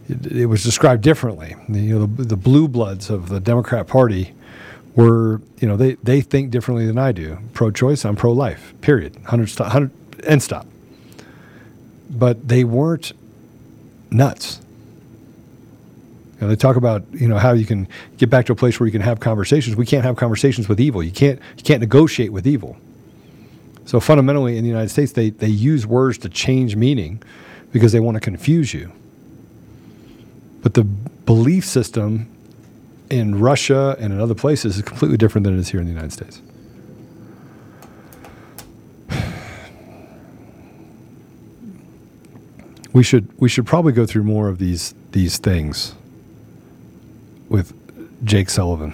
It, 0.07 0.25
it 0.31 0.45
was 0.47 0.63
described 0.63 1.01
differently. 1.01 1.55
You 1.67 1.99
know, 1.99 2.05
the, 2.05 2.23
the 2.23 2.37
blue 2.37 2.67
bloods 2.67 3.09
of 3.09 3.29
the 3.29 3.39
Democrat 3.39 3.87
Party 3.87 4.33
were 4.95 5.41
you 5.59 5.67
know 5.67 5.77
they 5.77 5.95
they 6.03 6.21
think 6.21 6.51
differently 6.51 6.85
than 6.85 6.97
I 6.97 7.11
do. 7.11 7.37
Pro-choice, 7.53 8.05
I'm 8.05 8.15
pro-life. 8.15 8.73
Period. 8.81 9.15
Hundred 9.25 9.47
stop. 9.47 9.71
Hundred 9.71 9.91
end 10.25 10.43
stop. 10.43 10.67
But 12.09 12.47
they 12.47 12.63
weren't 12.63 13.11
nuts 14.11 14.59
you 16.35 16.41
know, 16.41 16.47
they 16.49 16.57
talk 16.57 16.75
about 16.75 17.03
you 17.13 17.27
know 17.27 17.37
how 17.37 17.53
you 17.53 17.65
can 17.65 17.87
get 18.17 18.29
back 18.29 18.45
to 18.47 18.51
a 18.51 18.55
place 18.55 18.77
where 18.79 18.87
you 18.87 18.91
can 18.91 19.01
have 19.01 19.21
conversations. 19.21 19.77
We 19.77 19.85
can't 19.85 20.03
have 20.03 20.17
conversations 20.17 20.67
with 20.67 20.81
evil. 20.81 21.01
You 21.01 21.11
can't 21.11 21.39
you 21.57 21.63
can't 21.63 21.79
negotiate 21.79 22.33
with 22.33 22.45
evil. 22.45 22.75
So 23.85 23.99
fundamentally, 24.01 24.57
in 24.57 24.63
the 24.63 24.69
United 24.69 24.89
States, 24.89 25.13
they 25.13 25.29
they 25.29 25.47
use 25.47 25.87
words 25.87 26.17
to 26.19 26.29
change 26.29 26.75
meaning 26.75 27.23
because 27.71 27.93
they 27.93 28.01
want 28.01 28.15
to 28.15 28.21
confuse 28.21 28.73
you. 28.73 28.91
But 30.61 30.73
the 30.73 30.83
belief 30.83 31.63
system 31.63 32.27
in 33.09 33.39
Russia 33.39 33.95
and 33.99 34.11
in 34.11 34.19
other 34.19 34.35
places 34.35 34.77
is 34.77 34.81
completely 34.81 35.15
different 35.15 35.45
than 35.45 35.55
it 35.55 35.59
is 35.59 35.69
here 35.69 35.79
in 35.79 35.85
the 35.85 35.93
United 35.93 36.11
States. 36.11 36.41
We 42.95 43.03
should 43.03 43.27
we 43.41 43.49
should 43.49 43.65
probably 43.65 43.91
go 43.91 44.05
through 44.05 44.23
more 44.23 44.47
of 44.47 44.57
these 44.57 44.95
these 45.11 45.37
things 45.37 45.93
with 47.49 47.73
Jake 48.23 48.49
Sullivan. 48.49 48.93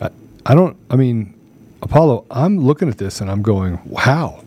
I, 0.00 0.10
I 0.46 0.54
don't 0.54 0.76
I 0.90 0.96
mean 0.96 1.34
Apollo, 1.82 2.24
I'm 2.30 2.58
looking 2.58 2.88
at 2.88 2.98
this 2.98 3.20
and 3.20 3.30
I'm 3.30 3.42
going, 3.42 3.78
wow, 3.84 4.42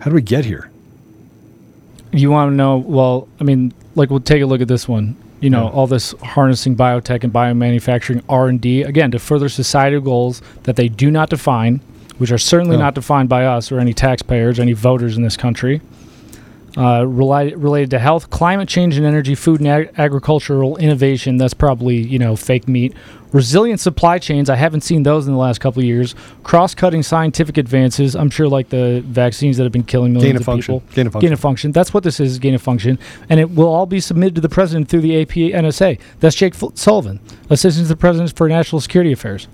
how 0.00 0.10
do 0.10 0.14
we 0.14 0.20
get 0.20 0.44
here? 0.44 0.70
You 2.12 2.30
want 2.30 2.50
to 2.52 2.54
know? 2.54 2.76
Well, 2.76 3.28
I 3.40 3.44
mean, 3.44 3.72
like 3.94 4.10
we'll 4.10 4.20
take 4.20 4.42
a 4.42 4.46
look 4.46 4.60
at 4.60 4.68
this 4.68 4.86
one. 4.86 5.16
You 5.40 5.50
know, 5.50 5.64
Yeah. 5.64 5.70
all 5.70 5.86
this 5.86 6.12
harnessing 6.22 6.76
biotech 6.76 7.22
and 7.24 7.32
biomanufacturing 7.32 8.22
R 8.28 8.48
and 8.48 8.60
D 8.60 8.82
again 8.82 9.10
to 9.12 9.18
further 9.18 9.48
societal 9.48 10.00
goals 10.00 10.42
that 10.64 10.76
they 10.76 10.88
do 10.88 11.10
not 11.10 11.30
define, 11.30 11.80
which 12.18 12.30
are 12.30 12.38
certainly 12.38 12.76
No. 12.76 12.82
not 12.84 12.94
defined 12.94 13.28
by 13.28 13.44
us 13.44 13.70
or 13.72 13.78
any 13.80 13.92
taxpayers, 13.92 14.58
any 14.60 14.72
voters 14.72 15.16
in 15.16 15.22
this 15.22 15.36
country. 15.36 15.80
Uh, 16.76 17.06
related 17.06 17.56
related 17.56 17.88
to 17.90 17.98
health, 17.98 18.28
climate 18.28 18.68
change, 18.68 18.98
and 18.98 19.06
energy, 19.06 19.34
food 19.34 19.60
and 19.60 19.66
ag- 19.68 19.88
agricultural 19.96 20.76
innovation. 20.76 21.38
That's 21.38 21.54
probably 21.54 21.96
you 21.96 22.18
know 22.18 22.36
fake 22.36 22.68
meat. 22.68 22.92
Resilient 23.32 23.80
supply 23.80 24.18
chains. 24.18 24.50
I 24.50 24.56
haven't 24.56 24.82
seen 24.82 25.02
those 25.02 25.26
in 25.26 25.32
the 25.32 25.38
last 25.38 25.58
couple 25.58 25.80
of 25.80 25.86
years. 25.86 26.14
Cross-cutting 26.42 27.02
scientific 27.02 27.56
advances. 27.56 28.14
I'm 28.14 28.28
sure 28.28 28.46
like 28.46 28.68
the 28.68 29.02
vaccines 29.06 29.56
that 29.56 29.62
have 29.62 29.72
been 29.72 29.84
killing 29.84 30.12
millions 30.12 30.28
Gain 30.32 30.36
of 30.36 30.42
of 30.42 30.46
function. 30.46 30.74
people. 30.80 30.94
Gain 30.94 31.06
of 31.06 31.12
function. 31.14 31.26
Gain 31.26 31.32
of 31.32 31.40
function. 31.40 31.72
That's 31.72 31.94
what 31.94 32.04
this 32.04 32.20
is. 32.20 32.38
Gain 32.38 32.54
of 32.54 32.60
function, 32.60 32.98
and 33.30 33.40
it 33.40 33.52
will 33.52 33.68
all 33.72 33.86
be 33.86 33.98
submitted 33.98 34.34
to 34.34 34.42
the 34.42 34.48
president 34.50 34.90
through 34.90 35.00
the 35.00 35.18
AP 35.18 35.30
NSA. 35.54 35.98
That's 36.20 36.36
Jake 36.36 36.54
F- 36.62 36.72
Sullivan, 36.74 37.20
assistant 37.48 37.86
to 37.86 37.88
the 37.88 37.96
president 37.96 38.36
for 38.36 38.50
national 38.50 38.82
security 38.82 39.12
affairs. 39.12 39.48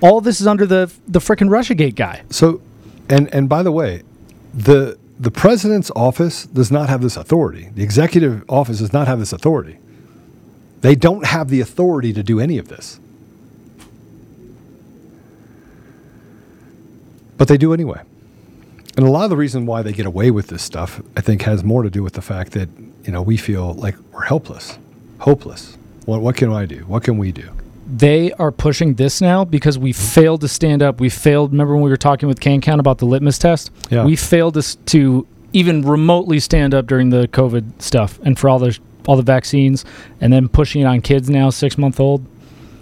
All 0.00 0.20
this 0.20 0.40
is 0.40 0.46
under 0.46 0.66
the 0.66 0.92
the 1.06 1.18
frickin' 1.18 1.48
RussiaGate 1.48 1.94
guy. 1.94 2.22
So, 2.30 2.60
and 3.08 3.32
and 3.34 3.48
by 3.48 3.62
the 3.62 3.72
way, 3.72 4.02
the 4.52 4.98
the 5.18 5.30
president's 5.30 5.90
office 5.94 6.46
does 6.46 6.70
not 6.70 6.88
have 6.88 7.00
this 7.00 7.16
authority. 7.16 7.70
The 7.74 7.82
executive 7.82 8.44
office 8.48 8.78
does 8.78 8.92
not 8.92 9.06
have 9.06 9.18
this 9.18 9.32
authority. 9.32 9.78
They 10.80 10.94
don't 10.94 11.24
have 11.24 11.48
the 11.48 11.60
authority 11.60 12.12
to 12.12 12.22
do 12.22 12.40
any 12.40 12.58
of 12.58 12.68
this. 12.68 13.00
But 17.36 17.48
they 17.48 17.56
do 17.56 17.72
anyway. 17.72 18.00
And 18.96 19.06
a 19.06 19.10
lot 19.10 19.24
of 19.24 19.30
the 19.30 19.36
reason 19.36 19.66
why 19.66 19.82
they 19.82 19.92
get 19.92 20.06
away 20.06 20.30
with 20.30 20.48
this 20.48 20.62
stuff, 20.62 21.00
I 21.16 21.20
think, 21.20 21.42
has 21.42 21.64
more 21.64 21.82
to 21.82 21.90
do 21.90 22.02
with 22.02 22.12
the 22.12 22.22
fact 22.22 22.52
that, 22.52 22.68
you 23.04 23.12
know, 23.12 23.22
we 23.22 23.36
feel 23.36 23.74
like 23.74 23.96
we're 24.12 24.22
helpless, 24.22 24.78
hopeless. 25.18 25.76
What, 26.04 26.20
what 26.20 26.36
can 26.36 26.52
I 26.52 26.66
do? 26.66 26.80
What 26.86 27.02
can 27.02 27.18
we 27.18 27.32
do? 27.32 27.50
They 27.86 28.32
are 28.32 28.50
pushing 28.50 28.94
this 28.94 29.20
now 29.20 29.44
because 29.44 29.78
we 29.78 29.92
failed 29.92 30.40
to 30.40 30.48
stand 30.48 30.82
up. 30.82 31.00
We 31.00 31.10
failed. 31.10 31.52
Remember 31.52 31.74
when 31.74 31.82
we 31.82 31.90
were 31.90 31.96
talking 31.96 32.28
with 32.28 32.40
CanCount 32.40 32.80
about 32.80 32.98
the 32.98 33.06
litmus 33.06 33.38
test? 33.38 33.70
Yeah. 33.90 34.04
We 34.04 34.16
failed 34.16 34.54
to, 34.54 34.76
to 34.76 35.26
even 35.52 35.82
remotely 35.82 36.40
stand 36.40 36.72
up 36.74 36.86
during 36.86 37.10
the 37.10 37.28
COVID 37.28 37.82
stuff 37.82 38.18
and 38.24 38.38
for 38.38 38.48
all 38.48 38.58
the 38.58 38.78
all 39.06 39.16
the 39.16 39.22
vaccines, 39.22 39.84
and 40.20 40.32
then 40.32 40.48
pushing 40.48 40.80
it 40.80 40.86
on 40.86 41.02
kids 41.02 41.28
now, 41.28 41.50
six 41.50 41.76
month 41.76 42.00
old. 42.00 42.24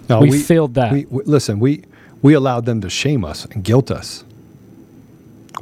No, 0.09 0.21
We 0.21 0.39
failed 0.39 0.73
that. 0.75 0.91
We, 0.91 1.05
we, 1.09 1.23
listen, 1.25 1.59
we 1.59 1.83
we 2.21 2.33
allowed 2.33 2.65
them 2.65 2.81
to 2.81 2.89
shame 2.89 3.25
us 3.25 3.45
and 3.45 3.63
guilt 3.63 3.91
us. 3.91 4.23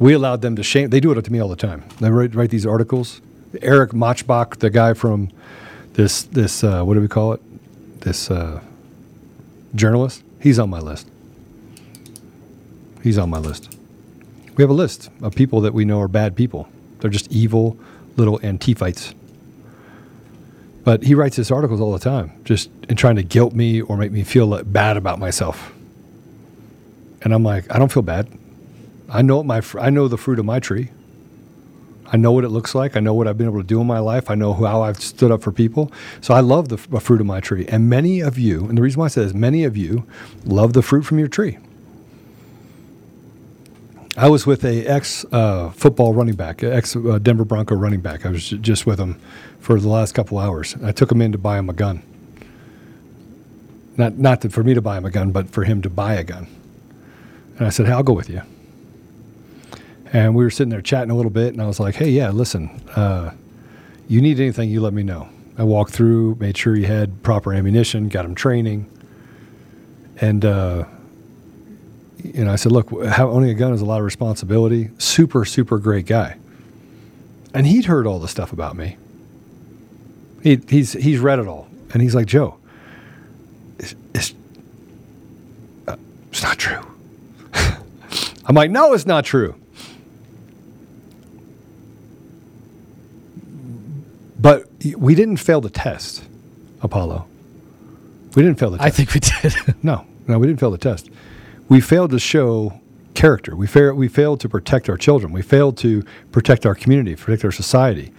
We 0.00 0.14
allowed 0.14 0.42
them 0.42 0.56
to 0.56 0.62
shame. 0.62 0.90
They 0.90 1.00
do 1.00 1.12
it 1.12 1.22
to 1.22 1.32
me 1.32 1.40
all 1.40 1.48
the 1.48 1.56
time. 1.56 1.84
They 2.00 2.10
write, 2.10 2.34
write 2.34 2.50
these 2.50 2.64
articles. 2.64 3.20
Erik 3.60 3.90
Maulbetsch, 3.90 4.58
the 4.58 4.70
guy 4.70 4.94
from 4.94 5.30
this 5.94 6.22
this 6.22 6.64
uh, 6.64 6.82
what 6.84 6.94
do 6.94 7.00
we 7.00 7.08
call 7.08 7.32
it? 7.34 7.40
This 8.00 8.30
uh, 8.30 8.60
journalist. 9.74 10.22
He's 10.40 10.58
on 10.58 10.70
my 10.70 10.80
list. 10.80 11.08
He's 13.02 13.18
on 13.18 13.30
my 13.30 13.38
list. 13.38 13.76
We 14.56 14.62
have 14.62 14.70
a 14.70 14.74
list 14.74 15.10
of 15.22 15.34
people 15.34 15.60
that 15.62 15.74
we 15.74 15.84
know 15.84 16.00
are 16.00 16.08
bad 16.08 16.36
people. 16.36 16.68
They're 17.00 17.10
just 17.10 17.30
evil 17.32 17.76
little 18.16 18.38
antifites. 18.40 19.14
But 20.84 21.04
he 21.04 21.14
writes 21.14 21.36
his 21.36 21.50
articles 21.50 21.80
all 21.80 21.92
the 21.92 21.98
time, 21.98 22.32
just 22.44 22.70
in 22.88 22.96
trying 22.96 23.16
to 23.16 23.22
guilt 23.22 23.54
me 23.54 23.80
or 23.80 23.96
make 23.96 24.12
me 24.12 24.24
feel 24.24 24.62
bad 24.64 24.96
about 24.96 25.18
myself. 25.18 25.72
And 27.22 27.32
I'm 27.32 27.44
like, 27.44 27.72
I 27.72 27.78
don't 27.78 27.90
feel 27.90 28.02
bad. 28.02 28.28
I 29.08 29.22
know 29.22 29.42
my 29.42 29.62
I 29.78 29.90
know 29.90 30.08
the 30.08 30.18
fruit 30.18 30.38
of 30.38 30.44
my 30.44 30.58
tree. 30.58 30.90
I 32.12 32.18
know 32.18 32.30
what 32.30 32.44
it 32.44 32.50
looks 32.50 32.74
like. 32.74 32.94
I 32.94 33.00
know 33.00 33.14
what 33.14 33.26
I've 33.26 33.38
been 33.38 33.48
able 33.48 33.60
to 33.62 33.66
do 33.66 33.80
in 33.80 33.86
my 33.86 33.98
life. 33.98 34.30
I 34.30 34.34
know 34.34 34.52
how 34.52 34.82
I've 34.82 35.00
stood 35.00 35.30
up 35.30 35.42
for 35.42 35.50
people. 35.50 35.90
So 36.20 36.34
I 36.34 36.40
love 36.40 36.68
the, 36.68 36.76
fruit 36.76 37.20
of 37.20 37.26
my 37.26 37.40
tree. 37.40 37.66
And 37.68 37.88
many 37.88 38.20
of 38.20 38.38
you, 38.38 38.66
and 38.66 38.76
the 38.76 38.82
reason 38.82 39.00
why 39.00 39.06
I 39.06 39.08
say 39.08 39.22
this, 39.22 39.32
many 39.32 39.64
of 39.64 39.78
you 39.78 40.06
love 40.44 40.74
the 40.74 40.82
fruit 40.82 41.02
from 41.04 41.18
your 41.18 41.28
tree. 41.28 41.58
I 44.14 44.28
was 44.28 44.46
with 44.46 44.62
a 44.62 44.86
ex 44.86 45.24
uh, 45.32 45.70
football 45.70 46.12
running 46.12 46.34
back, 46.34 46.62
ex 46.62 46.94
uh, 46.94 47.18
Denver 47.18 47.46
Bronco 47.46 47.74
running 47.74 48.02
back. 48.02 48.26
I 48.26 48.30
was 48.30 48.46
ju- 48.46 48.58
just 48.58 48.84
with 48.84 49.00
him 49.00 49.18
for 49.58 49.80
the 49.80 49.88
last 49.88 50.12
couple 50.12 50.38
hours. 50.38 50.76
I 50.84 50.92
took 50.92 51.10
him 51.10 51.22
in 51.22 51.32
to 51.32 51.38
buy 51.38 51.58
him 51.58 51.70
a 51.70 51.72
gun. 51.72 52.02
Not 53.96 54.18
not 54.18 54.52
for 54.52 54.62
me 54.62 54.74
to 54.74 54.82
buy 54.82 54.98
him 54.98 55.06
a 55.06 55.10
gun, 55.10 55.32
but 55.32 55.48
for 55.48 55.64
him 55.64 55.80
to 55.80 55.88
buy 55.88 56.12
a 56.12 56.24
gun. 56.24 56.46
And 57.56 57.66
I 57.66 57.70
said, 57.70 57.86
"Hey, 57.86 57.92
I'll 57.92 58.02
go 58.02 58.12
with 58.12 58.28
you." 58.28 58.42
And 60.12 60.34
we 60.34 60.44
were 60.44 60.50
sitting 60.50 60.70
there 60.70 60.82
chatting 60.82 61.10
a 61.10 61.16
little 61.16 61.30
bit, 61.30 61.52
and 61.52 61.62
I 61.62 61.66
was 61.66 61.80
like, 61.80 61.94
"Hey, 61.94 62.10
yeah, 62.10 62.30
listen, 62.30 62.68
uh, 62.94 63.32
you 64.08 64.20
need 64.20 64.38
anything, 64.38 64.68
you 64.70 64.80
let 64.80 64.92
me 64.92 65.02
know." 65.02 65.28
I 65.56 65.64
walked 65.64 65.92
through, 65.92 66.36
made 66.40 66.56
sure 66.56 66.74
he 66.74 66.84
had 66.84 67.22
proper 67.22 67.52
ammunition, 67.52 68.08
got 68.08 68.24
him 68.24 68.34
training, 68.34 68.90
and. 70.20 70.44
Uh, 70.44 70.84
you 72.24 72.44
know, 72.44 72.52
I 72.52 72.56
said, 72.56 72.72
look, 72.72 72.92
owning 72.92 73.50
a 73.50 73.54
gun 73.54 73.72
is 73.72 73.80
a 73.80 73.84
lot 73.84 73.98
of 73.98 74.04
responsibility. 74.04 74.90
Super, 74.98 75.44
super 75.44 75.78
great 75.78 76.06
guy. 76.06 76.36
And 77.54 77.66
he'd 77.66 77.86
heard 77.86 78.06
all 78.06 78.18
the 78.18 78.28
stuff 78.28 78.52
about 78.52 78.76
me. 78.76 78.96
He, 80.42 80.60
he's, 80.68 80.92
he's 80.92 81.18
read 81.18 81.38
it 81.38 81.46
all. 81.46 81.68
And 81.92 82.00
he's 82.00 82.14
like, 82.14 82.26
Joe, 82.26 82.58
it's, 83.78 83.94
it's, 84.14 84.34
uh, 85.86 85.96
it's 86.30 86.42
not 86.42 86.58
true. 86.58 86.80
I'm 88.46 88.54
like, 88.54 88.70
no, 88.70 88.92
it's 88.94 89.06
not 89.06 89.24
true. 89.24 89.54
But 94.42 94.64
we 94.96 95.14
didn't 95.14 95.36
fail 95.36 95.60
the 95.60 95.70
test, 95.70 96.24
Apollo. 96.82 97.26
We 98.34 98.42
didn't 98.42 98.58
fail 98.58 98.70
the 98.70 98.78
test. 98.78 98.86
I 98.86 98.90
think 98.90 99.14
we 99.14 99.20
did. 99.20 99.76
No, 99.84 100.04
no, 100.26 100.38
we 100.38 100.48
didn't 100.48 100.58
fail 100.58 100.72
the 100.72 100.78
test. 100.78 101.08
We 101.68 101.80
failed 101.80 102.10
to 102.10 102.18
show 102.18 102.80
character. 103.14 103.54
We, 103.54 103.68
fa- 103.68 103.94
we 103.94 104.08
failed 104.08 104.40
to 104.40 104.48
protect 104.48 104.88
our 104.88 104.96
children. 104.96 105.32
We 105.32 105.42
failed 105.42 105.76
to 105.78 106.02
protect 106.32 106.66
our 106.66 106.74
community, 106.74 107.14
protect 107.14 107.44
our 107.44 107.52
society 107.52 108.12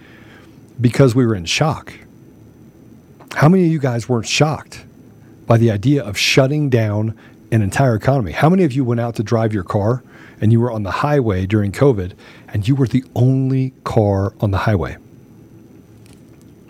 because 0.80 1.14
we 1.14 1.26
were 1.26 1.34
in 1.34 1.44
shock. 1.44 1.92
How 3.34 3.48
many 3.50 3.66
of 3.66 3.72
you 3.72 3.78
guys 3.78 4.08
weren't 4.08 4.26
shocked 4.26 4.84
by 5.46 5.58
the 5.58 5.70
idea 5.70 6.02
of 6.02 6.16
shutting 6.16 6.70
down 6.70 7.18
an 7.52 7.60
entire 7.60 7.94
economy? 7.96 8.32
How 8.32 8.48
many 8.48 8.64
of 8.64 8.72
you 8.72 8.82
went 8.82 9.00
out 9.00 9.16
to 9.16 9.22
drive 9.22 9.52
your 9.52 9.64
car 9.64 10.02
and 10.40 10.52
you 10.52 10.60
were 10.60 10.72
on 10.72 10.84
the 10.84 10.90
highway 10.90 11.44
during 11.44 11.70
COVID 11.70 12.14
and 12.48 12.66
you 12.66 12.74
were 12.74 12.86
the 12.86 13.04
only 13.14 13.74
car 13.84 14.32
on 14.40 14.52
the 14.52 14.58
highway? 14.58 14.96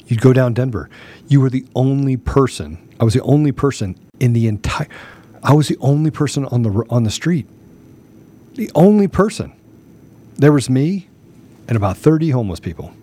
You'd 0.07 0.21
go 0.21 0.33
down 0.33 0.55
Denver. 0.55 0.91
You 1.29 1.41
were 1.41 1.51
the 1.51 1.65
only 1.75 2.17
person. 2.17 2.79
I 3.01 3.05
was 3.05 3.15
the 3.15 3.23
only 3.23 3.53
person 3.53 3.99
in 4.21 4.33
the 4.33 4.47
entire. 4.47 4.89
I 5.43 5.55
was 5.55 5.69
the 5.69 5.77
only 5.81 6.11
person 6.11 6.45
on 6.47 6.63
the 6.63 6.71
on 6.91 7.05
the 7.05 7.11
street. 7.11 7.47
The 8.55 8.71
only 8.75 9.09
person. 9.09 9.53
There 10.37 10.53
was 10.53 10.69
me, 10.69 11.09
and 11.69 11.77
about 11.77 11.97
thirty 11.97 12.31
homeless 12.31 12.61
people. 12.61 12.95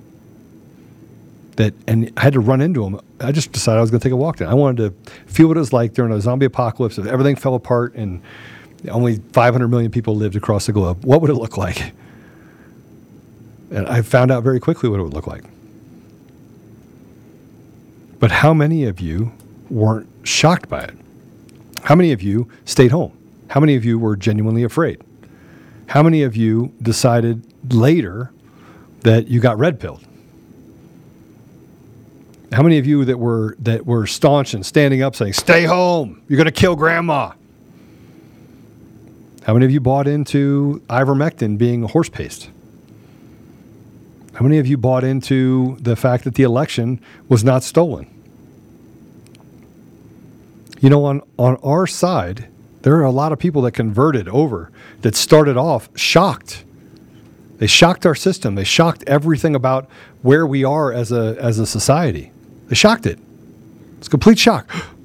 That 1.57 1.73
and 1.87 2.11
I 2.17 2.21
had 2.21 2.33
to 2.33 2.39
run 2.39 2.61
into 2.61 2.83
them. 2.83 2.99
I 3.19 3.31
just 3.31 3.51
decided 3.51 3.79
I 3.79 3.81
was 3.81 3.91
going 3.91 3.99
to 3.99 4.03
take 4.03 4.13
a 4.13 4.17
walk 4.17 4.37
down. 4.37 4.49
I 4.49 4.53
wanted 4.53 5.05
to 5.05 5.11
feel 5.25 5.47
what 5.47 5.57
it 5.57 5.59
was 5.59 5.73
like 5.73 5.93
during 5.93 6.11
a 6.11 6.21
zombie 6.21 6.45
apocalypse. 6.45 6.97
If 6.97 7.05
everything 7.07 7.35
fell 7.35 7.55
apart 7.55 7.95
and 7.95 8.21
only 8.89 9.17
500 9.33 9.67
million 9.67 9.91
people 9.91 10.15
lived 10.15 10.35
across 10.35 10.65
the 10.65 10.71
globe, 10.71 11.03
what 11.03 11.21
would 11.21 11.29
it 11.29 11.35
look 11.35 11.57
like? 11.57 11.93
And 13.69 13.87
I 13.87 14.01
found 14.01 14.31
out 14.31 14.43
very 14.43 14.59
quickly 14.59 14.89
what 14.89 14.99
it 14.99 15.03
would 15.03 15.13
look 15.13 15.27
like. 15.27 15.43
But 18.21 18.29
how 18.29 18.53
many 18.53 18.85
of 18.85 18.99
you 18.99 19.33
weren't 19.69 20.07
shocked 20.23 20.69
by 20.69 20.83
it? 20.83 20.95
How 21.81 21.95
many 21.95 22.11
of 22.11 22.21
you 22.21 22.47
stayed 22.65 22.91
home? 22.91 23.17
How 23.49 23.59
many 23.59 23.75
of 23.75 23.83
you 23.83 23.97
were 23.97 24.15
genuinely 24.15 24.63
afraid? 24.63 25.01
How 25.87 26.03
many 26.03 26.21
of 26.21 26.35
you 26.37 26.71
decided 26.81 27.43
later 27.73 28.31
that 29.01 29.27
you 29.27 29.39
got 29.39 29.57
red 29.57 29.79
pilled? 29.79 30.05
How 32.53 32.61
many 32.61 32.77
of 32.77 32.85
you 32.85 33.05
that 33.05 33.17
were 33.17 33.55
that 33.59 33.87
were 33.87 34.05
staunch 34.05 34.53
and 34.53 34.63
standing 34.63 35.01
up 35.01 35.15
saying, 35.15 35.33
"Stay 35.33 35.63
home. 35.63 36.21
You're 36.27 36.37
going 36.37 36.45
to 36.45 36.51
kill 36.51 36.75
grandma." 36.75 37.31
How 39.43 39.53
many 39.53 39.65
of 39.65 39.71
you 39.71 39.79
bought 39.79 40.07
into 40.07 40.83
ivermectin 40.89 41.57
being 41.57 41.81
horse 41.83 42.09
paste? 42.09 42.49
How 44.41 44.47
many 44.47 44.57
of 44.57 44.65
you 44.65 44.75
bought 44.75 45.03
into 45.03 45.77
the 45.81 45.95
fact 45.95 46.23
that 46.23 46.33
the 46.33 46.41
election 46.41 46.99
was 47.29 47.43
not 47.43 47.61
stolen? 47.61 48.07
You 50.79 50.89
know, 50.89 51.05
on, 51.05 51.21
on 51.37 51.57
our 51.57 51.85
side, 51.85 52.47
there 52.81 52.95
are 52.95 53.03
a 53.03 53.11
lot 53.11 53.31
of 53.31 53.37
people 53.37 53.61
that 53.61 53.73
converted 53.73 54.27
over 54.27 54.71
that 55.01 55.15
started 55.15 55.57
off 55.57 55.95
shocked. 55.95 56.63
They 57.59 57.67
shocked 57.67 58.03
our 58.03 58.15
system. 58.15 58.55
They 58.55 58.63
shocked 58.63 59.03
everything 59.05 59.53
about 59.53 59.87
where 60.23 60.47
we 60.47 60.63
are 60.63 60.91
as 60.91 61.11
a, 61.11 61.37
as 61.39 61.59
a 61.59 61.67
society. 61.67 62.31
They 62.67 62.73
shocked 62.73 63.05
it. 63.05 63.19
It's 63.99 64.07
complete 64.07 64.39
shock. 64.39 64.67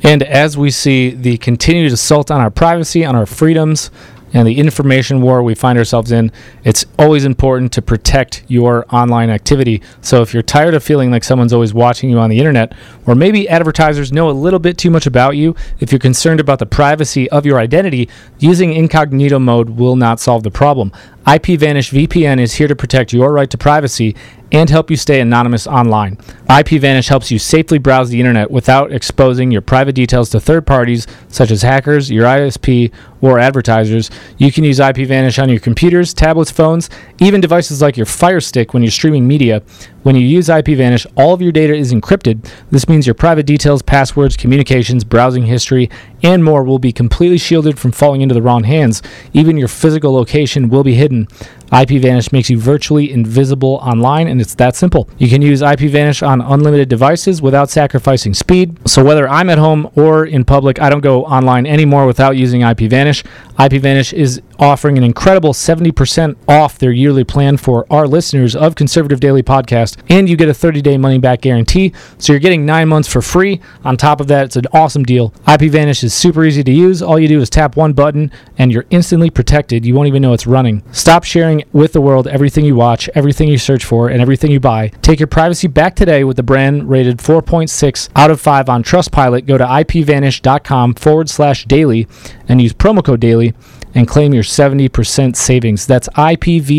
And 0.00 0.22
as 0.22 0.56
we 0.56 0.70
see 0.70 1.10
the 1.10 1.38
continued 1.38 1.92
assault 1.92 2.30
on 2.30 2.40
our 2.40 2.52
privacy, 2.52 3.04
on 3.04 3.16
our 3.16 3.26
freedoms, 3.26 3.90
and 4.32 4.46
the 4.46 4.58
information 4.58 5.20
war 5.22 5.42
we 5.42 5.54
find 5.54 5.78
ourselves 5.78 6.12
in, 6.12 6.30
it's 6.64 6.84
always 6.98 7.24
important 7.24 7.72
to 7.72 7.82
protect 7.82 8.44
your 8.48 8.84
online 8.94 9.30
activity. 9.30 9.82
So 10.00 10.22
if 10.22 10.34
you're 10.34 10.42
tired 10.42 10.74
of 10.74 10.82
feeling 10.82 11.10
like 11.10 11.24
someone's 11.24 11.52
always 11.52 11.72
watching 11.74 12.10
you 12.10 12.18
on 12.18 12.30
the 12.30 12.38
internet, 12.38 12.74
or 13.06 13.14
maybe 13.14 13.48
advertisers 13.48 14.12
know 14.12 14.28
a 14.28 14.32
little 14.32 14.58
bit 14.58 14.78
too 14.78 14.90
much 14.90 15.06
about 15.06 15.36
you, 15.36 15.54
if 15.80 15.92
you're 15.92 15.98
concerned 15.98 16.40
about 16.40 16.58
the 16.58 16.66
privacy 16.66 17.28
of 17.30 17.46
your 17.46 17.58
identity, 17.58 18.08
using 18.38 18.72
incognito 18.72 19.38
mode 19.38 19.70
will 19.70 19.96
not 19.96 20.20
solve 20.20 20.42
the 20.42 20.50
problem. 20.50 20.92
IPVanish 21.26 21.92
VPN 21.92 22.40
is 22.40 22.54
here 22.54 22.68
to 22.68 22.76
protect 22.76 23.12
your 23.12 23.32
right 23.32 23.50
to 23.50 23.58
privacy 23.58 24.16
and 24.52 24.70
help 24.70 24.90
you 24.90 24.96
stay 24.96 25.20
anonymous 25.20 25.66
online. 25.66 26.16
IPVanish 26.48 27.08
helps 27.08 27.30
you 27.30 27.38
safely 27.38 27.78
browse 27.78 28.08
the 28.08 28.18
internet 28.18 28.50
without 28.50 28.92
exposing 28.92 29.50
your 29.50 29.60
private 29.60 29.94
details 29.94 30.30
to 30.30 30.40
third 30.40 30.66
parties 30.66 31.06
such 31.28 31.50
as 31.50 31.62
hackers, 31.62 32.10
your 32.10 32.24
ISP, 32.24 32.92
or 33.20 33.38
advertisers. 33.38 34.10
You 34.38 34.52
can 34.52 34.64
use 34.64 34.78
IPVanish 34.78 35.42
on 35.42 35.48
your 35.48 35.60
computers, 35.60 36.14
tablets, 36.14 36.50
phones, 36.50 36.88
even 37.20 37.40
devices 37.40 37.82
like 37.82 37.96
your 37.96 38.06
Fire 38.06 38.40
Stick 38.40 38.72
when 38.72 38.82
you're 38.82 38.90
streaming 38.90 39.26
media. 39.26 39.62
When 40.04 40.14
you 40.14 40.26
use 40.26 40.48
IPVanish, 40.48 41.06
all 41.16 41.34
of 41.34 41.42
your 41.42 41.50
data 41.50 41.74
is 41.74 41.92
encrypted. 41.92 42.48
This 42.70 42.88
means 42.88 43.06
your 43.06 43.14
private 43.14 43.46
details, 43.46 43.82
passwords, 43.82 44.36
communications, 44.36 45.02
browsing 45.02 45.46
history, 45.46 45.90
and 46.22 46.44
more 46.44 46.62
will 46.62 46.78
be 46.78 46.92
completely 46.92 47.36
shielded 47.36 47.78
from 47.78 47.90
falling 47.90 48.20
into 48.20 48.34
the 48.34 48.40
wrong 48.40 48.64
hands. 48.64 49.02
Even 49.32 49.56
your 49.56 49.68
physical 49.68 50.12
location 50.12 50.68
will 50.68 50.84
be 50.84 50.94
hidden. 50.94 51.26
IPVanish 51.72 52.32
makes 52.32 52.48
you 52.48 52.58
virtually 52.58 53.12
invisible 53.12 53.74
online, 53.82 54.28
and 54.28 54.40
it's 54.40 54.54
that 54.54 54.76
simple. 54.76 55.08
You 55.18 55.28
can 55.28 55.42
use 55.42 55.60
IPVanish 55.60 56.26
on 56.26 56.40
unlimited 56.40 56.88
devices 56.88 57.42
without 57.42 57.68
sacrificing 57.68 58.34
speed. 58.34 58.88
So 58.88 59.04
whether 59.04 59.28
I'm 59.28 59.50
at 59.50 59.58
home 59.58 59.90
or 59.96 60.24
in 60.24 60.44
public, 60.44 60.80
I 60.80 60.88
don't 60.88 61.00
go 61.00 61.24
online 61.24 61.66
anymore 61.66 62.06
without 62.06 62.36
using 62.36 62.62
IPVanish. 62.62 63.24
IPVanish 63.58 64.12
is 64.12 64.40
offering 64.58 64.98
an 64.98 65.04
incredible 65.04 65.52
70% 65.52 66.36
off 66.48 66.78
their 66.78 66.90
yearly 66.90 67.24
plan 67.24 67.56
for 67.56 67.86
our 67.90 68.06
listeners 68.06 68.56
of 68.56 68.74
Conservative 68.74 69.20
Daily 69.20 69.42
Podcast, 69.42 69.98
and 70.08 70.28
you 70.28 70.36
get 70.36 70.48
a 70.48 70.52
30-day 70.52 70.98
money-back 70.98 71.40
guarantee. 71.40 71.92
So 72.18 72.32
you're 72.32 72.40
getting 72.40 72.66
nine 72.66 72.88
months 72.88 73.08
for 73.08 73.22
free. 73.22 73.60
On 73.84 73.96
top 73.96 74.20
of 74.20 74.26
that, 74.28 74.46
it's 74.46 74.56
an 74.56 74.66
awesome 74.72 75.04
deal. 75.04 75.30
IPVanish 75.46 76.02
is 76.04 76.14
super 76.14 76.44
easy 76.44 76.64
to 76.64 76.72
use. 76.72 77.02
All 77.02 77.18
you 77.18 77.28
do 77.28 77.40
is 77.40 77.50
tap 77.50 77.76
one 77.76 77.92
button, 77.92 78.30
and 78.58 78.72
you're 78.72 78.86
instantly 78.90 79.30
protected. 79.30 79.86
You 79.86 79.94
won't 79.94 80.08
even 80.08 80.22
know 80.22 80.32
it's 80.32 80.46
running. 80.46 80.82
Stop 80.92 81.24
sharing 81.24 81.64
with 81.72 81.92
the 81.92 82.00
world 82.00 82.26
everything 82.26 82.64
you 82.64 82.74
watch, 82.74 83.08
everything 83.14 83.48
you 83.48 83.58
search 83.58 83.84
for, 83.84 84.08
and 84.08 84.20
everything 84.20 84.50
you 84.50 84.60
buy. 84.60 84.88
Take 85.02 85.20
your 85.20 85.26
privacy 85.26 85.68
back 85.68 85.94
today 85.96 86.24
with 86.24 86.36
the 86.36 86.42
brand 86.42 86.88
rated 86.88 87.18
4.6 87.18 88.08
out 88.16 88.30
of 88.30 88.40
5 88.40 88.68
on 88.68 88.82
Trustpilot. 88.82 89.46
Go 89.46 89.58
to 89.58 89.64
ipvanish.com 89.64 90.94
forward 90.94 91.28
slash 91.28 91.64
daily 91.66 92.06
and 92.48 92.60
use 92.60 92.72
promo 92.72 93.04
code 93.04 93.20
daily 93.20 93.54
and 93.94 94.06
claim 94.06 94.34
your 94.34 94.42
70% 94.42 95.36
savings. 95.36 95.86
That's 95.86 96.08
ipvanish 96.10 96.72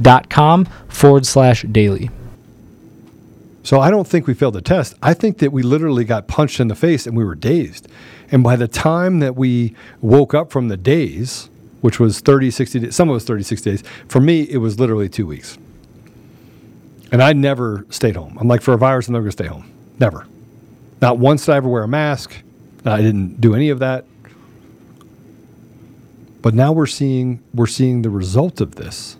dot 0.00 0.30
com 0.30 0.64
forward 0.88 1.26
slash 1.26 1.62
daily. 1.62 2.10
So 3.62 3.80
I 3.80 3.90
don't 3.90 4.06
think 4.06 4.28
we 4.28 4.34
failed 4.34 4.54
the 4.54 4.62
test. 4.62 4.94
I 5.02 5.12
think 5.12 5.38
that 5.38 5.52
we 5.52 5.62
literally 5.62 6.04
got 6.04 6.28
punched 6.28 6.60
in 6.60 6.68
the 6.68 6.76
face 6.76 7.04
and 7.06 7.16
we 7.16 7.24
were 7.24 7.34
dazed. 7.34 7.88
And 8.30 8.44
by 8.44 8.54
the 8.56 8.68
time 8.68 9.18
that 9.20 9.34
we 9.34 9.74
woke 10.00 10.34
up 10.34 10.52
from 10.52 10.68
the 10.68 10.76
daze, 10.76 11.50
which 11.80 11.98
was 11.98 12.20
30, 12.20 12.50
60 12.52 12.78
days, 12.78 12.94
some 12.96 13.08
of 13.10 13.16
us 13.16 13.24
30, 13.24 13.42
60 13.42 13.70
days, 13.70 13.82
for 14.08 14.20
me, 14.20 14.42
it 14.42 14.58
was 14.58 14.78
literally 14.78 15.08
two 15.08 15.26
weeks. 15.26 15.58
And 17.12 17.22
I 17.22 17.32
never 17.32 17.86
stayed 17.90 18.16
home. 18.16 18.36
I'm 18.40 18.48
like, 18.48 18.62
for 18.62 18.72
a 18.74 18.78
virus, 18.78 19.08
I'm 19.08 19.12
never 19.14 19.24
going 19.24 19.30
to 19.30 19.44
stay 19.44 19.46
home. 19.46 19.70
Never. 19.98 20.26
Not 21.00 21.18
once 21.18 21.46
did 21.46 21.52
I 21.52 21.56
ever 21.56 21.68
wear 21.68 21.82
a 21.82 21.88
mask. 21.88 22.36
I 22.84 23.02
didn't 23.02 23.40
do 23.40 23.54
any 23.54 23.70
of 23.70 23.80
that. 23.80 24.04
But 26.46 26.54
now 26.54 26.70
we're 26.70 26.86
seeing 26.86 27.42
we're 27.52 27.66
seeing 27.66 28.02
the 28.02 28.08
result 28.08 28.60
of 28.60 28.76
this. 28.76 29.16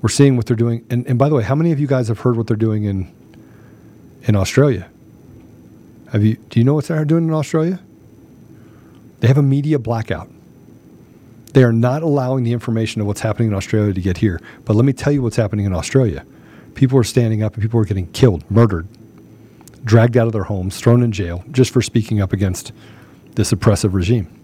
We're 0.00 0.08
seeing 0.08 0.38
what 0.38 0.46
they're 0.46 0.56
doing. 0.56 0.86
And, 0.88 1.06
and 1.06 1.18
by 1.18 1.28
the 1.28 1.34
way, 1.34 1.42
how 1.42 1.54
many 1.54 1.70
of 1.70 1.78
you 1.78 1.86
guys 1.86 2.08
have 2.08 2.20
heard 2.20 2.38
what 2.38 2.46
they're 2.46 2.56
doing 2.56 2.84
in 2.84 3.12
in 4.22 4.36
Australia? 4.36 4.88
Have 6.12 6.24
you 6.24 6.36
do 6.48 6.58
you 6.58 6.64
know 6.64 6.72
what 6.72 6.86
they're 6.86 7.04
doing 7.04 7.28
in 7.28 7.34
Australia? 7.34 7.78
They 9.20 9.28
have 9.28 9.36
a 9.36 9.42
media 9.42 9.78
blackout. 9.78 10.30
They 11.52 11.62
are 11.62 11.74
not 11.74 12.02
allowing 12.02 12.44
the 12.44 12.54
information 12.54 13.02
of 13.02 13.06
what's 13.06 13.20
happening 13.20 13.48
in 13.48 13.54
Australia 13.54 13.92
to 13.92 14.00
get 14.00 14.16
here. 14.16 14.40
But 14.64 14.76
let 14.76 14.86
me 14.86 14.94
tell 14.94 15.12
you 15.12 15.20
what's 15.20 15.36
happening 15.36 15.66
in 15.66 15.74
Australia. 15.74 16.24
People 16.74 16.98
are 16.98 17.04
standing 17.04 17.42
up 17.42 17.52
and 17.52 17.62
people 17.62 17.78
are 17.78 17.84
getting 17.84 18.10
killed, 18.12 18.50
murdered, 18.50 18.88
dragged 19.84 20.16
out 20.16 20.26
of 20.26 20.32
their 20.32 20.44
homes, 20.44 20.80
thrown 20.80 21.02
in 21.02 21.12
jail 21.12 21.44
just 21.50 21.70
for 21.70 21.82
speaking 21.82 22.22
up 22.22 22.32
against 22.32 22.72
this 23.34 23.52
oppressive 23.52 23.92
regime. 23.92 24.35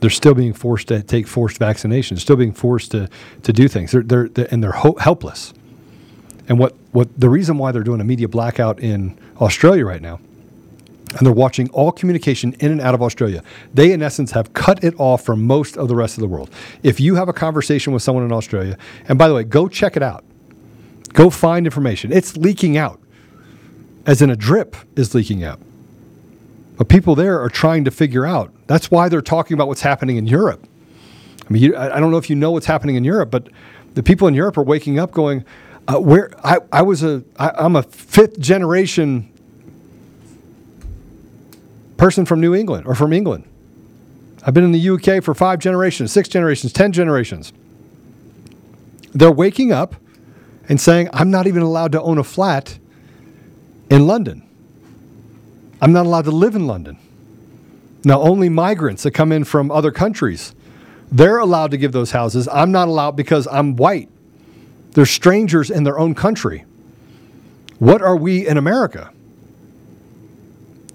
They're 0.00 0.10
still 0.10 0.34
being 0.34 0.52
forced 0.52 0.88
to 0.88 1.02
take 1.02 1.26
forced 1.26 1.60
vaccinations, 1.60 2.20
still 2.20 2.36
being 2.36 2.52
forced 2.52 2.90
to, 2.92 3.08
to 3.42 3.52
do 3.52 3.68
things. 3.68 3.92
They're, 3.92 4.02
they're, 4.02 4.28
they're 4.28 4.48
and 4.50 4.62
they're 4.62 4.72
ho- 4.72 4.96
helpless. 4.98 5.52
And 6.48 6.58
what, 6.58 6.74
what 6.92 7.08
the 7.20 7.28
reason 7.28 7.58
why 7.58 7.70
they're 7.70 7.84
doing 7.84 8.00
a 8.00 8.04
media 8.04 8.28
blackout 8.28 8.80
in 8.80 9.18
Australia 9.40 9.84
right 9.84 10.02
now, 10.02 10.18
and 11.16 11.26
they're 11.26 11.32
watching 11.32 11.68
all 11.70 11.92
communication 11.92 12.54
in 12.60 12.70
and 12.72 12.80
out 12.80 12.94
of 12.94 13.02
Australia. 13.02 13.42
They, 13.74 13.92
in 13.92 14.00
essence, 14.00 14.30
have 14.30 14.52
cut 14.52 14.82
it 14.84 14.94
off 14.98 15.24
from 15.24 15.44
most 15.44 15.76
of 15.76 15.88
the 15.88 15.96
rest 15.96 16.16
of 16.16 16.22
the 16.22 16.28
world. 16.28 16.50
If 16.82 17.00
you 17.00 17.16
have 17.16 17.28
a 17.28 17.32
conversation 17.32 17.92
with 17.92 18.02
someone 18.02 18.24
in 18.24 18.32
Australia, 18.32 18.78
and 19.08 19.18
by 19.18 19.28
the 19.28 19.34
way, 19.34 19.44
go 19.44 19.68
check 19.68 19.96
it 19.96 20.02
out, 20.02 20.24
go 21.12 21.28
find 21.30 21.66
information. 21.66 22.12
It's 22.12 22.36
leaking 22.36 22.76
out, 22.76 23.00
as 24.06 24.22
in 24.22 24.30
a 24.30 24.36
drip 24.36 24.76
is 24.96 25.14
leaking 25.14 25.42
out. 25.44 25.60
But 26.80 26.88
people 26.88 27.14
there 27.14 27.38
are 27.42 27.50
trying 27.50 27.84
to 27.84 27.90
figure 27.90 28.24
out. 28.24 28.54
That's 28.66 28.90
why 28.90 29.10
they're 29.10 29.20
talking 29.20 29.52
about 29.52 29.68
what's 29.68 29.82
happening 29.82 30.16
in 30.16 30.26
Europe. 30.26 30.66
I 31.46 31.52
mean, 31.52 31.62
you, 31.62 31.76
I 31.76 32.00
don't 32.00 32.10
know 32.10 32.16
if 32.16 32.30
you 32.30 32.36
know 32.36 32.52
what's 32.52 32.64
happening 32.64 32.96
in 32.96 33.04
Europe, 33.04 33.30
but 33.30 33.48
the 33.92 34.02
people 34.02 34.26
in 34.28 34.32
Europe 34.32 34.56
are 34.56 34.62
waking 34.62 34.98
up 34.98 35.10
going, 35.10 35.44
uh, 35.88 35.98
"Where 35.98 36.30
I, 36.42 36.56
I 36.72 36.80
was 36.80 37.02
a 37.02 37.22
I, 37.38 37.50
I'm 37.50 37.76
a 37.76 37.82
fifth 37.82 38.40
generation 38.40 39.30
person 41.98 42.24
from 42.24 42.40
New 42.40 42.54
England 42.54 42.86
or 42.86 42.94
from 42.94 43.12
England. 43.12 43.44
I've 44.42 44.54
been 44.54 44.64
in 44.64 44.72
the 44.72 44.88
UK 44.88 45.22
for 45.22 45.34
five 45.34 45.58
generations, 45.58 46.10
six 46.12 46.30
generations, 46.30 46.72
ten 46.72 46.92
generations. 46.92 47.52
They're 49.12 49.30
waking 49.30 49.70
up 49.70 49.96
and 50.66 50.80
saying, 50.80 51.10
I'm 51.12 51.30
not 51.30 51.46
even 51.46 51.60
allowed 51.60 51.92
to 51.92 52.00
own 52.00 52.16
a 52.16 52.24
flat 52.24 52.78
in 53.90 54.06
London. 54.06 54.48
I'm 55.80 55.92
not 55.92 56.06
allowed 56.06 56.26
to 56.26 56.30
live 56.30 56.54
in 56.54 56.66
London. 56.66 56.98
Now, 58.04 58.20
only 58.20 58.48
migrants 58.48 59.02
that 59.02 59.12
come 59.12 59.32
in 59.32 59.44
from 59.44 59.70
other 59.70 59.90
countries, 59.90 60.54
they're 61.12 61.38
allowed 61.38 61.70
to 61.72 61.76
give 61.76 61.92
those 61.92 62.12
houses. 62.12 62.48
I'm 62.48 62.72
not 62.72 62.88
allowed 62.88 63.16
because 63.16 63.46
I'm 63.50 63.76
white. 63.76 64.08
They're 64.92 65.06
strangers 65.06 65.70
in 65.70 65.84
their 65.84 65.98
own 65.98 66.14
country. 66.14 66.64
What 67.78 68.02
are 68.02 68.16
we 68.16 68.46
in 68.46 68.56
America? 68.56 69.12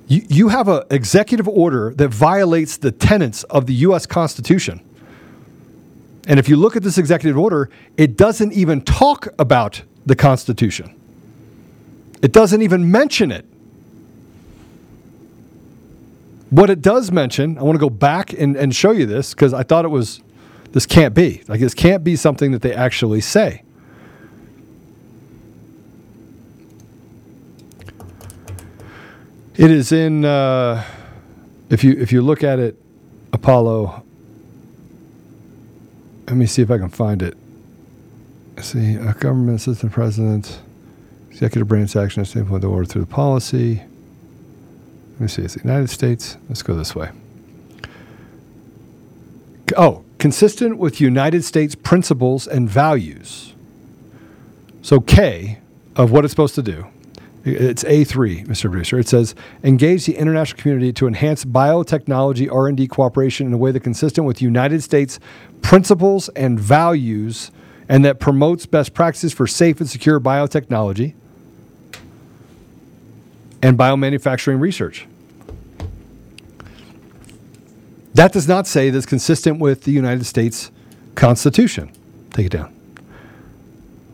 You, 0.08 0.22
you 0.30 0.48
have 0.50 0.68
an 0.68 0.84
executive 0.92 1.48
order 1.48 1.94
that 1.96 2.10
violates 2.10 2.78
the 2.78 2.92
tenets 2.92 3.44
of 3.46 3.66
the 3.66 3.74
U.S. 3.74 4.06
Constitution. 4.06 4.82
And 6.28 6.40
if 6.40 6.50
you 6.50 6.58
look 6.58 6.76
at 6.76 6.84
this 6.84 6.98
executive 6.98 7.38
order, 7.38 7.70
it 7.98 8.18
doesn't 8.18 8.54
even 8.54 8.82
talk 8.82 9.28
about 9.40 9.82
the 10.06 10.16
Constitution, 10.16 10.94
it 12.22 12.32
doesn't 12.32 12.62
even 12.62 12.92
mention 12.92 13.32
it. 13.32 13.46
What 16.50 16.70
it 16.70 16.82
does 16.82 17.12
mention, 17.12 17.58
I 17.58 17.64
want 17.64 17.76
to 17.76 17.80
go 17.80 17.90
back 17.90 18.32
and, 18.34 18.56
and 18.56 18.76
show 18.76 18.92
you 18.92 19.06
this 19.06 19.34
because 19.34 19.54
I 19.54 19.64
thought 19.64 19.84
it 19.84 19.90
was, 19.90 20.22
this 20.72 20.86
can't 20.86 21.14
be. 21.14 21.44
Like, 21.48 21.60
this 21.60 21.74
can't 21.74 22.04
be 22.04 22.16
something 22.16 22.52
that 22.52 22.62
they 22.62 22.74
actually 22.74 23.22
say. 23.22 23.64
It 29.58 29.72
is 29.72 29.94
in. 29.94 30.26
Uh, 30.26 30.84
if 31.70 31.82
you 31.84 31.94
if 31.94 32.12
you 32.12 32.22
look 32.22 32.44
at 32.44 32.60
it, 32.60 32.78
Apollo. 33.32 34.04
Let 36.28 36.36
me 36.36 36.46
see 36.46 36.62
if 36.62 36.70
I 36.70 36.78
can 36.78 36.90
find 36.90 37.22
it. 37.22 37.38
See, 38.60 38.96
a 38.96 39.14
government 39.14 39.58
assistant 39.58 39.94
president, 39.94 40.60
executive 41.30 41.68
branch 41.68 41.96
action 41.96 42.24
implement 42.24 42.62
the 42.64 42.68
order 42.68 42.86
through 42.86 43.02
the 43.02 43.08
policy. 43.08 43.84
Let 45.16 45.22
me 45.22 45.28
see. 45.28 45.44
It's 45.44 45.54
the 45.54 45.62
United 45.62 45.90
States. 45.90 46.38
Let's 46.50 46.62
go 46.62 46.76
this 46.76 46.94
way. 46.94 47.10
Oh, 49.78 50.04
consistent 50.18 50.78
with 50.78 51.00
United 51.00 51.46
States 51.46 51.74
principles 51.74 52.48
and 52.48 52.70
values. 52.70 53.54
So, 54.82 55.00
K 55.00 55.60
of 55.96 56.12
what 56.12 56.26
it's 56.26 56.34
supposed 56.34 56.56
to 56.56 56.62
do. 56.62 56.86
It's 57.46 57.84
A3, 57.86 58.46
Mr. 58.48 58.70
Producer. 58.70 59.00
It 59.00 59.08
says 59.08 59.36
engage 59.64 60.06
the 60.06 60.18
international 60.18 60.62
community 60.62 60.92
to 60.94 61.08
enhance 61.08 61.46
biotechnology 61.46 62.52
R&D 62.52 62.88
cooperation 62.88 63.48
in 63.48 63.54
a 63.54 63.58
way 63.58 63.72
that 63.72 63.82
consistent 63.82 64.28
with 64.28 64.42
United 64.42 64.84
States 64.84 65.20
principles 65.62 66.28
and 66.30 66.60
values 66.60 67.52
and 67.88 68.04
that 68.04 68.20
promotes 68.20 68.66
best 68.66 68.94
practices 68.94 69.32
for 69.32 69.48
safe 69.48 69.80
and 69.80 69.90
secure 69.90 70.20
biotechnology 70.20 71.14
and 73.66 73.80
biomanufacturing 73.80 74.60
research. 74.60 75.08
That 78.14 78.32
does 78.32 78.48
not 78.48 78.68
say 78.68 78.92
that's 78.92 79.08
consistent 79.08 79.60
with 79.60 79.86
the 79.86 79.92
United 79.92 80.26
States 80.26 80.70
Constitution. 81.16 81.92
Take 82.30 82.46
it 82.46 82.52
down. 82.52 82.72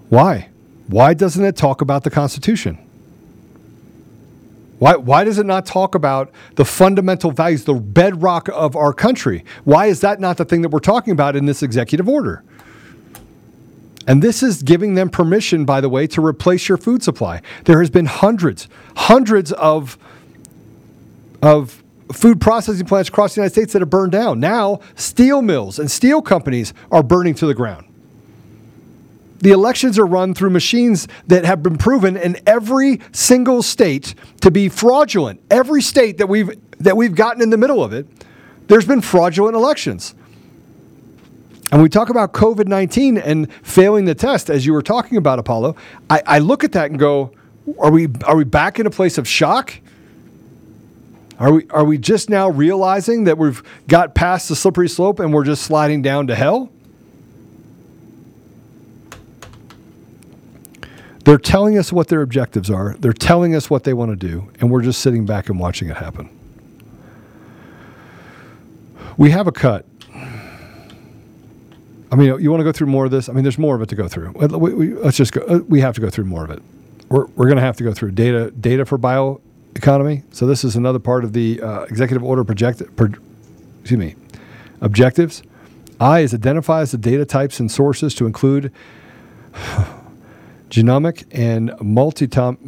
Why? 0.08 0.48
Why 0.88 1.14
doesn't 1.14 1.44
it 1.44 1.58
talk 1.58 1.82
about 1.82 2.06
the 2.06 2.10
Constitution? 2.10 2.78
Why, 4.80 4.96
why 4.96 5.26
does 5.26 5.38
it 5.38 5.46
not 5.46 5.66
talk 5.66 5.96
about 5.96 6.32
the 6.56 6.64
fundamental 6.64 7.32
values, 7.32 7.66
the 7.66 7.74
bedrock 7.74 8.48
of 8.54 8.78
our 8.78 8.94
country? 8.94 9.44
Why 9.66 9.88
is 9.88 10.00
that 10.00 10.22
not 10.22 10.38
the 10.38 10.46
thing 10.46 10.62
that 10.62 10.70
we're 10.70 10.80
talking 10.80 11.12
about 11.12 11.36
in 11.36 11.46
this 11.46 11.62
executive 11.62 12.08
order? 12.08 12.42
And 14.08 14.22
this 14.22 14.42
is 14.42 14.64
giving 14.64 14.96
them 14.96 15.10
permission, 15.10 15.66
by 15.66 15.82
the 15.82 15.90
way, 15.90 16.08
to 16.08 16.26
replace 16.26 16.68
your 16.68 16.78
food 16.78 17.04
supply. 17.04 17.42
There 17.66 17.80
has 17.80 17.90
been 17.90 18.08
hundreds, 18.08 18.68
hundreds 18.96 19.52
of, 19.52 19.98
of 21.42 21.84
food 22.12 22.42
processing 22.42 22.86
plants 22.86 23.10
across 23.10 23.36
the 23.36 23.42
United 23.42 23.54
States 23.54 23.74
that 23.74 23.82
have 23.82 23.90
burned 23.90 24.12
down. 24.12 24.40
Now, 24.40 24.80
steel 24.96 25.42
mills 25.42 25.80
and 25.80 25.90
steel 25.90 26.22
companies 26.22 26.74
are 26.92 27.04
burning 27.04 27.36
to 27.36 27.46
the 27.46 27.54
ground. 27.54 27.88
The 29.40 29.52
elections 29.52 29.98
are 29.98 30.06
run 30.06 30.36
through 30.36 30.52
machines 30.52 31.08
that 31.28 31.46
have 31.46 31.64
been 31.64 31.78
proven 31.78 32.16
in 32.16 32.38
every 32.46 33.02
single 33.12 33.64
state 33.64 34.14
to 34.42 34.52
be 34.52 34.70
fraudulent. 34.70 35.42
Every 35.50 35.82
state 35.82 36.20
that 36.20 36.30
we've 36.30 36.52
that 36.80 36.96
we've 36.96 37.16
gotten 37.16 37.42
in 37.42 37.50
the 37.50 37.58
middle 37.58 37.84
of 37.84 37.94
it, 37.94 38.08
there's 38.68 38.86
been 38.86 39.02
fraudulent 39.02 39.56
elections. 39.56 40.14
And 41.72 41.82
we 41.82 41.88
talk 41.88 42.10
about 42.10 42.34
COVID 42.34 42.68
19 42.68 43.18
and 43.18 43.52
failing 43.64 44.06
the 44.06 44.16
test, 44.16 44.50
as 44.50 44.66
you 44.66 44.74
were 44.74 44.82
talking 44.82 45.18
about, 45.18 45.40
Apollo. 45.40 45.78
I, 46.10 46.22
I, 46.28 46.40
look 46.40 46.66
at 46.66 46.74
that 46.74 46.92
and 46.92 47.00
go, 47.00 47.32
are 47.80 47.92
we, 47.92 48.10
are 48.26 48.36
we 48.36 48.44
back 48.44 48.80
in 48.80 48.86
a 48.86 48.90
place 48.90 49.18
of 49.18 49.28
shock? 49.28 49.80
Are 51.40 51.54
we, 51.54 51.68
are 51.70 51.86
we 51.86 51.98
just 51.98 52.30
now 52.30 52.50
realizing 52.50 53.24
that 53.24 53.38
we've 53.38 53.64
got 53.88 54.14
past 54.14 54.50
the 54.50 54.56
slippery 54.56 54.90
slope 54.90 55.20
and 55.20 55.34
we're 55.34 55.46
just 55.46 55.64
sliding 55.64 56.02
down 56.02 56.28
to 56.28 56.36
hell? 56.36 56.72
They're 61.24 61.38
telling 61.38 61.78
us 61.78 61.94
what 61.94 62.10
their 62.10 62.22
objectives 62.22 62.70
are, 62.70 62.96
they're 63.00 63.14
telling 63.14 63.56
us 63.56 63.70
what 63.70 63.86
they 63.86 63.94
want 63.94 64.12
to 64.12 64.16
do, 64.16 64.52
and 64.60 64.70
we're 64.70 64.82
just 64.82 65.02
sitting 65.02 65.26
back 65.26 65.50
and 65.50 65.60
watching 65.60 65.88
it 65.90 65.98
happen. 65.98 66.30
We 69.18 69.30
have 69.32 69.48
a 69.48 69.52
cut. 69.52 69.86
I 72.12 72.16
mean, 72.16 72.42
you 72.42 72.52
want 72.52 72.60
to 72.60 72.66
go 72.66 72.74
through 72.74 72.88
more 72.88 73.06
of 73.06 73.12
this? 73.12 73.30
I 73.30 73.34
mean, 73.34 73.44
there's 73.44 73.58
more 73.58 73.74
of 73.76 73.82
it 73.82 73.90
to 73.90 73.96
go 73.96 74.08
through. 74.10 74.32
We, 74.32 74.74
we, 74.74 74.94
let's 74.96 75.16
just 75.16 75.32
go. 75.32 75.42
Uh, 75.44 75.60
we 75.68 75.80
have 75.80 75.96
to 75.96 76.02
go 76.02 76.10
through 76.10 76.26
more 76.26 76.44
of 76.44 76.52
it. 76.52 76.62
We're, 77.08 77.26
we're 77.36 77.46
going 77.46 77.56
to 77.58 77.64
have 77.64 77.78
to 77.78 77.84
go 77.84 77.94
through 77.94 78.12
data 78.12 78.52
data 78.52 78.86
for 78.86 78.98
bioeconomy. 78.98 80.24
So 80.32 80.46
this 80.46 80.66
is 80.66 80.76
another 80.76 81.00
part 81.00 81.24
of 81.24 81.32
the 81.32 81.62
uh, 81.62 81.84
executive 81.84 82.24
order 82.24 82.44
project. 82.44 82.84
Pro, 82.98 83.10
excuse 83.80 83.98
me, 83.98 84.16
objectives. 84.82 85.42
I 86.02 86.20
is 86.22 86.34
identifies 86.34 86.92
the 86.92 86.98
data 86.98 87.26
types 87.26 87.60
and 87.60 87.72
sources 87.72 88.14
to 88.16 88.26
include 88.26 88.74
genomic 90.70 91.26
and 91.32 91.74
multi-atomic, 91.80 92.60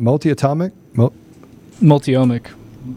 mul- 0.94 1.14
multiomic, 1.82 2.48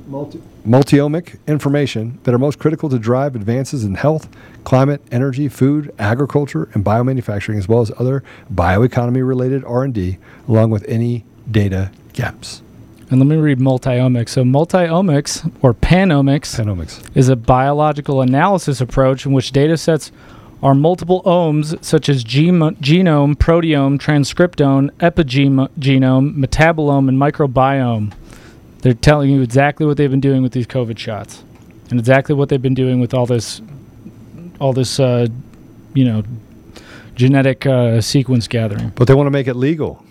multi- 0.06 0.42
multiomic 0.66 1.38
information 1.46 2.18
that 2.24 2.34
are 2.34 2.38
most 2.38 2.58
critical 2.58 2.88
to 2.88 2.98
drive 2.98 3.36
advances 3.36 3.84
in 3.84 3.94
health, 3.94 4.28
climate, 4.64 5.00
energy, 5.12 5.48
food, 5.48 5.94
agriculture, 5.98 6.68
and 6.74 6.84
biomanufacturing, 6.84 7.56
as 7.56 7.68
well 7.68 7.80
as 7.80 7.92
other 7.98 8.22
bioeconomy-related 8.52 9.64
R&D, 9.64 10.18
along 10.48 10.70
with 10.70 10.84
any 10.88 11.24
data 11.50 11.92
gaps. 12.12 12.62
And 13.08 13.20
let 13.20 13.26
me 13.26 13.36
read 13.36 13.60
multiomics. 13.60 14.30
So, 14.30 14.42
multiomics 14.42 15.48
or 15.62 15.72
panomics, 15.72 16.58
panomics 16.58 17.16
is 17.16 17.28
a 17.28 17.36
biological 17.36 18.20
analysis 18.20 18.80
approach 18.80 19.24
in 19.24 19.32
which 19.32 19.52
data 19.52 19.76
sets 19.76 20.10
are 20.60 20.74
multiple 20.74 21.22
omes 21.24 21.76
such 21.86 22.08
as 22.08 22.24
genome, 22.24 22.74
proteome, 23.36 23.98
transcriptome, 23.98 24.90
epigenome, 24.92 26.36
metabolome, 26.36 27.08
and 27.08 27.18
microbiome. 27.18 28.12
They're 28.86 28.94
telling 28.94 29.30
you 29.30 29.42
exactly 29.42 29.84
what 29.84 29.96
they've 29.96 30.08
been 30.08 30.20
doing 30.20 30.44
with 30.44 30.52
these 30.52 30.68
COVID 30.68 30.96
shots, 30.96 31.42
and 31.90 31.98
exactly 31.98 32.36
what 32.36 32.48
they've 32.48 32.62
been 32.62 32.72
doing 32.72 33.00
with 33.00 33.14
all 33.14 33.26
this, 33.26 33.60
all 34.60 34.72
this, 34.72 35.00
uh, 35.00 35.26
you 35.92 36.04
know, 36.04 36.22
genetic 37.16 37.66
uh, 37.66 38.00
sequence 38.00 38.46
gathering. 38.46 38.90
But 38.90 39.08
they 39.08 39.14
want 39.14 39.26
to 39.26 39.32
make 39.32 39.48
it 39.48 39.54
legal. 39.54 40.04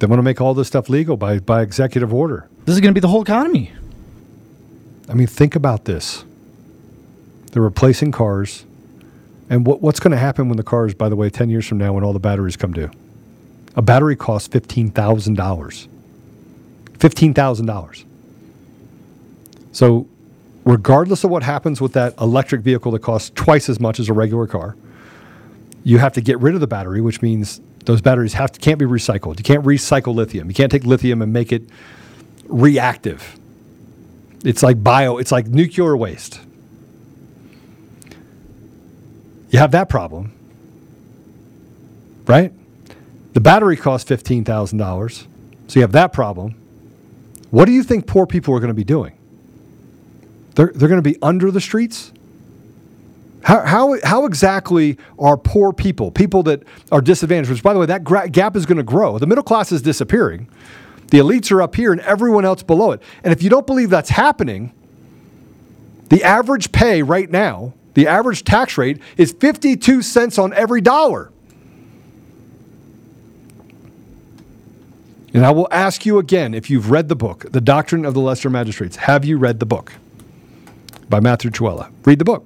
They 0.00 0.06
want 0.06 0.18
to 0.18 0.22
make 0.22 0.40
all 0.40 0.54
this 0.54 0.66
stuff 0.66 0.88
legal 0.88 1.18
by 1.18 1.40
by 1.40 1.60
executive 1.60 2.14
order. 2.14 2.48
This 2.64 2.72
is 2.72 2.80
going 2.80 2.94
to 2.94 2.98
be 2.98 3.00
the 3.00 3.08
whole 3.08 3.20
economy. 3.20 3.70
I 5.10 5.12
mean, 5.12 5.26
think 5.26 5.54
about 5.54 5.84
this. 5.84 6.24
They're 7.50 7.60
replacing 7.60 8.12
cars 8.12 8.64
and 9.50 9.66
what, 9.66 9.82
what's 9.82 10.00
going 10.00 10.12
to 10.12 10.16
happen 10.16 10.48
when 10.48 10.56
the 10.56 10.62
cars, 10.62 10.94
by 10.94 11.10
the 11.10 11.16
way, 11.16 11.28
10 11.28 11.50
years 11.50 11.66
from 11.66 11.76
now, 11.76 11.92
when 11.92 12.02
all 12.02 12.14
the 12.14 12.18
batteries 12.18 12.56
come 12.56 12.72
due? 12.72 12.90
A 13.76 13.82
battery 13.82 14.16
costs 14.16 14.48
$15,000. 14.48 15.88
$15,000. 17.02 18.04
So, 19.72 20.06
regardless 20.64 21.24
of 21.24 21.30
what 21.30 21.42
happens 21.42 21.80
with 21.80 21.94
that 21.94 22.14
electric 22.20 22.60
vehicle 22.60 22.92
that 22.92 23.00
costs 23.00 23.32
twice 23.34 23.68
as 23.68 23.80
much 23.80 23.98
as 23.98 24.08
a 24.08 24.12
regular 24.12 24.46
car, 24.46 24.76
you 25.82 25.98
have 25.98 26.12
to 26.12 26.20
get 26.20 26.38
rid 26.38 26.54
of 26.54 26.60
the 26.60 26.68
battery, 26.68 27.00
which 27.00 27.20
means 27.20 27.60
those 27.86 28.00
batteries 28.00 28.34
have 28.34 28.52
to, 28.52 28.60
can't 28.60 28.78
be 28.78 28.84
recycled. 28.84 29.38
You 29.38 29.44
can't 29.44 29.64
recycle 29.64 30.14
lithium. 30.14 30.48
You 30.48 30.54
can't 30.54 30.70
take 30.70 30.84
lithium 30.84 31.22
and 31.22 31.32
make 31.32 31.50
it 31.50 31.62
reactive. 32.46 33.36
It's 34.44 34.62
like 34.62 34.84
bio, 34.84 35.18
it's 35.18 35.32
like 35.32 35.48
nuclear 35.48 35.96
waste. 35.96 36.40
You 39.50 39.58
have 39.58 39.72
that 39.72 39.88
problem, 39.88 40.32
right? 42.26 42.52
The 43.32 43.40
battery 43.40 43.76
costs 43.76 44.08
$15,000. 44.08 45.26
So 45.66 45.80
you 45.80 45.82
have 45.82 45.92
that 45.92 46.12
problem. 46.12 46.61
What 47.52 47.66
do 47.66 47.72
you 47.72 47.84
think 47.84 48.06
poor 48.06 48.26
people 48.26 48.54
are 48.54 48.60
going 48.60 48.68
to 48.68 48.74
be 48.74 48.82
doing? 48.82 49.16
They're, 50.54 50.72
they're 50.74 50.88
going 50.88 51.02
to 51.02 51.08
be 51.08 51.16
under 51.22 51.50
the 51.50 51.60
streets? 51.60 52.12
How, 53.44 53.60
how, 53.60 53.96
how 54.02 54.24
exactly 54.24 54.98
are 55.18 55.36
poor 55.36 55.72
people, 55.72 56.10
people 56.10 56.42
that 56.44 56.62
are 56.90 57.00
disadvantaged, 57.00 57.50
which, 57.50 57.62
by 57.62 57.72
the 57.72 57.78
way, 57.78 57.86
that 57.86 58.02
gra- 58.02 58.28
gap 58.28 58.56
is 58.56 58.66
going 58.66 58.78
to 58.78 58.82
grow. 58.82 59.18
The 59.18 59.26
middle 59.26 59.44
class 59.44 59.70
is 59.70 59.82
disappearing. 59.82 60.48
The 61.10 61.18
elites 61.18 61.52
are 61.52 61.60
up 61.60 61.76
here 61.76 61.92
and 61.92 62.00
everyone 62.00 62.44
else 62.44 62.62
below 62.62 62.92
it. 62.92 63.02
And 63.22 63.32
if 63.32 63.42
you 63.42 63.50
don't 63.50 63.66
believe 63.66 63.90
that's 63.90 64.10
happening, 64.10 64.72
the 66.08 66.24
average 66.24 66.72
pay 66.72 67.02
right 67.02 67.30
now 67.30 67.74
the 67.94 68.06
average 68.06 68.44
tax 68.44 68.78
rate 68.78 69.00
is 69.16 69.32
52 69.32 70.02
cents 70.02 70.38
on 70.38 70.52
every 70.54 70.80
dollar. 70.80 71.31
And 75.34 75.46
I 75.46 75.50
will 75.50 75.68
ask 75.70 76.04
you 76.04 76.18
again 76.18 76.52
if 76.52 76.68
you've 76.68 76.90
read 76.90 77.08
the 77.08 77.16
book, 77.16 77.50
The 77.50 77.60
Doctrine 77.60 78.04
of 78.04 78.14
the 78.14 78.20
Lesser 78.20 78.50
Magistrates. 78.50 78.96
Have 78.96 79.24
you 79.24 79.38
read 79.38 79.60
the 79.60 79.66
book 79.66 79.92
by 81.08 81.20
Matthew 81.20 81.50
Trewhella? 81.50 81.90
Read 82.04 82.18
the 82.18 82.24
book. 82.24 82.44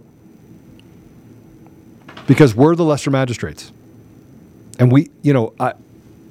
Because 2.26 2.54
we're 2.54 2.74
the 2.74 2.84
lesser 2.84 3.10
magistrates. 3.10 3.70
And 4.80 4.90
we, 4.90 5.10
you 5.22 5.32
know, 5.32 5.54
I, 5.60 5.74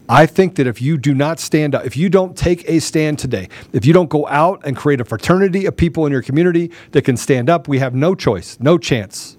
I 0.07 0.25
think 0.25 0.55
that 0.55 0.67
if 0.67 0.81
you 0.81 0.97
do 0.97 1.13
not 1.13 1.39
stand 1.39 1.73
up, 1.73 1.85
if 1.85 1.95
you 1.97 2.09
don't 2.09 2.37
take 2.37 2.67
a 2.69 2.79
stand 2.79 3.17
today, 3.17 3.47
if 3.71 3.85
you 3.85 3.93
don't 3.93 4.09
go 4.09 4.27
out 4.27 4.61
and 4.65 4.75
create 4.75 4.99
a 4.99 5.05
fraternity 5.05 5.65
of 5.65 5.75
people 5.75 6.05
in 6.05 6.11
your 6.11 6.21
community 6.21 6.71
that 6.91 7.03
can 7.03 7.17
stand 7.17 7.49
up, 7.49 7.67
we 7.67 7.79
have 7.79 7.95
no 7.95 8.13
choice, 8.13 8.57
no 8.59 8.77
chance. 8.77 9.37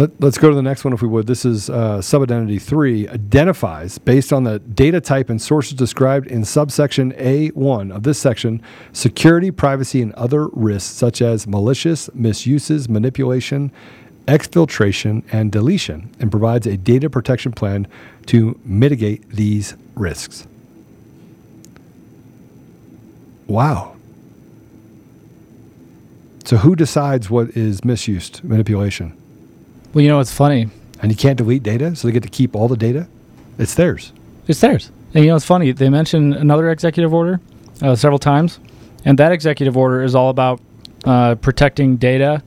Let, 0.00 0.24
us 0.24 0.38
go 0.38 0.48
to 0.48 0.54
the 0.54 0.62
next 0.62 0.82
one 0.82 0.94
if 0.94 1.02
we 1.02 1.08
would. 1.08 1.26
This 1.26 1.44
is 1.44 1.68
uh, 1.68 2.00
subidentity 2.00 2.58
3 2.58 3.06
identifies, 3.08 3.98
based 3.98 4.32
on 4.32 4.44
the 4.44 4.58
data 4.58 4.98
type 4.98 5.28
and 5.28 5.42
sources 5.42 5.74
described 5.74 6.26
in 6.26 6.42
subsection 6.42 7.12
A1 7.12 7.94
of 7.94 8.02
this 8.02 8.18
section, 8.18 8.62
security, 8.94 9.50
privacy, 9.50 10.00
and 10.00 10.14
other 10.14 10.48
risks 10.54 10.90
such 10.90 11.20
as 11.20 11.46
malicious 11.46 12.08
misuses, 12.14 12.88
manipulation, 12.88 13.70
exfiltration, 14.24 15.22
and 15.32 15.52
deletion, 15.52 16.10
and 16.18 16.30
provides 16.30 16.66
a 16.66 16.78
data 16.78 17.10
protection 17.10 17.52
plan 17.52 17.86
to 18.24 18.58
mitigate 18.64 19.28
these 19.28 19.74
risks. 19.96 20.46
Wow. 23.46 23.96
So 26.46 26.56
who 26.56 26.74
decides 26.74 27.28
what 27.28 27.50
is 27.50 27.84
misused, 27.84 28.42
manipulation? 28.42 29.19
Well, 29.92 30.02
you 30.02 30.08
know 30.08 30.18
what's 30.18 30.32
funny? 30.32 30.68
And 31.02 31.10
you 31.10 31.16
can't 31.16 31.36
delete 31.36 31.62
data, 31.62 31.96
so 31.96 32.06
they 32.06 32.12
get 32.12 32.22
to 32.22 32.28
keep 32.28 32.54
all 32.54 32.68
the 32.68 32.76
data. 32.76 33.08
It's 33.58 33.74
theirs. 33.74 34.12
It's 34.46 34.60
theirs. 34.60 34.92
And 35.14 35.24
you 35.24 35.30
know, 35.30 35.36
it's 35.36 35.44
funny. 35.44 35.72
They 35.72 35.88
mentioned 35.88 36.34
another 36.34 36.70
executive 36.70 37.12
order 37.12 37.40
uh, 37.82 37.96
several 37.96 38.18
times, 38.18 38.60
and 39.04 39.18
that 39.18 39.32
executive 39.32 39.76
order 39.76 40.02
is 40.02 40.14
all 40.14 40.30
about 40.30 40.60
uh, 41.04 41.34
protecting 41.36 41.96
data 41.96 42.42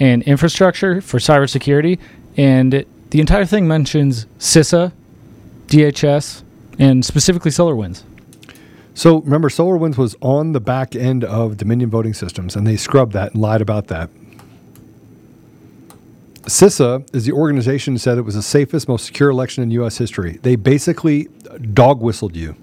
and 0.00 0.22
infrastructure 0.24 1.00
for 1.00 1.18
cybersecurity. 1.18 1.98
And 2.36 2.74
it, 2.74 3.10
the 3.10 3.20
entire 3.20 3.46
thing 3.46 3.66
mentions 3.66 4.26
CISA, 4.38 4.92
DHS, 5.68 6.42
and 6.78 7.04
specifically 7.04 7.50
SolarWinds. 7.50 8.02
So 8.94 9.20
remember, 9.20 9.48
SolarWinds 9.48 9.96
was 9.96 10.14
on 10.20 10.52
the 10.52 10.60
back 10.60 10.94
end 10.94 11.24
of 11.24 11.56
Dominion 11.56 11.88
voting 11.88 12.12
systems, 12.12 12.56
and 12.56 12.66
they 12.66 12.76
scrubbed 12.76 13.12
that 13.12 13.32
and 13.32 13.40
lied 13.40 13.62
about 13.62 13.86
that. 13.86 14.10
CISA 16.42 17.14
is 17.14 17.24
the 17.24 17.32
organization 17.32 17.94
that 17.94 18.00
said 18.00 18.18
it 18.18 18.22
was 18.22 18.34
the 18.34 18.42
safest, 18.42 18.88
most 18.88 19.06
secure 19.06 19.30
election 19.30 19.62
in 19.62 19.70
U.S. 19.72 19.98
history. 19.98 20.38
They 20.42 20.56
basically 20.56 21.28
dog 21.72 22.00
whistled 22.00 22.34
you. 22.34 22.56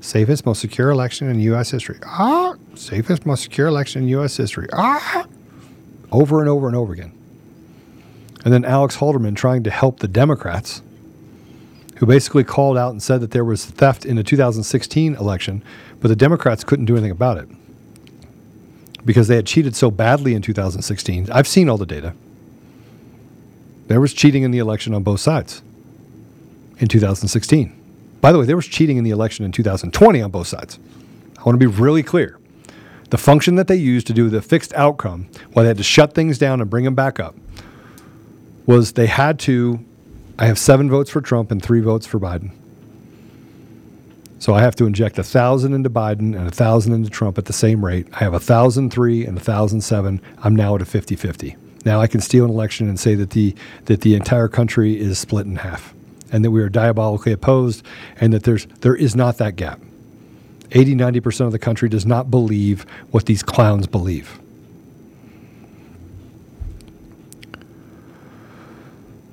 Safest, 0.00 0.46
most 0.46 0.60
secure 0.60 0.90
election 0.90 1.28
in 1.28 1.38
U.S. 1.40 1.70
history. 1.70 1.98
Ah, 2.04 2.54
safest, 2.74 3.26
most 3.26 3.42
secure 3.42 3.66
election 3.66 4.02
in 4.02 4.08
U.S. 4.08 4.36
history. 4.36 4.68
Ah, 4.72 5.26
over 6.12 6.40
and 6.40 6.48
over 6.48 6.66
and 6.66 6.76
over 6.76 6.92
again. 6.94 7.12
And 8.44 8.52
then 8.52 8.64
Alex 8.64 8.96
Halderman 8.96 9.36
trying 9.36 9.62
to 9.64 9.70
help 9.70 10.00
the 10.00 10.08
Democrats, 10.08 10.82
who 11.96 12.06
basically 12.06 12.44
called 12.44 12.76
out 12.78 12.90
and 12.90 13.02
said 13.02 13.20
that 13.20 13.32
there 13.32 13.44
was 13.44 13.66
theft 13.66 14.06
in 14.06 14.16
the 14.16 14.22
2016 14.22 15.14
election, 15.16 15.62
but 16.00 16.08
the 16.08 16.16
Democrats 16.16 16.64
couldn't 16.64 16.84
do 16.86 16.94
anything 16.94 17.10
about 17.10 17.38
it 17.38 17.48
because 19.04 19.28
they 19.28 19.36
had 19.36 19.46
cheated 19.46 19.76
so 19.76 19.90
badly 19.90 20.34
in 20.34 20.40
2016. 20.40 21.30
I've 21.30 21.48
seen 21.48 21.68
all 21.68 21.76
the 21.76 21.86
data. 21.86 22.14
There 23.86 24.00
was 24.00 24.14
cheating 24.14 24.42
in 24.42 24.50
the 24.50 24.58
election 24.58 24.94
on 24.94 25.02
both 25.02 25.20
sides 25.20 25.62
in 26.78 26.88
2016. 26.88 27.80
By 28.20 28.32
the 28.32 28.38
way, 28.38 28.46
there 28.46 28.56
was 28.56 28.66
cheating 28.66 28.96
in 28.96 29.04
the 29.04 29.10
election 29.10 29.44
in 29.44 29.52
2020 29.52 30.22
on 30.22 30.30
both 30.30 30.46
sides. 30.46 30.78
I 31.38 31.42
want 31.42 31.60
to 31.60 31.66
be 31.66 31.66
really 31.66 32.02
clear. 32.02 32.38
The 33.10 33.18
function 33.18 33.56
that 33.56 33.68
they 33.68 33.76
used 33.76 34.06
to 34.06 34.12
do 34.12 34.30
the 34.30 34.40
fixed 34.40 34.72
outcome, 34.74 35.28
why 35.52 35.62
they 35.62 35.68
had 35.68 35.76
to 35.76 35.82
shut 35.82 36.14
things 36.14 36.38
down 36.38 36.60
and 36.60 36.70
bring 36.70 36.84
them 36.84 36.94
back 36.94 37.20
up, 37.20 37.34
was 38.66 38.92
they 38.92 39.06
had 39.06 39.38
to. 39.40 39.84
I 40.38 40.46
have 40.46 40.58
seven 40.58 40.90
votes 40.90 41.10
for 41.10 41.20
Trump 41.20 41.50
and 41.50 41.62
three 41.62 41.80
votes 41.80 42.06
for 42.06 42.18
Biden. 42.18 42.50
So 44.38 44.52
I 44.52 44.62
have 44.62 44.74
to 44.76 44.86
inject 44.86 45.18
a 45.18 45.22
thousand 45.22 45.74
into 45.74 45.88
Biden 45.90 46.36
and 46.36 46.48
a 46.48 46.50
thousand 46.50 46.92
into 46.92 47.08
Trump 47.08 47.38
at 47.38 47.44
the 47.44 47.52
same 47.52 47.84
rate. 47.84 48.08
I 48.14 48.18
have 48.18 48.34
a 48.34 48.40
thousand 48.40 48.90
three 48.90 49.24
and 49.24 49.38
a 49.38 49.40
thousand 49.40 49.82
seven. 49.82 50.20
I'm 50.38 50.56
now 50.56 50.74
at 50.74 50.82
a 50.82 50.84
50 50.84 51.14
50. 51.14 51.56
Now 51.84 52.00
I 52.00 52.06
can 52.06 52.20
steal 52.20 52.44
an 52.44 52.50
election 52.50 52.88
and 52.88 52.98
say 52.98 53.14
that 53.14 53.30
the 53.30 53.54
that 53.84 54.00
the 54.00 54.14
entire 54.14 54.48
country 54.48 54.98
is 54.98 55.18
split 55.18 55.46
in 55.46 55.56
half, 55.56 55.94
and 56.32 56.44
that 56.44 56.50
we 56.50 56.62
are 56.62 56.68
diabolically 56.68 57.32
opposed, 57.32 57.84
and 58.20 58.32
that 58.32 58.44
there's 58.44 58.66
there 58.80 58.96
is 58.96 59.14
not 59.14 59.38
that 59.38 59.56
gap. 59.56 59.80
80, 60.72 60.94
90 60.94 61.20
percent 61.20 61.46
of 61.46 61.52
the 61.52 61.58
country 61.58 61.88
does 61.88 62.06
not 62.06 62.30
believe 62.30 62.86
what 63.10 63.26
these 63.26 63.42
clowns 63.42 63.86
believe. 63.86 64.38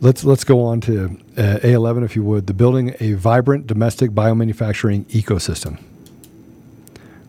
Let's 0.00 0.24
let's 0.24 0.44
go 0.44 0.62
on 0.62 0.80
to 0.82 1.06
uh, 1.36 1.58
A11, 1.62 2.04
if 2.04 2.14
you 2.14 2.22
would. 2.24 2.46
The 2.46 2.54
building 2.54 2.94
a 3.00 3.14
vibrant 3.14 3.66
domestic 3.66 4.12
biomanufacturing 4.12 5.06
ecosystem. 5.06 5.78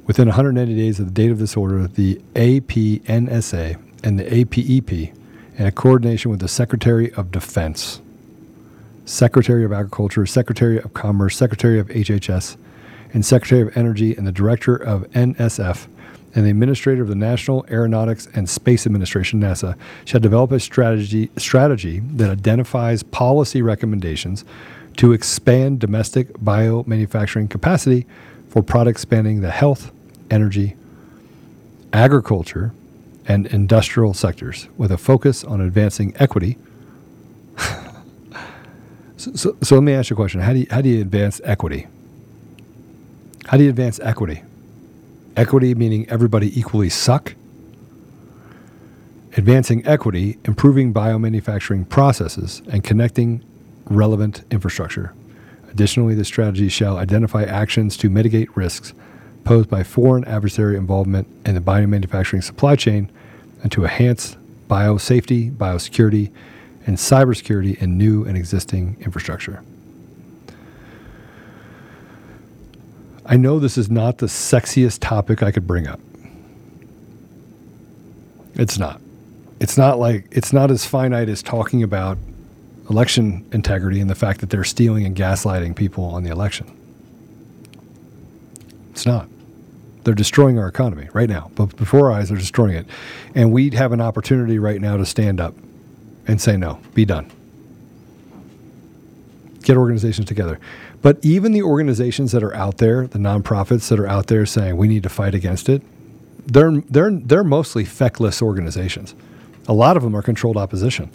Within 0.05 0.28
180 0.28 0.76
days 0.76 0.99
of 0.99 1.05
the 1.05 1.12
date 1.12 1.30
of 1.32 1.38
this 1.38 1.55
order, 1.55 1.88
the 1.88 2.16
APNSA 2.34 3.80
and 4.03 4.19
the 4.19 4.25
APEP, 4.25 5.13
in 5.57 5.71
coordination 5.71 6.31
with 6.31 6.39
the 6.39 6.47
Secretary 6.47 7.11
of 7.13 7.31
Defense, 7.31 8.01
Secretary 9.05 9.65
of 9.65 9.73
Agriculture, 9.73 10.25
Secretary 10.25 10.77
of 10.77 10.93
Commerce, 10.93 11.35
Secretary 11.35 11.79
of 11.79 11.87
HHS, 11.87 12.55
and 13.13 13.25
Secretary 13.25 13.61
of 13.61 13.75
Energy, 13.75 14.15
and 14.15 14.25
the 14.25 14.31
Director 14.31 14.75
of 14.75 15.03
NSF, 15.11 15.87
and 16.35 16.45
the 16.45 16.49
Administrator 16.49 17.01
of 17.01 17.07
the 17.07 17.15
National 17.15 17.65
Aeronautics 17.71 18.27
and 18.35 18.47
Space 18.47 18.85
Administration, 18.85 19.41
NASA, 19.41 19.75
shall 20.05 20.19
develop 20.21 20.51
a 20.51 20.59
strategy, 20.59 21.29
strategy 21.37 21.99
that 21.99 22.29
identifies 22.29 23.03
policy 23.03 23.61
recommendations 23.61 24.45
to 24.97 25.11
expand 25.11 25.79
domestic 25.79 26.31
biomanufacturing 26.33 27.49
capacity 27.49 28.05
for 28.47 28.61
products 28.61 29.01
spanning 29.01 29.41
the 29.41 29.51
health, 29.51 29.91
energy, 30.29 30.75
agriculture, 31.93 32.71
and 33.30 33.45
industrial 33.45 34.13
sectors 34.15 34.67
with 34.75 34.91
a 34.91 34.97
focus 34.97 35.43
on 35.43 35.61
advancing 35.61 36.13
equity. 36.17 36.57
so, 39.17 39.34
so, 39.36 39.55
so 39.61 39.75
let 39.75 39.84
me 39.84 39.93
ask 39.93 40.09
you 40.09 40.15
a 40.15 40.17
question. 40.17 40.41
How 40.41 40.51
do 40.51 40.59
you, 40.59 40.67
how 40.71 40.82
do 40.82 40.89
you 40.89 40.99
advance 40.99 41.39
equity? 41.43 41.88
How 43.45 43.57
do 43.57 43.63
you 43.63 43.69
advance 43.69 43.99
equity? 43.99 44.41
Equity 45.38 45.75
meaning 45.75 46.09
everybody 46.09 46.59
equally 46.59 46.89
suck? 46.89 47.36
Advancing 49.38 49.86
equity, 49.86 50.39
improving 50.45 50.91
biomanufacturing 50.91 51.88
processes, 51.88 52.63
and 52.71 52.84
connecting 52.84 53.43
relevant 53.86 54.43
infrastructure. 54.49 55.13
Additionally, 55.69 56.15
the 56.15 56.25
strategy 56.25 56.67
shall 56.67 56.97
identify 56.97 57.43
actions 57.43 57.95
to 57.97 58.09
mitigate 58.09 58.55
risks 58.57 58.93
posed 59.43 59.69
by 59.69 59.84
foreign 59.84 60.25
adversary 60.25 60.75
involvement 60.75 61.27
in 61.45 61.53
the 61.53 61.61
biomanufacturing 61.61 62.43
supply 62.43 62.75
chain 62.75 63.09
and 63.62 63.72
to 63.72 63.84
enhance 63.84 64.38
biosafety, 64.70 65.51
biosecurity, 65.51 66.32
and 66.86 66.97
cybersecurity 66.97 67.82
in 67.82 67.97
new 67.97 68.24
and 68.26 68.38
existing 68.38 68.97
infrastructure. 69.01 69.64
I 73.26 73.38
know 73.38 73.60
this 73.60 73.78
is 73.78 73.91
not 73.91 74.18
the 74.18 74.26
sexiest 74.26 74.99
topic 75.01 75.43
I 75.43 75.51
could 75.51 75.68
bring 75.68 75.88
up. 75.88 75.99
It's 78.55 78.80
not. 78.80 78.99
It's 79.60 79.78
not 79.78 79.99
like 79.99 80.26
it's 80.32 80.51
not 80.51 80.72
as 80.72 80.86
finite 80.86 81.30
as 81.30 81.43
talking 81.43 81.84
about 81.84 82.18
election 82.89 83.45
integrity 83.51 84.01
and 84.01 84.10
the 84.10 84.16
fact 84.16 84.39
that 84.39 84.49
they're 84.49 84.64
stealing 84.64 85.05
and 85.05 85.16
gaslighting 85.16 85.76
people 85.76 86.05
on 86.05 86.24
the 86.24 86.32
election. 86.32 86.76
It's 88.91 89.05
not. 89.05 89.30
They're 90.03 90.13
destroying 90.13 90.57
our 90.57 90.67
economy 90.67 91.09
right 91.13 91.29
now. 91.29 91.51
But 91.55 91.75
before 91.75 92.11
our 92.11 92.19
eyes, 92.19 92.29
they're 92.29 92.37
destroying 92.37 92.75
it. 92.75 92.87
And 93.35 93.51
we 93.51 93.69
have 93.71 93.91
an 93.91 94.01
opportunity 94.01 94.59
right 94.59 94.79
now 94.79 94.97
to 94.97 95.05
stand 95.05 95.39
up 95.39 95.55
and 96.27 96.39
say, 96.39 96.57
no, 96.57 96.79
be 96.93 97.05
done. 97.05 97.31
Get 99.61 99.77
organizations 99.77 100.27
together. 100.27 100.59
But 101.01 101.23
even 101.23 101.51
the 101.51 101.63
organizations 101.63 102.31
that 102.31 102.43
are 102.43 102.55
out 102.55 102.77
there, 102.77 103.07
the 103.07 103.19
nonprofits 103.19 103.89
that 103.89 103.99
are 103.99 104.07
out 104.07 104.27
there 104.27 104.45
saying 104.45 104.77
we 104.77 104.87
need 104.87 105.03
to 105.03 105.09
fight 105.09 105.35
against 105.35 105.69
it, 105.69 105.81
they're, 106.45 106.81
they're, 106.89 107.11
they're 107.11 107.43
mostly 107.43 107.85
feckless 107.85 108.41
organizations. 108.41 109.15
A 109.67 109.73
lot 109.73 109.97
of 109.97 110.03
them 110.03 110.15
are 110.15 110.21
controlled 110.21 110.57
opposition. 110.57 111.11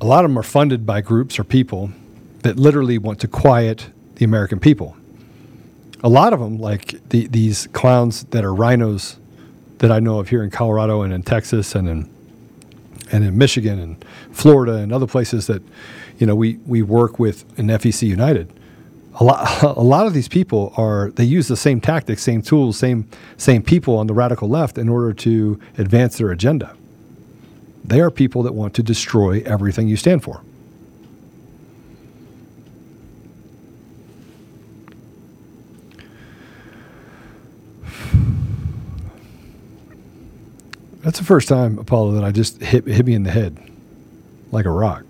A 0.00 0.06
lot 0.06 0.24
of 0.24 0.30
them 0.30 0.38
are 0.38 0.42
funded 0.42 0.84
by 0.84 1.00
groups 1.00 1.38
or 1.38 1.44
people 1.44 1.90
that 2.42 2.56
literally 2.56 2.98
want 2.98 3.20
to 3.20 3.28
quiet 3.28 3.90
the 4.16 4.24
American 4.24 4.58
people 4.58 4.96
a 6.02 6.08
lot 6.08 6.32
of 6.32 6.40
them, 6.40 6.58
like 6.58 7.08
the, 7.08 7.26
these 7.28 7.68
clowns 7.68 8.24
that 8.24 8.44
are 8.44 8.54
rhinos 8.54 9.18
that 9.78 9.90
I 9.90 10.00
know 10.00 10.18
of 10.18 10.28
here 10.28 10.42
in 10.42 10.50
Colorado 10.50 11.02
and 11.02 11.12
in 11.12 11.22
Texas 11.22 11.74
and 11.74 11.88
in 11.88 12.16
and 13.12 13.24
in 13.24 13.38
Michigan 13.38 13.78
and 13.78 14.04
Florida 14.32 14.74
and 14.74 14.92
other 14.92 15.06
places 15.06 15.46
that 15.46 15.62
you 16.18 16.26
know 16.26 16.34
we 16.34 16.56
we 16.66 16.82
work 16.82 17.18
with 17.18 17.44
in 17.58 17.66
FEC 17.66 18.06
United. 18.06 18.52
A 19.20 19.24
lot 19.24 19.62
a 19.76 19.82
lot 19.82 20.06
of 20.06 20.14
these 20.14 20.28
people 20.28 20.72
are 20.76 21.10
they 21.12 21.24
use 21.24 21.48
the 21.48 21.56
same 21.56 21.80
tactics, 21.80 22.22
same 22.22 22.42
tools, 22.42 22.76
same 22.76 23.08
same 23.36 23.62
people 23.62 23.96
on 23.96 24.06
the 24.06 24.14
radical 24.14 24.48
left 24.48 24.78
in 24.78 24.88
order 24.88 25.12
to 25.12 25.60
advance 25.78 26.18
their 26.18 26.30
agenda. 26.30 26.74
They 27.84 28.00
are 28.00 28.10
people 28.10 28.42
that 28.42 28.54
want 28.54 28.74
to 28.74 28.82
destroy 28.82 29.42
everything 29.46 29.86
you 29.86 29.96
stand 29.96 30.24
for. 30.24 30.42
That's 41.06 41.20
the 41.20 41.24
first 41.24 41.46
time, 41.46 41.78
Apollo, 41.78 42.14
that 42.14 42.24
I 42.24 42.32
just 42.32 42.60
hit 42.60 42.84
hit 42.84 43.06
me 43.06 43.14
in 43.14 43.22
the 43.22 43.30
head 43.30 43.56
like 44.50 44.64
a 44.64 44.70
rock. 44.70 45.04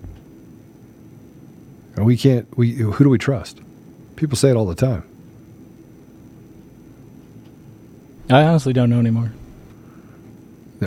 And 1.95 2.05
we 2.05 2.15
can't. 2.15 2.55
We 2.55 2.73
who 2.73 3.03
do 3.03 3.09
we 3.09 3.17
trust? 3.17 3.61
People 4.15 4.37
say 4.37 4.51
it 4.51 4.55
all 4.55 4.67
the 4.67 4.75
time. 4.75 5.03
I 8.29 8.43
honestly 8.43 8.73
don't 8.73 8.91
know 8.91 8.99
anymore. 8.99 9.31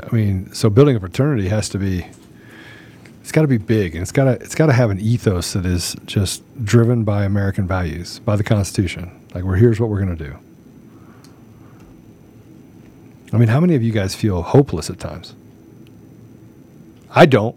I 0.01 0.15
mean, 0.15 0.55
so 0.55 0.71
building 0.71 0.95
a 0.95 1.01
fraternity 1.01 1.49
has 1.49 1.69
to 1.71 1.79
be. 1.79 2.07
It's 3.21 3.33
got 3.33 3.43
to 3.43 3.49
be 3.49 3.59
big, 3.59 3.97
and 3.97 4.03
it's 4.03 4.13
got 4.13 4.27
to 4.27 4.31
it's 4.35 4.55
got 4.55 4.67
to 4.67 4.73
have 4.73 4.91
an 4.91 5.01
ethos 5.01 5.55
that 5.55 5.67
is 5.67 5.97
just 6.07 6.45
driven 6.65 7.03
by 7.03 7.25
American 7.25 7.67
values, 7.67 8.21
by 8.21 8.37
the 8.37 8.45
Constitution. 8.45 9.11
Like, 9.35 9.43
we're 9.43 9.57
here's 9.57 9.81
what 9.81 9.91
we're 9.91 10.05
going 10.05 10.17
to 10.17 10.25
do. 10.25 10.39
I 13.33 13.37
mean, 13.37 13.49
how 13.49 13.61
many 13.61 13.75
of 13.75 13.83
you 13.83 13.93
guys 13.93 14.15
feel 14.15 14.43
hopeless 14.43 14.91
at 14.91 14.99
times? 14.99 15.35
I 17.11 17.27
don't. 17.27 17.57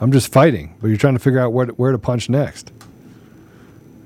I'm 0.00 0.12
just 0.12 0.32
fighting, 0.32 0.74
but 0.80 0.88
you're 0.88 0.96
trying 0.96 1.14
to 1.14 1.20
figure 1.20 1.40
out 1.40 1.52
where 1.52 1.66
to, 1.66 1.72
where 1.72 1.92
to 1.92 1.98
punch 1.98 2.28
next. 2.28 2.70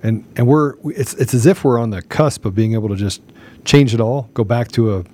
And 0.03 0.25
and 0.37 0.47
we're 0.47 0.75
it's 0.85 1.14
it's 1.14 1.35
as 1.35 1.47
if 1.47 1.64
we're 1.64 1.79
on 1.79 1.91
the 1.91 2.01
cusp 2.01 2.45
of 2.45 2.55
being 2.55 2.75
able 2.75 2.89
to 2.89 2.97
just 2.97 3.21
change 3.64 3.93
it 3.93 4.01
all, 4.01 4.31
go 4.35 4.45
back 4.45 4.68
to 4.73 4.97
a 4.97 5.05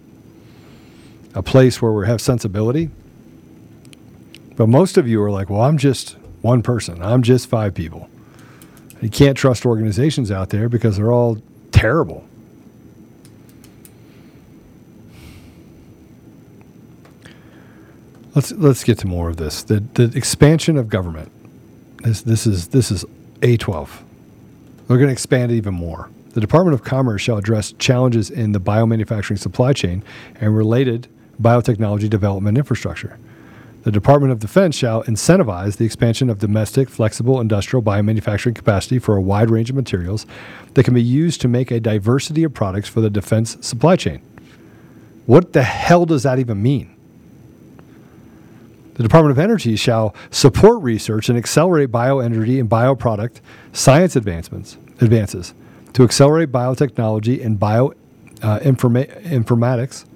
a 1.34 1.42
place 1.42 1.82
where 1.82 1.92
we 1.92 2.06
have 2.06 2.20
sensibility. 2.20 2.90
But 4.56 4.68
most 4.68 4.96
of 4.96 5.06
you 5.06 5.22
are 5.22 5.30
like, 5.30 5.50
well, 5.50 5.62
I'm 5.62 5.76
just 5.76 6.16
one 6.42 6.62
person. 6.62 7.02
I'm 7.02 7.22
just 7.22 7.48
five 7.48 7.74
people. 7.74 8.08
You 9.02 9.10
can't 9.10 9.36
trust 9.36 9.66
organizations 9.66 10.30
out 10.30 10.50
there 10.50 10.68
because 10.68 10.96
they're 10.96 11.12
all 11.12 11.38
terrible. 11.72 12.25
Let's 18.36 18.52
let's 18.52 18.84
get 18.84 18.98
to 18.98 19.06
more 19.06 19.30
of 19.30 19.38
this. 19.38 19.62
The 19.62 19.80
the 19.94 20.12
expansion 20.14 20.76
of 20.76 20.90
government. 20.90 21.32
This 22.02 22.20
this 22.20 22.46
is 22.46 22.68
this 22.68 22.90
is 22.90 23.02
A 23.40 23.56
twelve. 23.56 24.04
We're 24.86 24.98
going 24.98 25.08
to 25.08 25.12
expand 25.12 25.50
it 25.50 25.54
even 25.54 25.72
more. 25.72 26.10
The 26.34 26.42
Department 26.42 26.74
of 26.74 26.84
Commerce 26.84 27.22
shall 27.22 27.38
address 27.38 27.72
challenges 27.78 28.30
in 28.30 28.52
the 28.52 28.60
biomanufacturing 28.60 29.38
supply 29.38 29.72
chain 29.72 30.04
and 30.38 30.54
related 30.54 31.08
biotechnology 31.40 32.10
development 32.10 32.58
infrastructure. 32.58 33.18
The 33.84 33.90
Department 33.90 34.32
of 34.32 34.38
Defense 34.38 34.76
shall 34.76 35.02
incentivize 35.04 35.78
the 35.78 35.86
expansion 35.86 36.28
of 36.28 36.38
domestic, 36.38 36.90
flexible, 36.90 37.40
industrial 37.40 37.82
biomanufacturing 37.82 38.54
capacity 38.54 38.98
for 38.98 39.16
a 39.16 39.22
wide 39.22 39.48
range 39.48 39.70
of 39.70 39.76
materials 39.76 40.26
that 40.74 40.84
can 40.84 40.92
be 40.92 41.02
used 41.02 41.40
to 41.40 41.48
make 41.48 41.70
a 41.70 41.80
diversity 41.80 42.44
of 42.44 42.52
products 42.52 42.88
for 42.88 43.00
the 43.00 43.08
defense 43.08 43.56
supply 43.66 43.96
chain. 43.96 44.20
What 45.24 45.54
the 45.54 45.62
hell 45.62 46.04
does 46.04 46.24
that 46.24 46.38
even 46.38 46.62
mean? 46.62 46.95
The 48.96 49.02
Department 49.02 49.32
of 49.32 49.38
Energy 49.38 49.76
shall 49.76 50.14
support 50.30 50.82
research 50.82 51.28
and 51.28 51.36
accelerate 51.36 51.92
bioenergy 51.92 52.58
and 52.58 52.70
bioproduct 52.70 53.42
science 53.74 54.16
advancements 54.16 54.78
advances 55.02 55.52
to 55.92 56.02
accelerate 56.02 56.50
biotechnology 56.50 57.44
and 57.44 57.60
bioinformatics 57.60 60.04
uh, 60.04 60.06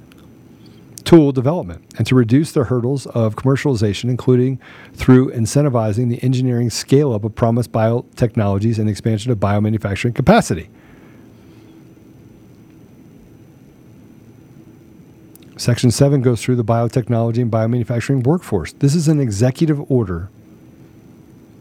tool 1.04 1.32
development 1.32 1.84
and 1.98 2.06
to 2.06 2.14
reduce 2.14 2.52
the 2.52 2.64
hurdles 2.64 3.04
of 3.06 3.36
commercialization, 3.36 4.08
including 4.08 4.58
through 4.94 5.30
incentivizing 5.32 6.08
the 6.08 6.22
engineering 6.22 6.70
scale 6.70 7.12
up 7.12 7.24
of 7.24 7.34
promised 7.34 7.70
biotechnologies 7.72 8.78
and 8.78 8.88
expansion 8.88 9.30
of 9.30 9.36
biomanufacturing 9.36 10.14
capacity. 10.14 10.70
Section 15.60 15.90
7 15.90 16.22
goes 16.22 16.42
through 16.42 16.56
the 16.56 16.64
biotechnology 16.64 17.42
and 17.42 17.52
biomanufacturing 17.52 18.24
workforce. 18.24 18.72
This 18.72 18.94
is 18.94 19.08
an 19.08 19.20
executive 19.20 19.90
order 19.90 20.30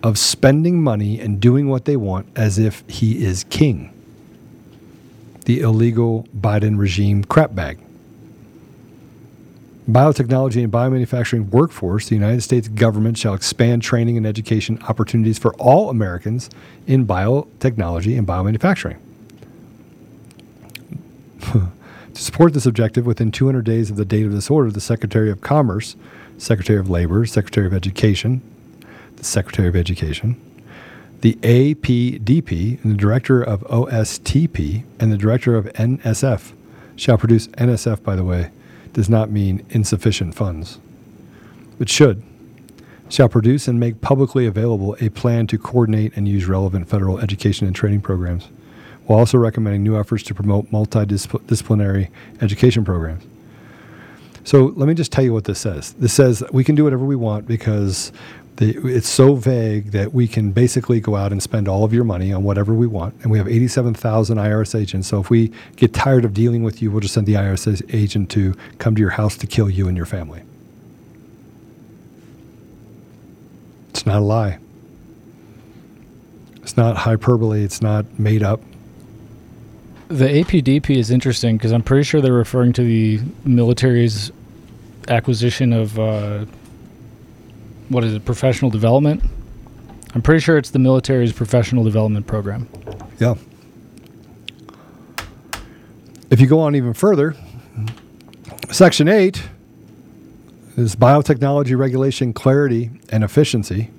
of 0.01 0.17
spending 0.17 0.81
money 0.81 1.19
and 1.19 1.41
doing 1.41 1.67
what 1.67 1.83
they 1.83 1.97
want 1.97 2.25
as 2.33 2.57
if 2.57 2.85
he 2.87 3.21
is 3.21 3.43
king. 3.49 3.91
The 5.43 5.59
illegal 5.59 6.25
Biden 6.33 6.79
regime 6.79 7.25
crap 7.25 7.53
bag. 7.53 7.77
Biotechnology 9.89 10.63
and 10.63 10.71
biomanufacturing 10.71 11.49
workforce, 11.49 12.07
the 12.07 12.15
United 12.15 12.39
States 12.41 12.69
government 12.69 13.17
shall 13.17 13.33
expand 13.33 13.81
training 13.81 14.15
and 14.15 14.25
education 14.25 14.81
opportunities 14.87 15.37
for 15.37 15.53
all 15.55 15.89
Americans 15.89 16.49
in 16.87 17.05
biotechnology 17.05 18.17
and 18.17 18.25
biomanufacturing. 18.25 18.97
To 22.19 22.25
support 22.25 22.51
this 22.51 22.65
objective, 22.65 23.05
within 23.05 23.31
200 23.31 23.63
days 23.63 23.89
of 23.89 23.95
the 23.95 24.03
date 24.03 24.25
of 24.25 24.33
this 24.33 24.49
order, 24.49 24.69
the 24.69 24.81
Secretary 24.81 25.31
of 25.31 25.39
Commerce, 25.39 25.95
Secretary 26.37 26.77
of 26.77 26.89
Labor, 26.89 27.25
Secretary 27.25 27.65
of 27.65 27.73
Education, 27.73 28.41
the 29.15 29.23
Secretary 29.23 29.69
of 29.69 29.75
Education, 29.77 30.35
the 31.21 31.35
APDP, 31.35 32.83
and 32.83 32.91
the 32.91 32.97
Director 32.97 33.41
of 33.41 33.61
OSTP, 33.61 34.83
and 34.99 35.13
the 35.13 35.17
Director 35.17 35.55
of 35.55 35.67
NSF 35.75 36.51
shall 36.97 37.17
produce 37.17 37.47
NSF, 37.47 38.03
by 38.03 38.17
the 38.17 38.25
way, 38.25 38.51
does 38.91 39.09
not 39.09 39.31
mean 39.31 39.65
insufficient 39.69 40.35
funds. 40.35 40.77
It 41.79 41.87
should. 41.87 42.21
Shall 43.07 43.29
produce 43.29 43.65
and 43.65 43.79
make 43.79 44.01
publicly 44.01 44.45
available 44.45 44.97
a 44.99 45.07
plan 45.07 45.47
to 45.47 45.57
coordinate 45.57 46.17
and 46.17 46.27
use 46.27 46.47
relevant 46.47 46.89
federal 46.89 47.19
education 47.19 47.65
and 47.65 47.73
training 47.73 48.01
programs 48.01 48.49
while 49.09 49.17
also 49.17 49.39
recommending 49.39 49.81
new 49.81 49.99
efforts 49.99 50.21
to 50.21 50.35
promote 50.35 50.69
multidisciplinary 50.69 52.09
education 52.41 52.85
programs. 52.85 53.23
So 54.43 54.65
let 54.75 54.87
me 54.87 54.93
just 54.93 55.11
tell 55.11 55.23
you 55.23 55.33
what 55.33 55.45
this 55.45 55.57
says. 55.57 55.93
This 55.93 56.13
says 56.13 56.43
we 56.51 56.63
can 56.63 56.75
do 56.75 56.83
whatever 56.83 57.03
we 57.03 57.15
want 57.15 57.47
because 57.47 58.11
the, 58.57 58.77
it's 58.87 59.09
so 59.09 59.33
vague 59.33 59.93
that 59.93 60.13
we 60.13 60.27
can 60.27 60.51
basically 60.51 60.99
go 60.99 61.15
out 61.15 61.31
and 61.31 61.41
spend 61.41 61.67
all 61.67 61.83
of 61.83 61.91
your 61.91 62.03
money 62.03 62.31
on 62.31 62.43
whatever 62.43 62.71
we 62.71 62.85
want. 62.85 63.15
And 63.23 63.31
we 63.31 63.39
have 63.39 63.47
87,000 63.47 64.37
IRS 64.37 64.79
agents. 64.79 65.07
So 65.07 65.19
if 65.19 65.31
we 65.31 65.51
get 65.75 65.91
tired 65.91 66.23
of 66.23 66.35
dealing 66.35 66.61
with 66.61 66.79
you, 66.79 66.91
we'll 66.91 66.99
just 66.99 67.15
send 67.15 67.25
the 67.25 67.33
IRS 67.33 67.83
agent 67.91 68.29
to 68.31 68.53
come 68.77 68.93
to 68.93 69.01
your 69.01 69.09
house 69.09 69.35
to 69.37 69.47
kill 69.47 69.71
you 69.71 69.87
and 69.87 69.97
your 69.97 70.05
family. 70.05 70.43
It's 73.89 74.05
not 74.05 74.17
a 74.17 74.25
lie. 74.25 74.59
It's 76.57 76.77
not 76.77 76.95
hyperbole. 76.95 77.63
It's 77.63 77.81
not 77.81 78.19
made 78.19 78.43
up. 78.43 78.61
The 80.09 80.25
APDP 80.25 80.95
is 80.97 81.11
interesting 81.11 81.57
because 81.57 81.71
I'm 81.71 81.83
pretty 81.83 82.03
sure 82.03 82.19
they're 82.19 82.33
referring 82.33 82.73
to 82.73 82.83
the 82.83 83.19
military's 83.45 84.31
acquisition 85.07 85.71
of 85.71 85.99
uh, 85.99 86.45
what 87.89 88.03
is 88.03 88.15
it, 88.15 88.25
professional 88.25 88.71
development. 88.71 89.23
I'm 90.15 90.23
pretty 90.23 90.39
sure 90.39 90.57
it's 90.57 90.71
the 90.71 90.79
military's 90.79 91.31
professional 91.31 91.83
development 91.83 92.25
program. 92.25 92.67
Yeah. 93.19 93.35
If 96.31 96.41
you 96.41 96.47
go 96.47 96.59
on 96.59 96.75
even 96.75 96.95
further, 96.95 97.35
Section 98.71 99.07
8 99.07 99.43
is 100.75 100.95
biotechnology 100.95 101.77
regulation 101.77 102.33
clarity 102.33 102.89
and 103.09 103.23
efficiency. 103.23 103.91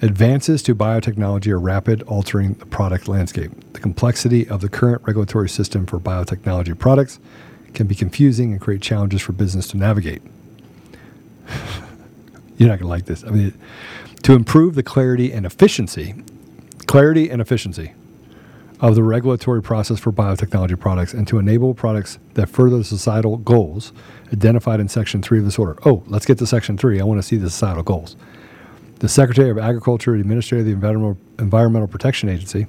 Advances 0.00 0.62
to 0.62 0.76
biotechnology 0.76 1.48
are 1.48 1.58
rapid, 1.58 2.02
altering 2.02 2.52
the 2.54 2.66
product 2.66 3.08
landscape. 3.08 3.50
The 3.72 3.80
complexity 3.80 4.48
of 4.48 4.60
the 4.60 4.68
current 4.68 5.02
regulatory 5.04 5.48
system 5.48 5.86
for 5.86 5.98
biotechnology 5.98 6.78
products 6.78 7.18
can 7.74 7.88
be 7.88 7.96
confusing 7.96 8.52
and 8.52 8.60
create 8.60 8.80
challenges 8.80 9.22
for 9.22 9.32
business 9.32 9.66
to 9.68 9.76
navigate. 9.76 10.22
You're 12.58 12.68
not 12.68 12.78
going 12.78 12.86
to 12.86 12.86
like 12.86 13.06
this. 13.06 13.24
I 13.24 13.30
mean, 13.30 13.58
to 14.22 14.34
improve 14.34 14.76
the 14.76 14.84
clarity 14.84 15.32
and 15.32 15.44
efficiency, 15.44 16.14
clarity 16.86 17.28
and 17.28 17.42
efficiency 17.42 17.94
of 18.78 18.94
the 18.94 19.02
regulatory 19.02 19.60
process 19.60 19.98
for 19.98 20.12
biotechnology 20.12 20.78
products 20.78 21.12
and 21.12 21.26
to 21.26 21.40
enable 21.40 21.74
products 21.74 22.20
that 22.34 22.48
further 22.48 22.78
the 22.78 22.84
societal 22.84 23.38
goals 23.38 23.92
identified 24.32 24.78
in 24.78 24.88
Section 24.88 25.22
3 25.22 25.40
of 25.40 25.44
this 25.44 25.58
order. 25.58 25.76
Oh, 25.84 26.04
let's 26.06 26.24
get 26.24 26.38
to 26.38 26.46
Section 26.46 26.78
3. 26.78 27.00
I 27.00 27.04
want 27.04 27.18
to 27.18 27.26
see 27.26 27.36
the 27.36 27.50
societal 27.50 27.82
goals 27.82 28.14
the 28.98 29.08
Secretary 29.08 29.50
of 29.50 29.58
Agriculture, 29.58 30.12
the 30.12 30.20
Administrator 30.20 30.60
of 30.60 30.66
the 30.66 30.72
Environmental, 30.72 31.18
Environmental 31.38 31.88
Protection 31.88 32.28
Agency, 32.28 32.66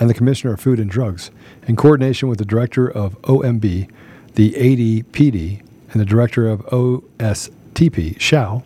and 0.00 0.08
the 0.08 0.14
Commissioner 0.14 0.54
of 0.54 0.60
Food 0.60 0.78
and 0.78 0.90
Drugs, 0.90 1.30
in 1.66 1.76
coordination 1.76 2.28
with 2.28 2.38
the 2.38 2.44
Director 2.44 2.88
of 2.90 3.20
OMB, 3.22 3.90
the 4.34 4.52
ADPD, 4.52 5.60
and 5.90 6.00
the 6.00 6.04
Director 6.04 6.48
of 6.48 6.60
OSTP, 6.66 8.18
shall. 8.20 8.64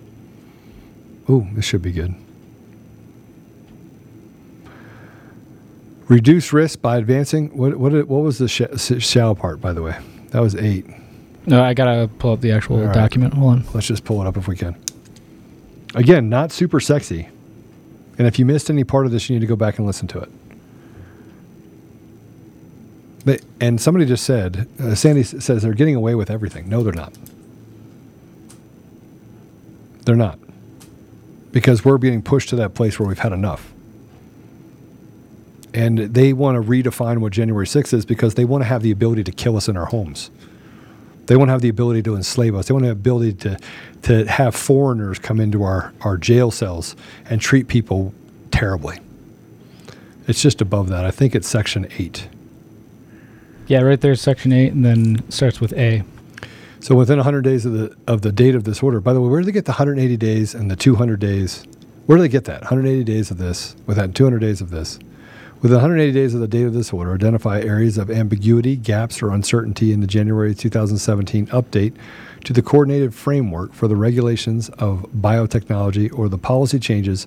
Ooh, 1.28 1.46
this 1.52 1.64
should 1.64 1.82
be 1.82 1.92
good. 1.92 2.14
Reduce 6.08 6.52
risk 6.52 6.80
by 6.80 6.98
advancing. 6.98 7.56
What 7.56 7.76
what 7.76 7.92
what 8.06 8.22
was 8.22 8.38
the 8.38 8.46
sh- 8.46 9.02
shall 9.04 9.34
part, 9.34 9.60
by 9.60 9.72
the 9.72 9.82
way? 9.82 9.96
That 10.30 10.40
was 10.40 10.54
eight. 10.54 10.86
No, 11.46 11.64
I 11.64 11.74
gotta 11.74 12.08
pull 12.18 12.32
up 12.32 12.40
the 12.40 12.52
actual 12.52 12.78
right. 12.78 12.94
document. 12.94 13.34
Hold 13.34 13.52
on. 13.52 13.64
Let's 13.74 13.88
just 13.88 14.04
pull 14.04 14.20
it 14.22 14.26
up 14.28 14.36
if 14.36 14.46
we 14.46 14.56
can. 14.56 14.76
Again, 15.96 16.28
not 16.28 16.52
super 16.52 16.78
sexy. 16.78 17.30
And 18.18 18.26
if 18.26 18.38
you 18.38 18.44
missed 18.44 18.68
any 18.68 18.84
part 18.84 19.06
of 19.06 19.12
this, 19.12 19.28
you 19.28 19.34
need 19.34 19.40
to 19.40 19.46
go 19.46 19.56
back 19.56 19.78
and 19.78 19.86
listen 19.86 20.06
to 20.08 20.20
it. 20.20 20.30
But, 23.24 23.40
and 23.60 23.80
somebody 23.80 24.04
just 24.04 24.22
said, 24.22 24.68
uh, 24.78 24.94
Sandy 24.94 25.22
says 25.22 25.62
they're 25.62 25.72
getting 25.72 25.96
away 25.96 26.14
with 26.14 26.30
everything. 26.30 26.68
No, 26.68 26.82
they're 26.82 26.92
not. 26.92 27.14
They're 30.04 30.14
not. 30.14 30.38
Because 31.50 31.84
we're 31.84 31.98
being 31.98 32.22
pushed 32.22 32.50
to 32.50 32.56
that 32.56 32.74
place 32.74 33.00
where 33.00 33.08
we've 33.08 33.18
had 33.18 33.32
enough. 33.32 33.72
And 35.72 35.98
they 35.98 36.34
want 36.34 36.62
to 36.62 36.70
redefine 36.70 37.18
what 37.18 37.32
January 37.32 37.66
6th 37.66 37.94
is 37.94 38.04
because 38.04 38.34
they 38.34 38.44
want 38.44 38.62
to 38.62 38.66
have 38.66 38.82
the 38.82 38.90
ability 38.90 39.24
to 39.24 39.32
kill 39.32 39.56
us 39.56 39.66
in 39.66 39.78
our 39.78 39.86
homes. 39.86 40.30
They 41.26 41.36
won't 41.36 41.50
have 41.50 41.60
the 41.60 41.68
ability 41.68 42.02
to 42.04 42.16
enslave 42.16 42.54
us. 42.54 42.68
They 42.68 42.72
won't 42.72 42.84
have 42.84 42.96
the 42.96 43.00
ability 43.00 43.32
to, 43.34 43.58
to 44.02 44.26
have 44.26 44.54
foreigners 44.54 45.18
come 45.18 45.40
into 45.40 45.62
our, 45.62 45.92
our 46.02 46.16
jail 46.16 46.50
cells 46.50 46.94
and 47.28 47.40
treat 47.40 47.68
people 47.68 48.14
terribly. 48.50 48.98
It's 50.28 50.42
just 50.42 50.60
above 50.60 50.88
that. 50.88 51.04
I 51.04 51.10
think 51.10 51.34
it's 51.34 51.48
section 51.48 51.88
eight. 51.98 52.28
Yeah, 53.66 53.80
right 53.80 54.00
there's 54.00 54.20
section 54.20 54.52
eight, 54.52 54.72
and 54.72 54.84
then 54.84 55.28
starts 55.30 55.60
with 55.60 55.72
A. 55.72 56.04
So 56.80 56.94
within 56.94 57.16
100 57.16 57.42
days 57.42 57.66
of 57.66 57.72
the 57.72 57.96
of 58.06 58.22
the 58.22 58.30
date 58.30 58.54
of 58.54 58.64
this 58.64 58.82
order. 58.82 59.00
By 59.00 59.12
the 59.12 59.20
way, 59.20 59.28
where 59.28 59.40
do 59.40 59.46
they 59.46 59.52
get 59.52 59.64
the 59.64 59.72
180 59.72 60.16
days 60.16 60.54
and 60.54 60.70
the 60.70 60.76
200 60.76 61.18
days? 61.18 61.64
Where 62.06 62.16
do 62.16 62.22
they 62.22 62.28
get 62.28 62.44
that? 62.44 62.60
180 62.60 63.02
days 63.02 63.32
of 63.32 63.38
this, 63.38 63.74
within 63.86 64.12
200 64.12 64.38
days 64.38 64.60
of 64.60 64.70
this. 64.70 65.00
Within 65.66 65.78
180 65.78 66.12
days 66.12 66.32
of 66.32 66.38
the 66.38 66.46
date 66.46 66.62
of 66.62 66.74
this 66.74 66.92
order, 66.92 67.12
identify 67.12 67.60
areas 67.60 67.98
of 67.98 68.08
ambiguity, 68.08 68.76
gaps, 68.76 69.20
or 69.20 69.30
uncertainty 69.30 69.92
in 69.92 69.98
the 69.98 70.06
January 70.06 70.54
2017 70.54 71.48
update 71.48 71.92
to 72.44 72.52
the 72.52 72.62
coordinated 72.62 73.12
framework 73.12 73.72
for 73.72 73.88
the 73.88 73.96
regulations 73.96 74.68
of 74.78 75.04
biotechnology 75.12 76.16
or 76.16 76.28
the 76.28 76.38
policy 76.38 76.78
changes 76.78 77.26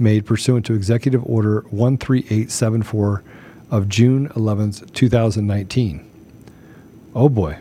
made 0.00 0.26
pursuant 0.26 0.66
to 0.66 0.74
Executive 0.74 1.24
Order 1.24 1.60
13874 1.70 3.22
of 3.70 3.88
June 3.88 4.32
11, 4.34 4.72
2019. 4.92 6.10
Oh 7.14 7.28
boy. 7.28 7.56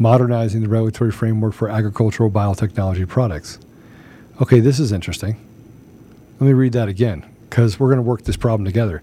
Modernizing 0.00 0.62
the 0.62 0.68
regulatory 0.68 1.12
framework 1.12 1.54
for 1.54 1.68
agricultural 1.68 2.32
biotechnology 2.32 3.06
products. 3.06 3.60
Okay, 4.42 4.58
this 4.58 4.80
is 4.80 4.90
interesting. 4.90 5.36
Let 6.40 6.48
me 6.48 6.54
read 6.54 6.72
that 6.72 6.88
again 6.88 7.24
because 7.48 7.78
we're 7.78 7.88
going 7.88 7.98
to 7.98 8.02
work 8.02 8.22
this 8.22 8.36
problem 8.36 8.64
together. 8.64 9.02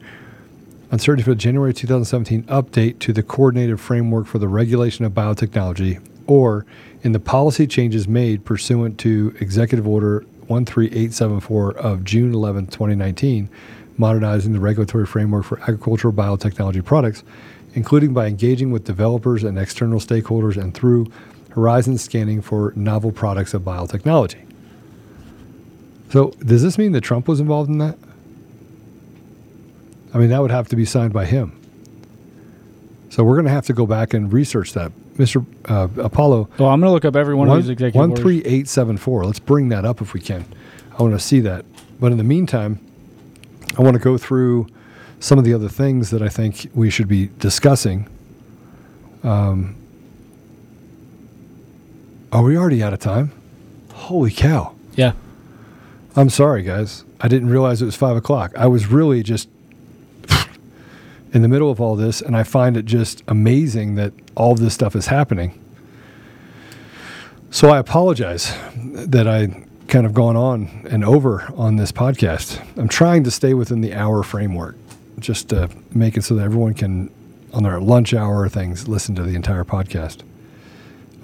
Uncertainty 0.92 1.24
for 1.24 1.32
the 1.32 1.36
January 1.36 1.74
2017 1.74 2.44
update 2.44 3.00
to 3.00 3.14
the 3.14 3.24
coordinated 3.24 3.80
framework 3.80 4.28
for 4.28 4.38
the 4.38 4.48
regulation 4.48 5.06
of 5.06 5.12
biotechnology, 5.12 6.00
or 6.28 6.66
in 7.02 7.12
the 7.14 7.20
policy 7.20 7.66
changes 7.66 8.08
made 8.08 8.46
pursuant 8.46 9.00
to 9.00 9.36
Executive 9.40 9.88
Order 9.88 10.24
13874 10.48 11.78
of 11.78 12.04
June 12.04 12.34
11, 12.34 12.68
2019, 12.68 13.50
modernizing 13.98 14.54
the 14.54 14.60
regulatory 14.60 15.06
framework 15.06 15.46
for 15.46 15.60
agricultural 15.62 16.14
biotechnology 16.14 16.84
products, 16.84 17.24
including 17.74 18.14
by 18.14 18.28
engaging 18.28 18.72
with 18.72 18.84
developers 18.84 19.44
and 19.44 19.58
external 19.58 20.00
stakeholders 20.00 20.62
and 20.62 20.74
through 20.74 21.12
horizon 21.50 21.98
scanning 21.98 22.42
for 22.42 22.74
novel 22.76 23.12
products 23.12 23.54
of 23.54 23.64
biotechnology. 23.64 24.46
So, 26.12 26.32
does 26.46 26.62
this 26.62 26.78
mean 26.78 26.92
that 26.92 27.02
Trump 27.02 27.28
was 27.28 27.40
involved 27.40 27.70
in 27.70 27.80
that? 27.80 27.98
I 30.14 30.18
mean, 30.18 30.30
that 30.30 30.42
would 30.42 30.52
have 30.52 30.68
to 30.70 30.76
be 30.76 30.86
signed 30.86 31.14
by 31.14 31.26
him. 31.26 31.60
So, 33.10 33.24
we're 33.24 33.36
going 33.36 33.46
to 33.46 33.52
have 33.52 33.66
to 33.68 33.74
go 33.74 33.86
back 33.86 34.14
and 34.14 34.32
research 34.32 34.74
that. 34.74 34.92
Mr. 35.16 35.46
Uh, 35.66 35.88
Apollo. 36.02 36.50
Well, 36.58 36.70
I'm 36.70 36.80
going 36.80 36.90
to 36.90 36.94
look 36.94 37.06
up 37.06 37.16
every 37.16 37.36
one, 37.36 37.48
one 37.48 37.58
of 37.58 37.64
these 37.64 37.70
executive 37.70 38.16
13874. 38.16 39.26
Let's 39.26 39.40
bring 39.40 39.70
that 39.70 39.86
up 39.86 40.02
if 40.02 40.14
we 40.14 40.20
can. 40.20 40.46
I 40.98 41.02
want 41.04 41.14
to 41.14 41.20
see 41.20 41.40
that. 41.42 41.66
But 42.00 42.12
in 42.12 42.18
the 42.18 42.24
meantime, 42.24 42.80
I 43.78 43.82
want 43.82 43.94
to 43.96 44.00
go 44.00 44.18
through 44.18 44.68
some 45.20 45.40
of 45.40 45.46
the 45.46 45.54
other 45.54 45.70
things 45.70 46.10
that 46.10 46.22
I 46.22 46.30
think 46.30 46.70
we 46.74 46.90
should 46.90 47.08
be 47.08 47.30
discussing. 47.40 48.10
Um, 49.24 49.76
are 52.32 52.44
we 52.44 52.58
already 52.58 52.84
out 52.84 52.94
of 52.94 53.00
time? 53.00 53.32
Holy 53.94 54.32
cow. 54.32 54.76
Yeah. 54.96 55.14
I'm 56.16 56.30
sorry, 56.30 56.64
guys. 56.64 57.06
I 57.22 57.28
didn't 57.28 57.50
realize 57.50 57.82
it 57.82 57.86
was 57.86 57.96
five 57.96 58.18
o'clock. 58.18 58.52
I 58.58 58.68
was 58.68 58.88
really 58.88 59.24
just 59.24 59.50
in 61.34 61.42
the 61.42 61.48
middle 61.48 61.72
of 61.72 61.82
all 61.82 61.96
this, 61.96 62.22
and 62.22 62.38
I 62.38 62.44
find 62.44 62.78
it 62.78 62.86
just 62.86 63.24
amazing 63.28 63.96
that 63.96 64.14
all 64.36 64.54
this 64.56 64.74
stuff 64.74 64.96
is 64.96 65.08
happening. 65.08 65.60
So 67.50 67.70
I 67.70 67.80
apologize 67.80 68.56
that 68.76 69.28
I 69.28 69.66
kind 69.88 70.06
of 70.06 70.14
gone 70.14 70.36
on 70.36 70.88
and 70.90 71.04
over 71.04 71.52
on 71.56 71.76
this 71.76 71.92
podcast. 71.92 72.64
I'm 72.78 72.88
trying 72.88 73.24
to 73.26 73.32
stay 73.32 73.54
within 73.54 73.82
the 73.82 73.94
hour 73.94 74.24
framework, 74.24 74.76
just 75.20 75.50
to 75.50 75.70
make 75.94 76.18
it 76.18 76.24
so 76.24 76.36
that 76.36 76.44
everyone 76.44 76.76
can, 76.76 77.12
on 77.52 77.64
their 77.64 77.80
lunch 77.80 78.14
hour 78.14 78.48
things, 78.48 78.88
listen 78.88 79.16
to 79.16 79.24
the 79.24 79.36
entire 79.36 79.64
podcast. 79.64 80.22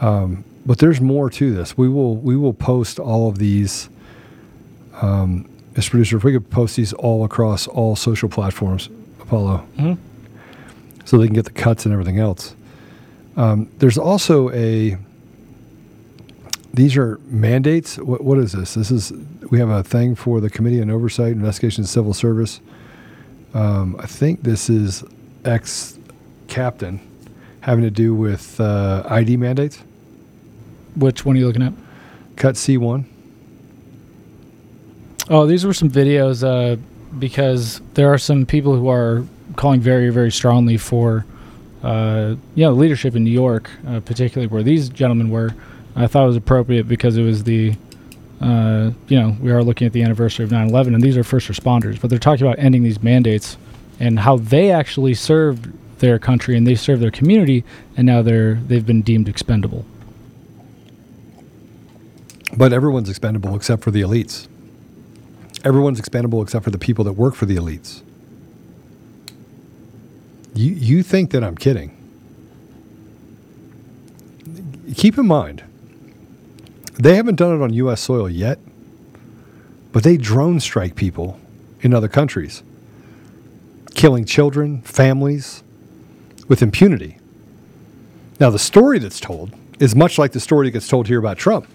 Um, 0.02 0.44
but 0.66 0.80
there's 0.80 1.02
more 1.02 1.30
to 1.30 1.54
this. 1.54 1.78
We 1.78 1.88
will 1.90 2.16
we 2.16 2.36
will 2.36 2.54
post 2.54 3.00
all 3.00 3.30
of 3.30 3.38
these. 3.38 3.90
Um, 5.02 5.50
Mr. 5.74 5.92
Producer, 5.92 6.18
if 6.18 6.24
we 6.24 6.34
could 6.34 6.50
post 6.50 6.76
these 6.76 6.94
all 6.94 7.24
across 7.24 7.68
all 7.68 7.96
social 7.96 8.28
platforms, 8.28 8.90
Apollo, 9.30 9.64
Mhm. 9.78 9.98
so 11.06 11.20
they 11.20 11.28
can 11.28 11.36
get 11.36 11.46
the 11.46 11.52
cuts 11.52 11.86
and 11.86 11.94
everything 11.94 12.18
else. 12.18 12.56
Um, 13.38 13.68
there's 13.78 13.98
also 13.98 14.50
a. 14.50 14.98
These 16.74 16.98
are 16.98 17.20
mandates. 17.28 17.98
What, 18.00 18.24
what 18.24 18.40
is 18.40 18.54
this? 18.54 18.74
This 18.74 18.90
is 18.90 19.14
we 19.52 19.60
have 19.60 19.70
a 19.70 19.84
thing 19.84 20.16
for 20.16 20.42
the 20.42 20.50
Committee 20.50 20.82
on 20.82 20.90
Oversight, 20.90 21.34
Investigation, 21.34 21.84
Civil 21.84 22.14
Service. 22.16 22.60
Um, 23.54 23.96
I 24.00 24.08
think 24.08 24.42
this 24.42 24.68
is 24.68 25.04
ex 25.46 26.00
captain 26.48 27.00
having 27.62 27.84
to 27.84 27.92
do 27.92 28.16
with 28.16 28.60
uh, 28.60 29.04
ID 29.08 29.38
mandates. 29.38 29.78
Which 30.96 31.24
one 31.24 31.36
are 31.36 31.40
you 31.40 31.46
looking 31.46 31.62
at? 31.62 31.74
Cut 32.36 32.58
C 32.58 32.78
one. 32.78 33.06
Oh, 35.30 35.46
these 35.46 35.66
were 35.66 35.74
some 35.74 35.92
videos 35.92 36.44
uh, 36.44 36.78
because 37.18 37.82
there 37.96 38.12
are 38.12 38.18
some 38.18 38.46
people 38.46 38.76
who 38.76 38.90
are 38.90 39.26
calling 39.56 39.82
very, 39.82 40.10
very 40.10 40.32
strongly 40.32 40.78
for, 40.78 41.26
uh, 41.84 42.36
you 42.56 42.64
know, 42.64 42.72
leadership 42.72 43.16
in 43.16 43.24
New 43.24 43.32
York, 43.32 43.70
uh, 43.88 44.00
particularly 44.02 44.48
where 44.48 44.64
these 44.64 44.90
gentlemen 44.90 45.30
were. 45.30 45.56
I 45.96 46.08
thought 46.08 46.24
it 46.24 46.28
was 46.28 46.36
appropriate 46.36 46.88
because 46.88 47.18
it 47.18 47.24
was 47.24 47.44
the, 47.44 47.74
uh, 48.42 48.92
you 49.08 49.20
know, 49.20 49.36
we 49.42 49.52
are 49.52 49.64
looking 49.64 49.88
at 49.88 49.94
the 49.94 50.04
anniversary 50.04 50.46
of 50.46 50.52
9 50.52 50.70
11, 50.70 50.94
and 50.94 51.04
these 51.04 51.18
are 51.18 51.24
first 51.24 51.48
responders, 51.48 52.00
but 52.00 52.10
they're 52.10 52.20
talking 52.20 52.46
about 52.46 52.60
ending 52.60 52.84
these 52.84 53.02
mandates 53.02 53.58
and 54.00 54.20
how 54.20 54.38
they 54.38 54.72
actually 54.72 55.14
served 55.14 55.72
their 56.00 56.18
country 56.18 56.56
and 56.56 56.66
they 56.66 56.76
served 56.76 57.02
their 57.02 57.12
community, 57.12 57.64
and 57.98 58.06
now 58.06 58.22
they're 58.22 58.56
they've 58.56 58.86
been 58.86 59.02
deemed 59.02 59.28
expendable. 59.28 59.86
But 62.56 62.74
everyone's 62.74 63.10
expendable 63.10 63.56
except 63.56 63.84
for 63.84 63.92
the 63.92 64.02
elites. 64.02 64.48
Everyone's 65.64 66.00
expendable 66.00 66.42
except 66.42 66.64
for 66.64 66.72
the 66.72 66.78
people 66.78 67.04
that 67.06 67.14
work 67.14 67.36
for 67.36 67.46
the 67.46 67.56
elites. 67.56 68.02
You 70.54 70.74
you 70.74 71.04
think 71.04 71.32
that 71.32 71.44
I'm 71.44 71.56
kidding? 71.56 71.96
Keep 74.96 75.18
in 75.18 75.28
mind, 75.28 75.64
they 76.96 77.16
haven't 77.16 77.36
done 77.36 77.56
it 77.56 77.64
on 77.64 77.72
U.S. 77.74 78.02
soil 78.02 78.30
yet, 78.30 78.60
but 79.92 80.04
they 80.04 80.18
drone 80.18 80.60
strike 80.60 80.96
people 80.96 81.40
in 81.82 81.94
other 81.94 82.08
countries, 82.08 82.64
killing 83.94 84.26
children, 84.26 84.82
families, 84.82 85.64
with 86.48 86.62
impunity. 86.62 87.18
Now, 88.40 88.50
the 88.50 88.60
story 88.60 89.00
that's 89.00 89.20
told 89.20 89.54
is 89.80 89.96
much 89.96 90.18
like 90.18 90.32
the 90.32 90.40
story 90.40 90.68
that 90.68 90.72
gets 90.72 90.88
told 90.88 91.08
here 91.08 91.20
about 91.20 91.38
Trump. 91.38 91.68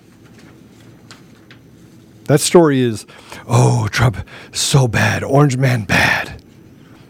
That 2.24 2.40
story 2.40 2.80
is, 2.80 3.06
oh, 3.46 3.88
Trump, 3.88 4.16
so 4.52 4.88
bad. 4.88 5.22
Orange 5.22 5.56
man, 5.56 5.84
bad. 5.84 6.42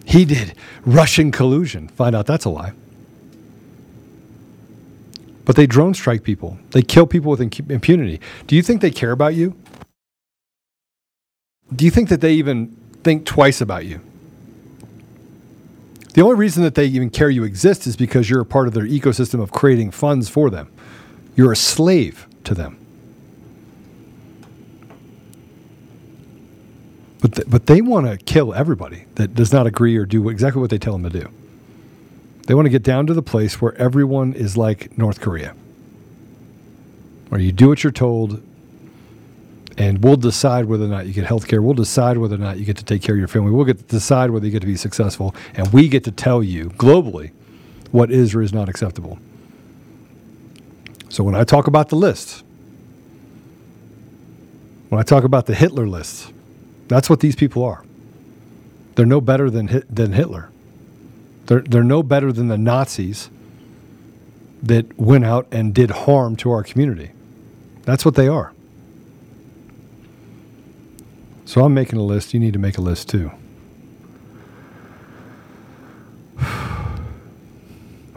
He 0.05 0.25
did 0.25 0.55
Russian 0.85 1.31
collusion. 1.31 1.89
Find 1.89 2.15
out 2.15 2.27
that's 2.27 2.45
a 2.45 2.51
lie. 2.51 2.73
But 5.45 5.57
they 5.57 5.67
drone 5.67 5.95
strike 5.95 6.23
people, 6.23 6.59
they 6.71 6.83
kill 6.83 7.07
people 7.07 7.31
with 7.31 7.41
impu- 7.41 7.71
impunity. 7.71 8.21
Do 8.47 8.57
you 8.57 8.63
think 8.63 8.81
they 8.81 8.91
care 8.91 9.13
about 9.13 9.35
you? 9.35 9.55
Do 11.75 11.85
you 11.85 11.91
think 11.91 12.09
that 12.09 12.21
they 12.21 12.35
even 12.35 12.77
think 13.03 13.27
twice 13.27 13.61
about 13.61 13.85
you? 13.85 14.01
The 16.15 16.23
only 16.23 16.37
reason 16.37 16.63
that 16.63 16.77
they 16.77 16.87
even 16.87 17.11
care 17.11 17.29
you 17.29 17.43
exist 17.43 17.87
is 17.87 17.97
because 17.97 18.31
you're 18.31 18.41
a 18.41 18.47
part 18.47 18.69
of 18.69 18.75
their 18.75 18.87
ecosystem 18.87 19.43
of 19.43 19.51
creating 19.51 19.91
funds 19.91 20.29
for 20.29 20.49
them. 20.49 20.71
You're 21.35 21.53
a 21.53 21.57
slave 21.57 22.29
to 22.45 22.55
them. 22.55 22.84
But, 27.25 27.49
but 27.49 27.65
they 27.65 27.81
want 27.81 28.07
to 28.07 28.19
kill 28.19 28.53
everybody 28.53 29.07
that 29.15 29.35
does 29.35 29.51
not 29.51 29.67
agree 29.67 29.97
or 29.97 30.05
do 30.05 30.29
exactly 30.29 30.61
what 30.61 30.69
they 30.69 30.77
tell 30.77 30.93
them 30.93 31.11
to 31.11 31.21
do. 31.21 31.31
They 32.47 32.53
want 32.53 32.67
to 32.67 32.71
get 32.71 32.83
down 32.83 33.07
to 33.07 33.15
the 33.15 33.23
place 33.23 33.63
where 33.63 33.75
everyone 33.77 34.35
is 34.35 34.59
like 34.59 34.99
North 34.99 35.23
Korea, 35.23 35.55
where 37.31 37.41
you 37.41 37.51
do 37.51 37.71
what 37.71 37.83
you're 37.83 37.93
told, 37.93 38.43
and 39.79 40.05
we'll 40.05 40.19
decide 40.19 40.67
whether 40.67 40.85
or 40.85 40.89
not 40.89 41.07
you 41.07 41.15
get 41.15 41.25
health 41.25 41.49
care. 41.49 41.63
We'll 41.63 41.73
decide 41.73 42.19
whether 42.19 42.35
or 42.35 42.39
not 42.39 42.59
you 42.59 42.67
get 42.67 42.77
to 42.77 42.85
take 42.85 43.01
care 43.01 43.15
of 43.15 43.19
your 43.19 43.29
family. 43.29 43.53
We'll 43.53 43.65
get 43.65 43.79
to 43.79 43.85
decide 43.85 44.29
whether 44.29 44.45
you 44.45 44.53
get 44.53 44.61
to 44.61 44.67
be 44.67 44.77
successful, 44.77 45.35
and 45.55 45.73
we 45.73 45.89
get 45.89 46.05
to 46.05 46.11
tell 46.11 46.43
you 46.43 46.69
globally 46.77 47.31
what 47.91 48.11
is 48.11 48.35
or 48.35 48.43
is 48.43 48.53
not 48.53 48.69
acceptable. 48.69 49.19
So 51.09 51.25
when 51.25 51.35
I 51.35 51.45
talk 51.45 51.69
about 51.69 51.89
the 51.89 51.97
list, 51.97 52.45
when 54.91 55.01
I 55.01 55.05
talk 55.05 55.25
about 55.25 55.47
the 55.47 55.55
Hitler 55.55 55.89
list, 55.89 56.35
that's 56.89 57.09
what 57.09 57.21
these 57.21 57.37
people 57.37 57.65
are. 57.65 57.85
They're 58.95 59.07
no 59.07 59.21
better 59.21 59.51
than 59.51 59.85
than 59.89 60.13
Hitler. 60.13 60.51
They're 61.47 61.61
they're 61.61 61.85
no 61.85 62.03
better 62.03 62.33
than 62.33 62.49
the 62.49 62.59
Nazis 62.59 63.31
that 64.63 64.99
went 64.99 65.25
out 65.25 65.47
and 65.51 65.75
did 65.75 65.91
harm 65.91 66.37
to 66.37 66.51
our 66.51 66.63
community. 66.63 67.11
That's 67.83 68.05
what 68.05 68.15
they 68.15 68.29
are. 68.29 68.53
So 71.45 71.65
I'm 71.65 71.75
making 71.75 71.99
a 71.99 72.03
list. 72.03 72.33
You 72.33 72.41
need 72.41 72.55
to 72.55 72.59
make 72.59 72.79
a 72.79 72.81
list 72.81 73.09
too. 73.11 73.31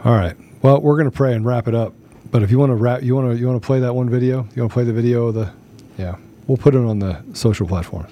All 0.04 0.14
right. 0.14 0.34
Well, 0.62 0.80
we're 0.80 0.96
going 0.96 1.10
to 1.10 1.16
pray 1.16 1.34
and 1.34 1.44
wrap 1.44 1.68
it 1.68 1.74
up. 1.74 1.92
But 2.30 2.42
if 2.42 2.50
you 2.50 2.58
want 2.58 2.70
to 2.70 2.76
wrap, 2.76 3.02
you 3.02 3.14
want 3.14 3.30
to 3.30 3.38
you 3.38 3.46
want 3.46 3.60
to 3.60 3.66
play 3.66 3.80
that 3.80 3.94
one 3.94 4.08
video. 4.08 4.48
You 4.54 4.62
want 4.62 4.70
to 4.70 4.74
play 4.74 4.84
the 4.84 4.92
video 4.92 5.26
of 5.26 5.34
the, 5.34 5.52
yeah. 5.98 6.16
We'll 6.46 6.56
put 6.56 6.74
it 6.74 6.78
on 6.78 6.98
the 6.98 7.22
social 7.34 7.66
platforms 7.66 8.10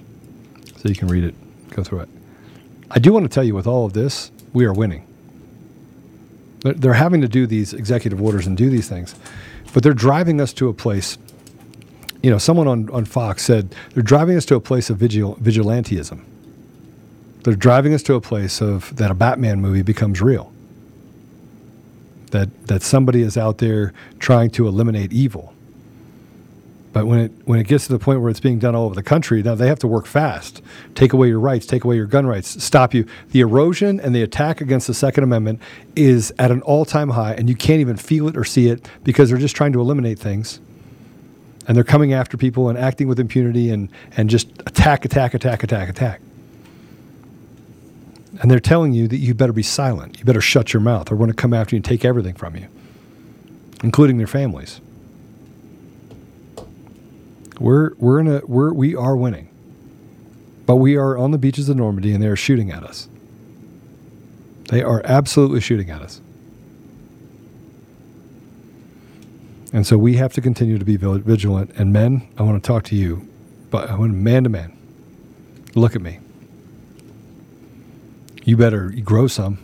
so 0.87 0.91
you 0.91 0.97
can 0.97 1.09
read 1.09 1.25
it, 1.25 1.35
go 1.71 1.83
through 1.83 2.01
it. 2.01 2.09
I 2.93 3.01
do 3.01 3.13
want 3.13 3.25
to 3.25 3.29
tell 3.29 3.43
you, 3.43 3.55
with 3.57 3.67
all 3.67 3.85
of 3.85 3.93
this, 3.93 4.31
we 4.53 4.65
are 4.67 4.73
winning. 4.73 5.05
They're- 6.61 6.75
They're 6.75 6.93
having 6.95 7.21
to 7.23 7.29
do 7.29 7.47
these 7.47 7.73
executive 7.75 8.23
orders 8.23 8.47
and 8.47 8.57
do 8.57 8.71
these 8.71 8.89
things, 8.89 9.15
but 9.75 9.83
they're 9.83 9.93
driving 9.93 10.41
us 10.41 10.53
to 10.55 10.69
a 10.69 10.73
place. 10.73 11.19
You 12.23 12.31
know, 12.31 12.39
someone 12.39 12.69
on, 12.69 12.89
on 12.91 13.05
Fox 13.05 13.43
said 13.45 13.75
they're 13.95 14.03
driving 14.03 14.37
us 14.37 14.45
to 14.47 14.55
a 14.55 14.61
place 14.61 14.89
of 14.91 14.99
vigil, 14.99 15.37
vigilantism. 15.43 16.21
They're 17.43 17.55
driving 17.55 17.93
us 17.93 18.03
to 18.05 18.15
a 18.15 18.21
place 18.21 18.61
of 18.61 18.95
that 18.97 19.11
a 19.11 19.15
Batman 19.15 19.61
movie 19.61 19.83
becomes 19.83 20.21
real. 20.23 20.53
That 22.31 22.67
that 22.69 22.83
somebody 22.83 23.23
is 23.23 23.37
out 23.37 23.59
there 23.59 23.93
trying 24.19 24.51
to 24.51 24.67
eliminate 24.69 25.13
evil. 25.13 25.53
But 26.97 27.07
when 27.09 27.19
it 27.19 27.33
when 27.45 27.61
it 27.61 27.67
gets 27.67 27.87
to 27.89 27.93
the 27.93 27.99
point 27.99 28.23
where 28.23 28.31
it's 28.31 28.41
being 28.41 28.59
done 28.59 28.75
all 28.75 28.87
over 28.87 28.95
the 28.95 29.03
country, 29.03 29.43
now 29.43 29.55
they 29.55 29.69
have 29.69 29.79
to 29.81 29.87
work 29.87 30.07
fast. 30.07 30.63
Take 30.95 31.13
away 31.13 31.29
your 31.29 31.39
rights, 31.39 31.67
take 31.67 31.85
away 31.85 31.95
your 31.95 32.07
gun 32.07 32.27
rights, 32.27 32.65
stop 32.65 32.95
you. 32.95 33.05
The 33.33 33.41
erosion 33.41 34.01
and 34.01 34.15
the 34.15 34.23
attack 34.23 34.63
against 34.63 34.87
the 34.87 34.95
Second 34.95 35.23
Amendment 35.25 35.61
is 35.95 36.33
at 36.39 36.51
an 36.51 36.63
all-time 36.63 37.11
high, 37.11 37.35
and 37.35 37.51
you 37.51 37.55
can't 37.55 37.83
even 37.83 37.99
feel 37.99 38.29
it 38.29 38.35
or 38.35 38.45
see 38.45 38.69
it 38.69 38.89
because 39.05 39.29
they're 39.29 39.37
just 39.37 39.55
trying 39.55 39.75
to 39.75 39.81
eliminate 39.83 40.19
things. 40.19 40.59
And 41.69 41.77
they're 41.77 41.85
coming 41.85 42.15
after 42.15 42.39
people 42.39 42.71
and 42.71 42.79
acting 42.79 43.09
with 43.09 43.21
impunity 43.21 43.69
and, 43.69 43.91
and 44.17 44.31
just 44.31 44.49
attack, 44.61 45.05
attack, 45.05 45.35
attack, 45.35 45.63
attack, 45.63 45.91
attack. 45.91 46.23
And 48.41 48.51
they're 48.51 48.59
telling 48.59 48.95
you 48.95 49.07
that 49.09 49.19
you 49.19 49.35
better 49.35 49.53
be 49.53 49.63
silent. 49.63 50.19
You 50.19 50.25
better 50.25 50.41
shut 50.41 50.73
your 50.73 50.81
mouth. 50.81 51.09
or 51.09 51.11
They're 51.11 51.19
going 51.19 51.29
to 51.29 51.37
come 51.37 51.53
after 51.53 51.77
you 51.77 51.79
and 51.79 51.85
take 51.85 52.07
everything 52.07 52.37
from 52.37 52.57
you, 52.57 52.69
including 53.83 54.17
their 54.17 54.27
families. 54.27 54.81
We're 57.59 57.95
we're 57.97 58.21
in 58.21 58.29
a 58.29 58.41
we're 58.47 58.73
we 58.73 58.95
are 58.95 59.17
winning. 59.17 59.49
But 60.67 60.77
we 60.77 60.97
are 60.97 61.17
on 61.17 61.31
the 61.31 61.39
beaches 61.39 61.69
of 61.69 61.77
Normandy 61.77 62.13
and 62.13 62.23
they 62.23 62.27
are 62.27 62.37
shooting 62.37 62.71
at 62.71 62.83
us. 62.83 63.09
They 64.69 64.83
are 64.83 65.01
absolutely 65.05 65.61
shooting 65.61 65.91
at 65.91 66.03
us. 66.03 66.21
And 69.73 69.87
so 69.87 69.97
we 69.97 70.17
have 70.17 70.33
to 70.33 70.41
continue 70.41 70.79
to 70.79 70.85
be 70.85 70.97
vigilant. 70.97 71.71
And 71.77 71.93
men, 71.93 72.29
I 72.37 72.43
want 72.43 72.63
to 72.63 72.67
talk 72.67 72.85
to 72.85 72.97
you, 72.97 73.29
but 73.71 73.91
I 73.91 73.95
want 73.95 74.15
man 74.15 74.45
to 74.45 74.49
man. 74.49 74.77
Look 75.75 75.95
at 75.95 76.03
me. 76.03 76.19
You 78.45 78.57
better 78.57 78.89
grow 79.05 79.27
some. 79.27 79.59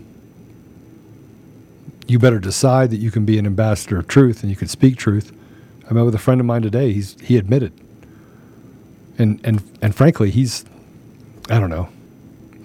You 2.06 2.18
better 2.18 2.38
decide 2.38 2.90
that 2.90 2.98
you 2.98 3.10
can 3.10 3.24
be 3.24 3.38
an 3.38 3.46
ambassador 3.46 3.98
of 3.98 4.06
truth 4.06 4.42
and 4.42 4.50
you 4.50 4.56
can 4.56 4.68
speak 4.68 4.96
truth. 4.96 5.32
I 5.90 5.94
met 5.94 6.04
with 6.04 6.14
a 6.14 6.18
friend 6.18 6.40
of 6.40 6.46
mine 6.46 6.62
today. 6.62 6.92
He's 6.92 7.20
he 7.20 7.36
admitted, 7.36 7.72
and 9.18 9.40
and 9.44 9.62
and 9.82 9.94
frankly, 9.94 10.30
he's 10.30 10.64
I 11.50 11.58
don't 11.58 11.70
know, 11.70 11.88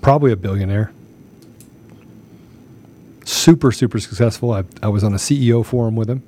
probably 0.01 0.31
a 0.31 0.35
billionaire. 0.35 0.91
Super 3.25 3.71
super 3.71 3.99
successful. 3.99 4.51
I 4.53 4.63
I 4.81 4.87
was 4.87 5.03
on 5.03 5.13
a 5.13 5.17
CEO 5.17 5.65
forum 5.65 5.95
with 5.95 6.09
him, 6.09 6.23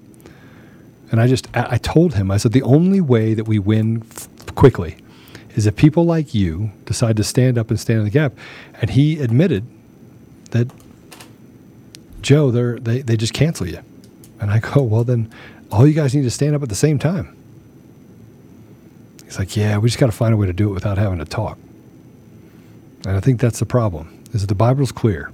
and 1.12 1.22
I 1.22 1.28
just 1.28 1.48
I 1.56 1.78
told 1.78 2.16
him 2.16 2.32
I 2.32 2.38
said 2.38 2.52
the 2.52 2.64
only 2.64 3.02
way 3.02 3.34
that 3.34 3.46
we 3.46 3.60
win 3.60 4.04
f- 4.12 4.28
quickly 4.56 4.98
is 5.56 5.66
if 5.66 5.76
people 5.76 6.06
like 6.06 6.34
you 6.34 6.72
decide 6.86 7.18
to 7.18 7.24
stand 7.24 7.58
up 7.58 7.70
and 7.70 7.80
stand 7.80 8.00
in 8.00 8.06
the 8.06 8.12
gap, 8.12 8.34
and 8.82 8.90
he 8.92 9.20
admitted 9.20 9.66
that 10.52 10.68
Joe, 12.22 12.52
they 12.52 13.02
they 13.02 13.16
just 13.18 13.34
cancel 13.34 13.68
you, 13.68 13.80
and 14.40 14.52
I 14.52 14.60
go 14.60 14.84
well 14.84 15.04
then 15.04 15.32
all 15.72 15.88
you 15.88 15.94
guys 15.94 16.16
need 16.16 16.24
to 16.24 16.32
stand 16.32 16.56
up 16.56 16.64
at 16.64 16.70
the 16.70 16.76
same 16.76 17.00
time. 17.00 17.36
He's 19.24 19.38
like, 19.38 19.56
yeah, 19.56 19.78
we 19.78 19.90
just 19.90 20.00
got 20.00 20.08
to 20.08 20.12
find 20.12 20.34
a 20.34 20.38
way 20.38 20.48
to 20.48 20.54
do 20.54 20.70
it 20.70 20.74
without 20.74 20.98
having 20.98 21.20
to 21.20 21.26
talk. 21.26 21.58
And 23.06 23.16
I 23.16 23.20
think 23.20 23.40
that's 23.40 23.60
the 23.60 23.66
problem. 23.66 24.24
Is 24.34 24.42
that 24.42 24.48
the 24.48 24.56
Bible's 24.56 24.92
clear. 24.92 25.32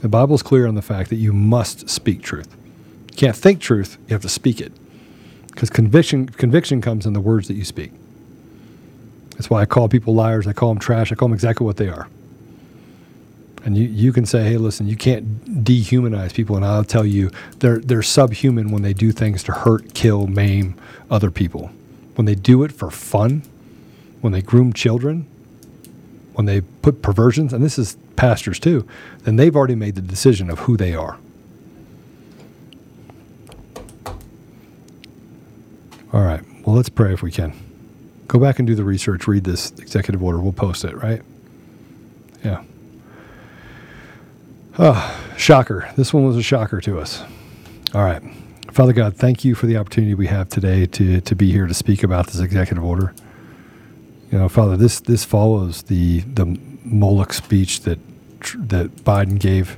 The 0.00 0.08
Bible's 0.08 0.42
clear 0.42 0.66
on 0.66 0.74
the 0.74 0.82
fact 0.82 1.10
that 1.10 1.16
you 1.16 1.32
must 1.32 1.88
speak 1.88 2.22
truth. 2.22 2.56
You 3.10 3.16
can't 3.16 3.36
think 3.36 3.60
truth; 3.60 3.98
you 4.08 4.14
have 4.14 4.22
to 4.22 4.28
speak 4.28 4.60
it. 4.60 4.72
Because 5.48 5.70
conviction 5.70 6.28
conviction 6.28 6.80
comes 6.80 7.06
in 7.06 7.12
the 7.12 7.20
words 7.20 7.48
that 7.48 7.54
you 7.54 7.64
speak. 7.64 7.92
That's 9.32 9.48
why 9.48 9.60
I 9.60 9.66
call 9.66 9.88
people 9.88 10.14
liars. 10.14 10.46
I 10.46 10.52
call 10.52 10.70
them 10.70 10.78
trash. 10.78 11.12
I 11.12 11.14
call 11.14 11.28
them 11.28 11.34
exactly 11.34 11.64
what 11.64 11.76
they 11.76 11.88
are. 11.88 12.08
And 13.64 13.76
you, 13.76 13.86
you 13.86 14.12
can 14.12 14.26
say, 14.26 14.42
hey, 14.42 14.56
listen, 14.56 14.88
you 14.88 14.96
can't 14.96 15.64
dehumanize 15.64 16.34
people. 16.34 16.56
And 16.56 16.64
I'll 16.64 16.84
tell 16.84 17.06
you, 17.06 17.30
they're, 17.60 17.78
they're 17.78 18.02
subhuman 18.02 18.72
when 18.72 18.82
they 18.82 18.92
do 18.92 19.12
things 19.12 19.42
to 19.44 19.52
hurt, 19.52 19.94
kill, 19.94 20.26
maim 20.26 20.74
other 21.10 21.30
people. 21.30 21.70
When 22.16 22.24
they 22.24 22.34
do 22.34 22.64
it 22.64 22.72
for 22.72 22.90
fun, 22.90 23.42
when 24.20 24.32
they 24.32 24.42
groom 24.42 24.72
children, 24.72 25.26
when 26.34 26.46
they 26.46 26.60
put 26.60 27.02
perversions, 27.02 27.52
and 27.52 27.62
this 27.62 27.78
is 27.78 27.96
pastors 28.16 28.58
too, 28.58 28.86
then 29.24 29.36
they've 29.36 29.54
already 29.54 29.74
made 29.74 29.94
the 29.94 30.02
decision 30.02 30.50
of 30.50 30.60
who 30.60 30.76
they 30.76 30.94
are. 30.94 31.18
All 36.12 36.22
right. 36.22 36.42
Well, 36.66 36.76
let's 36.76 36.88
pray 36.88 37.12
if 37.12 37.22
we 37.22 37.30
can. 37.30 37.54
Go 38.28 38.38
back 38.38 38.58
and 38.58 38.66
do 38.66 38.74
the 38.74 38.84
research, 38.84 39.26
read 39.26 39.44
this 39.44 39.70
executive 39.72 40.22
order. 40.22 40.38
We'll 40.38 40.52
post 40.52 40.84
it, 40.84 40.96
right? 40.96 41.22
Yeah. 42.44 42.62
Oh, 44.78 45.34
shocker. 45.36 45.90
This 45.96 46.14
one 46.14 46.24
was 46.24 46.38
a 46.38 46.42
shocker 46.42 46.80
to 46.80 46.98
us. 46.98 47.22
All 47.94 48.02
right. 48.02 48.22
Father 48.70 48.94
God, 48.94 49.14
thank 49.14 49.44
you 49.44 49.54
for 49.54 49.66
the 49.66 49.76
opportunity 49.76 50.14
we 50.14 50.28
have 50.28 50.48
today 50.48 50.86
to, 50.86 51.20
to 51.20 51.36
be 51.36 51.52
here 51.52 51.66
to 51.66 51.74
speak 51.74 52.02
about 52.02 52.28
this 52.28 52.40
executive 52.40 52.82
order. 52.82 53.12
You 54.30 54.38
know, 54.38 54.48
Father, 54.48 54.78
this 54.78 55.00
this 55.00 55.26
follows 55.26 55.82
the 55.82 56.20
the 56.20 56.58
Moloch 56.84 57.34
speech 57.34 57.80
that 57.80 57.98
that 58.54 58.96
Biden 59.04 59.38
gave 59.38 59.76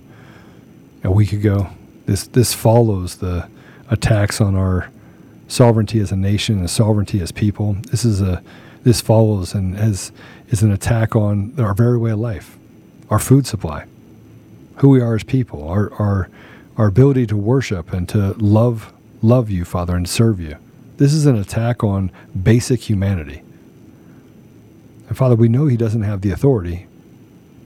a 1.02 1.10
week 1.10 1.32
ago. 1.32 1.70
This 2.06 2.28
this 2.28 2.54
follows 2.54 3.16
the 3.16 3.48
attacks 3.90 4.40
on 4.40 4.54
our 4.54 4.90
sovereignty 5.48 5.98
as 5.98 6.12
a 6.12 6.16
nation 6.16 6.60
and 6.60 6.70
sovereignty 6.70 7.20
as 7.20 7.32
people. 7.32 7.72
This 7.90 8.04
is 8.04 8.20
a 8.20 8.44
this 8.84 9.00
follows 9.00 9.54
and 9.54 9.76
has 9.76 10.12
is 10.50 10.62
an 10.62 10.70
attack 10.70 11.16
on 11.16 11.52
our 11.58 11.74
very 11.74 11.98
way 11.98 12.12
of 12.12 12.20
life, 12.20 12.56
our 13.10 13.18
food 13.18 13.44
supply 13.44 13.86
who 14.76 14.88
we 14.88 15.00
are 15.00 15.14
as 15.14 15.24
people, 15.24 15.68
our 15.68 15.92
our 15.94 16.28
our 16.76 16.86
ability 16.86 17.26
to 17.28 17.36
worship 17.36 17.92
and 17.92 18.08
to 18.10 18.32
love 18.34 18.92
love 19.22 19.50
you, 19.50 19.64
Father, 19.64 19.96
and 19.96 20.08
serve 20.08 20.40
you. 20.40 20.56
This 20.96 21.12
is 21.12 21.26
an 21.26 21.36
attack 21.36 21.82
on 21.82 22.10
basic 22.40 22.88
humanity. 22.88 23.42
And 25.08 25.16
Father, 25.16 25.34
we 25.34 25.48
know 25.48 25.66
he 25.66 25.76
doesn't 25.76 26.02
have 26.02 26.20
the 26.20 26.30
authority. 26.30 26.86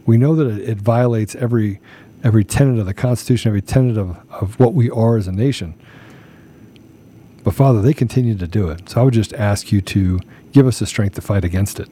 We 0.07 0.17
know 0.17 0.35
that 0.37 0.47
it, 0.47 0.69
it 0.69 0.79
violates 0.79 1.35
every 1.35 1.81
every 2.25 2.45
tenet 2.45 2.79
of 2.79 2.87
the 2.87 2.95
Constitution, 2.95 3.51
every 3.51 3.63
tenet 3.63 3.97
of, 3.97 4.17
of 4.31 4.59
what 4.59 4.75
we 4.75 4.91
are 4.91 5.17
as 5.17 5.29
a 5.29 5.33
nation. 5.33 5.75
But 7.45 7.55
Father, 7.55 7.81
they 7.81 7.95
continue 7.95 8.37
to 8.37 8.47
do 8.47 8.69
it. 8.69 8.91
So 8.91 9.01
I 9.01 9.05
would 9.05 9.15
just 9.15 9.33
ask 9.35 9.71
you 9.73 9.81
to 9.83 10.21
give 10.53 10.67
us 10.67 10.81
the 10.81 10.87
strength 10.87 11.15
to 11.15 11.21
fight 11.21 11.45
against 11.45 11.79
it. 11.79 11.89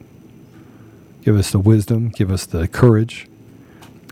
Give 1.23 1.37
us 1.37 1.51
the 1.51 1.59
wisdom, 1.59 2.11
give 2.11 2.31
us 2.31 2.47
the 2.47 2.69
courage, 2.69 3.27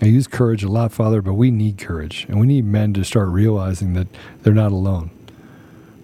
I 0.02 0.06
use 0.06 0.26
courage 0.26 0.62
a 0.64 0.68
lot, 0.68 0.92
Father, 0.92 1.22
but 1.22 1.34
we 1.34 1.50
need 1.50 1.78
courage. 1.78 2.26
And 2.28 2.40
we 2.40 2.46
need 2.46 2.64
men 2.64 2.92
to 2.94 3.04
start 3.04 3.28
realizing 3.28 3.94
that 3.94 4.08
they're 4.42 4.52
not 4.54 4.72
alone. 4.72 5.10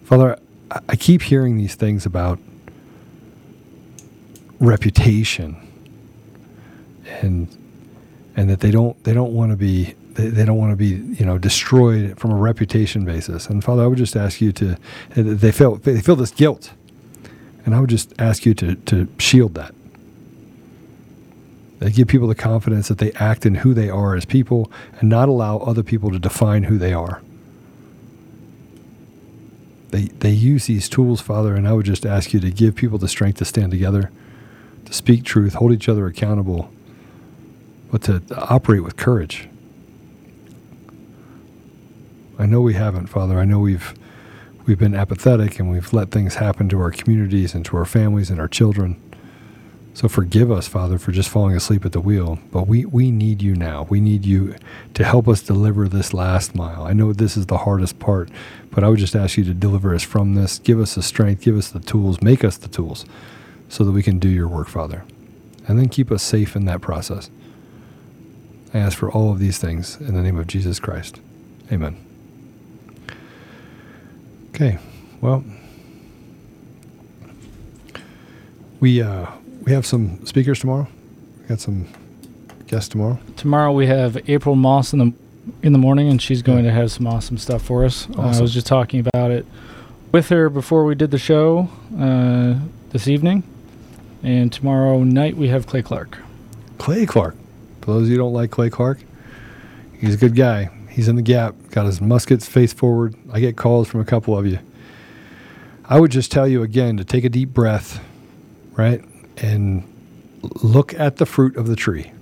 Father, 0.04 0.38
I- 0.88 0.96
keep 0.96 1.22
hearing 1.22 1.56
these 1.56 1.74
things 1.74 2.06
about 2.06 2.38
reputation 4.60 5.56
and 7.22 7.48
and 8.36 8.48
that 8.50 8.60
they 8.60 8.70
don't 8.70 9.02
they 9.04 9.12
don't 9.14 9.32
want 9.32 9.50
to 9.50 9.56
be 9.56 9.94
they, 10.12 10.28
they 10.28 10.44
don't 10.44 10.58
want 10.58 10.70
to 10.70 10.76
be 10.76 10.88
you 11.18 11.24
know 11.26 11.38
destroyed 11.38 12.18
from 12.18 12.30
a 12.30 12.36
reputation 12.36 13.04
basis. 13.04 13.48
And 13.48 13.64
Father, 13.64 13.82
I 13.82 13.86
would 13.86 13.98
just 13.98 14.16
ask 14.16 14.40
you 14.40 14.52
to 14.52 14.76
they 15.14 15.50
feel 15.52 15.76
they 15.76 16.00
feel 16.00 16.16
this 16.16 16.30
guilt. 16.30 16.72
And 17.64 17.74
I 17.74 17.80
would 17.80 17.90
just 17.90 18.12
ask 18.18 18.46
you 18.46 18.54
to 18.54 18.74
to 18.76 19.08
shield 19.18 19.54
that. 19.54 19.74
They 21.80 21.90
give 21.90 22.08
people 22.08 22.28
the 22.28 22.34
confidence 22.34 22.88
that 22.88 22.98
they 22.98 23.10
act 23.12 23.46
in 23.46 23.56
who 23.56 23.72
they 23.72 23.88
are 23.88 24.14
as 24.14 24.26
people 24.26 24.70
and 25.00 25.08
not 25.08 25.30
allow 25.30 25.58
other 25.58 25.82
people 25.82 26.10
to 26.10 26.18
define 26.18 26.64
who 26.64 26.76
they 26.76 26.92
are. 26.92 27.22
They, 29.88 30.02
they 30.02 30.30
use 30.30 30.66
these 30.66 30.88
tools, 30.88 31.22
Father, 31.22 31.56
and 31.56 31.66
I 31.66 31.72
would 31.72 31.86
just 31.86 32.04
ask 32.06 32.32
you 32.34 32.40
to 32.40 32.50
give 32.50 32.76
people 32.76 32.98
the 32.98 33.08
strength 33.08 33.38
to 33.38 33.46
stand 33.46 33.72
together, 33.72 34.10
to 34.84 34.92
speak 34.92 35.24
truth, 35.24 35.54
hold 35.54 35.72
each 35.72 35.88
other 35.88 36.06
accountable, 36.06 36.70
but 37.90 38.02
to, 38.02 38.22
operate 38.36 38.84
with 38.84 38.96
courage. 38.96 39.48
I 42.38 42.44
know 42.46 42.60
we 42.60 42.74
haven't, 42.74 43.08
Father. 43.08 43.38
I 43.38 43.44
know 43.44 43.58
we've 43.58 43.94
we've 44.66 44.78
been 44.78 44.94
apathetic 44.94 45.58
and 45.58 45.70
we've 45.70 45.92
let 45.92 46.10
things 46.10 46.36
happen 46.36 46.68
to 46.68 46.80
our 46.80 46.90
communities 46.90 47.54
and 47.54 47.64
to 47.64 47.76
our 47.76 47.84
families 47.86 48.30
and 48.30 48.38
our 48.38 48.48
children. 48.48 49.00
So 49.92 50.08
forgive 50.08 50.50
us, 50.50 50.68
Father, 50.68 50.98
for 50.98 51.12
just 51.12 51.28
falling 51.28 51.56
asleep 51.56 51.84
at 51.84 51.92
the 51.92 52.00
wheel. 52.00 52.38
But 52.52 52.66
we, 52.66 52.84
we 52.84 53.10
need 53.10 53.42
you 53.42 53.54
now. 53.54 53.86
We 53.90 54.00
need 54.00 54.24
you 54.24 54.54
to 54.94 55.04
help 55.04 55.28
us 55.28 55.42
deliver 55.42 55.88
this 55.88 56.14
last 56.14 56.54
mile. 56.54 56.84
I 56.84 56.92
know 56.92 57.12
this 57.12 57.36
is 57.36 57.46
the 57.46 57.58
hardest 57.58 57.98
part, 57.98 58.30
but 58.70 58.84
I 58.84 58.88
would 58.88 58.98
just 58.98 59.16
ask 59.16 59.36
you 59.36 59.44
to 59.44 59.54
deliver 59.54 59.94
us 59.94 60.02
from 60.02 60.34
this. 60.34 60.58
Give 60.58 60.80
us 60.80 60.94
the 60.94 61.02
strength, 61.02 61.42
give 61.42 61.56
us 61.56 61.68
the 61.70 61.80
tools, 61.80 62.22
make 62.22 62.44
us 62.44 62.56
the 62.56 62.68
tools 62.68 63.04
so 63.68 63.84
that 63.84 63.92
we 63.92 64.02
can 64.02 64.18
do 64.18 64.28
your 64.28 64.48
work, 64.48 64.68
Father. 64.68 65.04
And 65.68 65.78
then 65.78 65.88
keep 65.88 66.10
us 66.10 66.22
safe 66.22 66.56
in 66.56 66.64
that 66.64 66.80
process. 66.80 67.30
I 68.72 68.78
ask 68.78 68.96
for 68.96 69.10
all 69.10 69.32
of 69.32 69.38
these 69.38 69.58
things 69.58 69.96
in 70.00 70.14
the 70.14 70.22
name 70.22 70.38
of 70.38 70.46
Jesus 70.46 70.78
Christ. 70.78 71.20
Amen. 71.72 71.96
Okay, 74.54 74.78
well, 75.20 75.44
we 78.80 79.02
uh, 79.02 79.26
we 79.62 79.72
have 79.72 79.86
some 79.86 80.24
speakers 80.26 80.60
tomorrow. 80.60 80.88
We 81.40 81.46
got 81.46 81.60
some 81.60 81.86
guests 82.66 82.88
tomorrow. 82.88 83.18
Tomorrow 83.36 83.72
we 83.72 83.86
have 83.86 84.18
April 84.28 84.54
Moss 84.54 84.92
in 84.92 84.98
the 84.98 85.12
in 85.62 85.72
the 85.72 85.78
morning, 85.78 86.08
and 86.08 86.20
she's 86.20 86.42
going 86.42 86.64
to 86.64 86.70
have 86.70 86.92
some 86.92 87.06
awesome 87.06 87.38
stuff 87.38 87.62
for 87.62 87.84
us. 87.84 88.08
Uh, 88.16 88.22
I 88.22 88.40
was 88.40 88.52
just 88.52 88.66
talking 88.66 89.00
about 89.00 89.30
it 89.30 89.46
with 90.12 90.28
her 90.28 90.48
before 90.48 90.84
we 90.84 90.94
did 90.94 91.10
the 91.10 91.18
show 91.18 91.68
uh, 91.98 92.56
this 92.90 93.08
evening, 93.08 93.42
and 94.22 94.52
tomorrow 94.52 95.02
night 95.02 95.36
we 95.36 95.48
have 95.48 95.66
Clay 95.66 95.82
Clark. 95.82 96.18
Clay 96.78 97.06
Clark. 97.06 97.36
For 97.80 97.92
those 97.92 98.02
of 98.02 98.08
you 98.08 98.14
who 98.14 98.18
don't 98.18 98.32
like 98.32 98.50
Clay 98.50 98.70
Clark, 98.70 98.98
he's 99.98 100.14
a 100.14 100.18
good 100.18 100.36
guy. 100.36 100.70
He's 100.90 101.08
in 101.08 101.16
the 101.16 101.22
gap, 101.22 101.54
got 101.70 101.86
his 101.86 102.00
muskets 102.00 102.46
face 102.46 102.72
forward. 102.72 103.14
I 103.32 103.40
get 103.40 103.56
calls 103.56 103.88
from 103.88 104.00
a 104.00 104.04
couple 104.04 104.36
of 104.36 104.46
you. 104.46 104.58
I 105.84 105.98
would 105.98 106.10
just 106.10 106.30
tell 106.30 106.46
you 106.46 106.62
again 106.62 106.96
to 106.98 107.04
take 107.04 107.24
a 107.24 107.28
deep 107.28 107.50
breath, 107.50 108.02
right? 108.72 109.02
And 109.40 109.84
look 110.62 110.94
at 110.94 111.16
the 111.16 111.26
fruit 111.26 111.56
of 111.56 111.66
the 111.66 111.76
tree. 111.76 112.12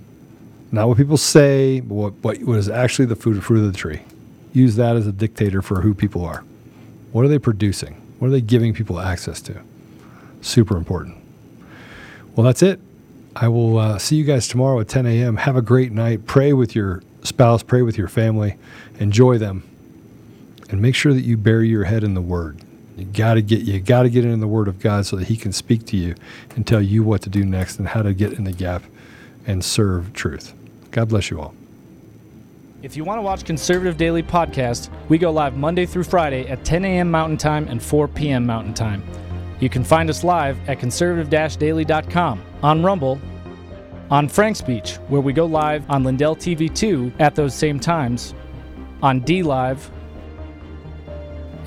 Not 0.71 0.87
what 0.87 0.97
people 0.97 1.17
say, 1.17 1.79
but 1.79 1.95
what, 1.95 2.13
what, 2.41 2.57
is 2.57 2.69
actually 2.69 3.05
the 3.05 3.15
fruit, 3.15 3.41
fruit 3.41 3.65
of 3.65 3.71
the 3.71 3.77
tree. 3.77 4.01
Use 4.53 4.75
that 4.75 4.95
as 4.95 5.07
a 5.07 5.11
dictator 5.11 5.61
for 5.61 5.81
who 5.81 5.93
people 5.93 6.23
are. 6.23 6.43
What 7.11 7.25
are 7.25 7.27
they 7.27 7.39
producing? 7.39 7.95
What 8.19 8.27
are 8.27 8.31
they 8.31 8.41
giving 8.41 8.73
people 8.73 8.99
access 8.99 9.41
to? 9.43 9.59
Super 10.41 10.77
important. 10.77 11.17
Well, 12.35 12.45
that's 12.45 12.61
it. 12.61 12.79
I 13.35 13.47
will 13.47 13.77
uh, 13.77 13.97
see 13.99 14.15
you 14.15 14.23
guys 14.23 14.47
tomorrow 14.47 14.79
at 14.79 14.87
10 14.87 15.05
a.m. 15.05 15.37
Have 15.37 15.55
a 15.55 15.61
great 15.61 15.91
night. 15.91 16.25
Pray 16.25 16.53
with 16.53 16.75
your 16.75 17.01
spouse, 17.23 17.63
pray 17.63 17.81
with 17.81 17.97
your 17.97 18.07
family, 18.07 18.55
enjoy 18.99 19.37
them, 19.37 19.63
and 20.69 20.81
make 20.81 20.95
sure 20.95 21.13
that 21.13 21.21
you 21.21 21.37
bury 21.37 21.67
your 21.69 21.85
head 21.85 22.03
in 22.03 22.13
the 22.13 22.21
Word. 22.21 22.61
You 22.99 23.05
got 23.05 23.35
to 23.35 23.41
get 23.41 23.61
you 23.61 23.79
got 23.79 24.03
to 24.03 24.09
get 24.09 24.25
in 24.25 24.41
the 24.41 24.47
Word 24.47 24.67
of 24.67 24.79
God 24.79 25.05
so 25.05 25.15
that 25.15 25.27
He 25.27 25.37
can 25.37 25.53
speak 25.53 25.85
to 25.87 25.97
you 25.97 26.15
and 26.55 26.67
tell 26.67 26.81
you 26.81 27.01
what 27.01 27.21
to 27.21 27.29
do 27.29 27.45
next 27.45 27.79
and 27.79 27.87
how 27.87 28.01
to 28.01 28.13
get 28.13 28.33
in 28.33 28.43
the 28.43 28.51
gap 28.51 28.83
and 29.47 29.63
serve 29.63 30.11
truth. 30.11 30.53
God 30.91 31.07
bless 31.07 31.29
you 31.29 31.39
all. 31.39 31.53
If 32.81 32.97
you 32.97 33.05
want 33.05 33.19
to 33.19 33.21
watch 33.21 33.45
Conservative 33.45 33.95
Daily 33.95 34.21
Podcast, 34.21 34.89
we 35.07 35.17
go 35.17 35.31
live 35.31 35.55
Monday 35.55 35.85
through 35.85 36.03
Friday 36.03 36.47
at 36.47 36.65
10 36.65 36.83
a.m. 36.83 37.09
Mountain 37.09 37.37
Time 37.37 37.67
and 37.69 37.81
4 37.81 38.09
p.m. 38.09 38.45
Mountain 38.45 38.73
Time. 38.73 39.01
You 39.59 39.69
can 39.69 39.83
find 39.83 40.09
us 40.09 40.23
live 40.23 40.57
at 40.69 40.79
conservative-daily.com, 40.79 42.41
on 42.63 42.83
Rumble, 42.83 43.19
on 44.09 44.29
FrankSpeech, 44.29 44.95
where 45.09 45.19
we 45.19 45.33
go 45.33 45.45
live 45.45 45.89
on 45.89 46.03
Lindell 46.03 46.35
TV 46.37 46.73
2 46.73 47.11
at 47.19 47.35
those 47.35 47.53
same 47.53 47.79
times, 47.81 48.33
on 49.03 49.21
DLive, 49.21 49.89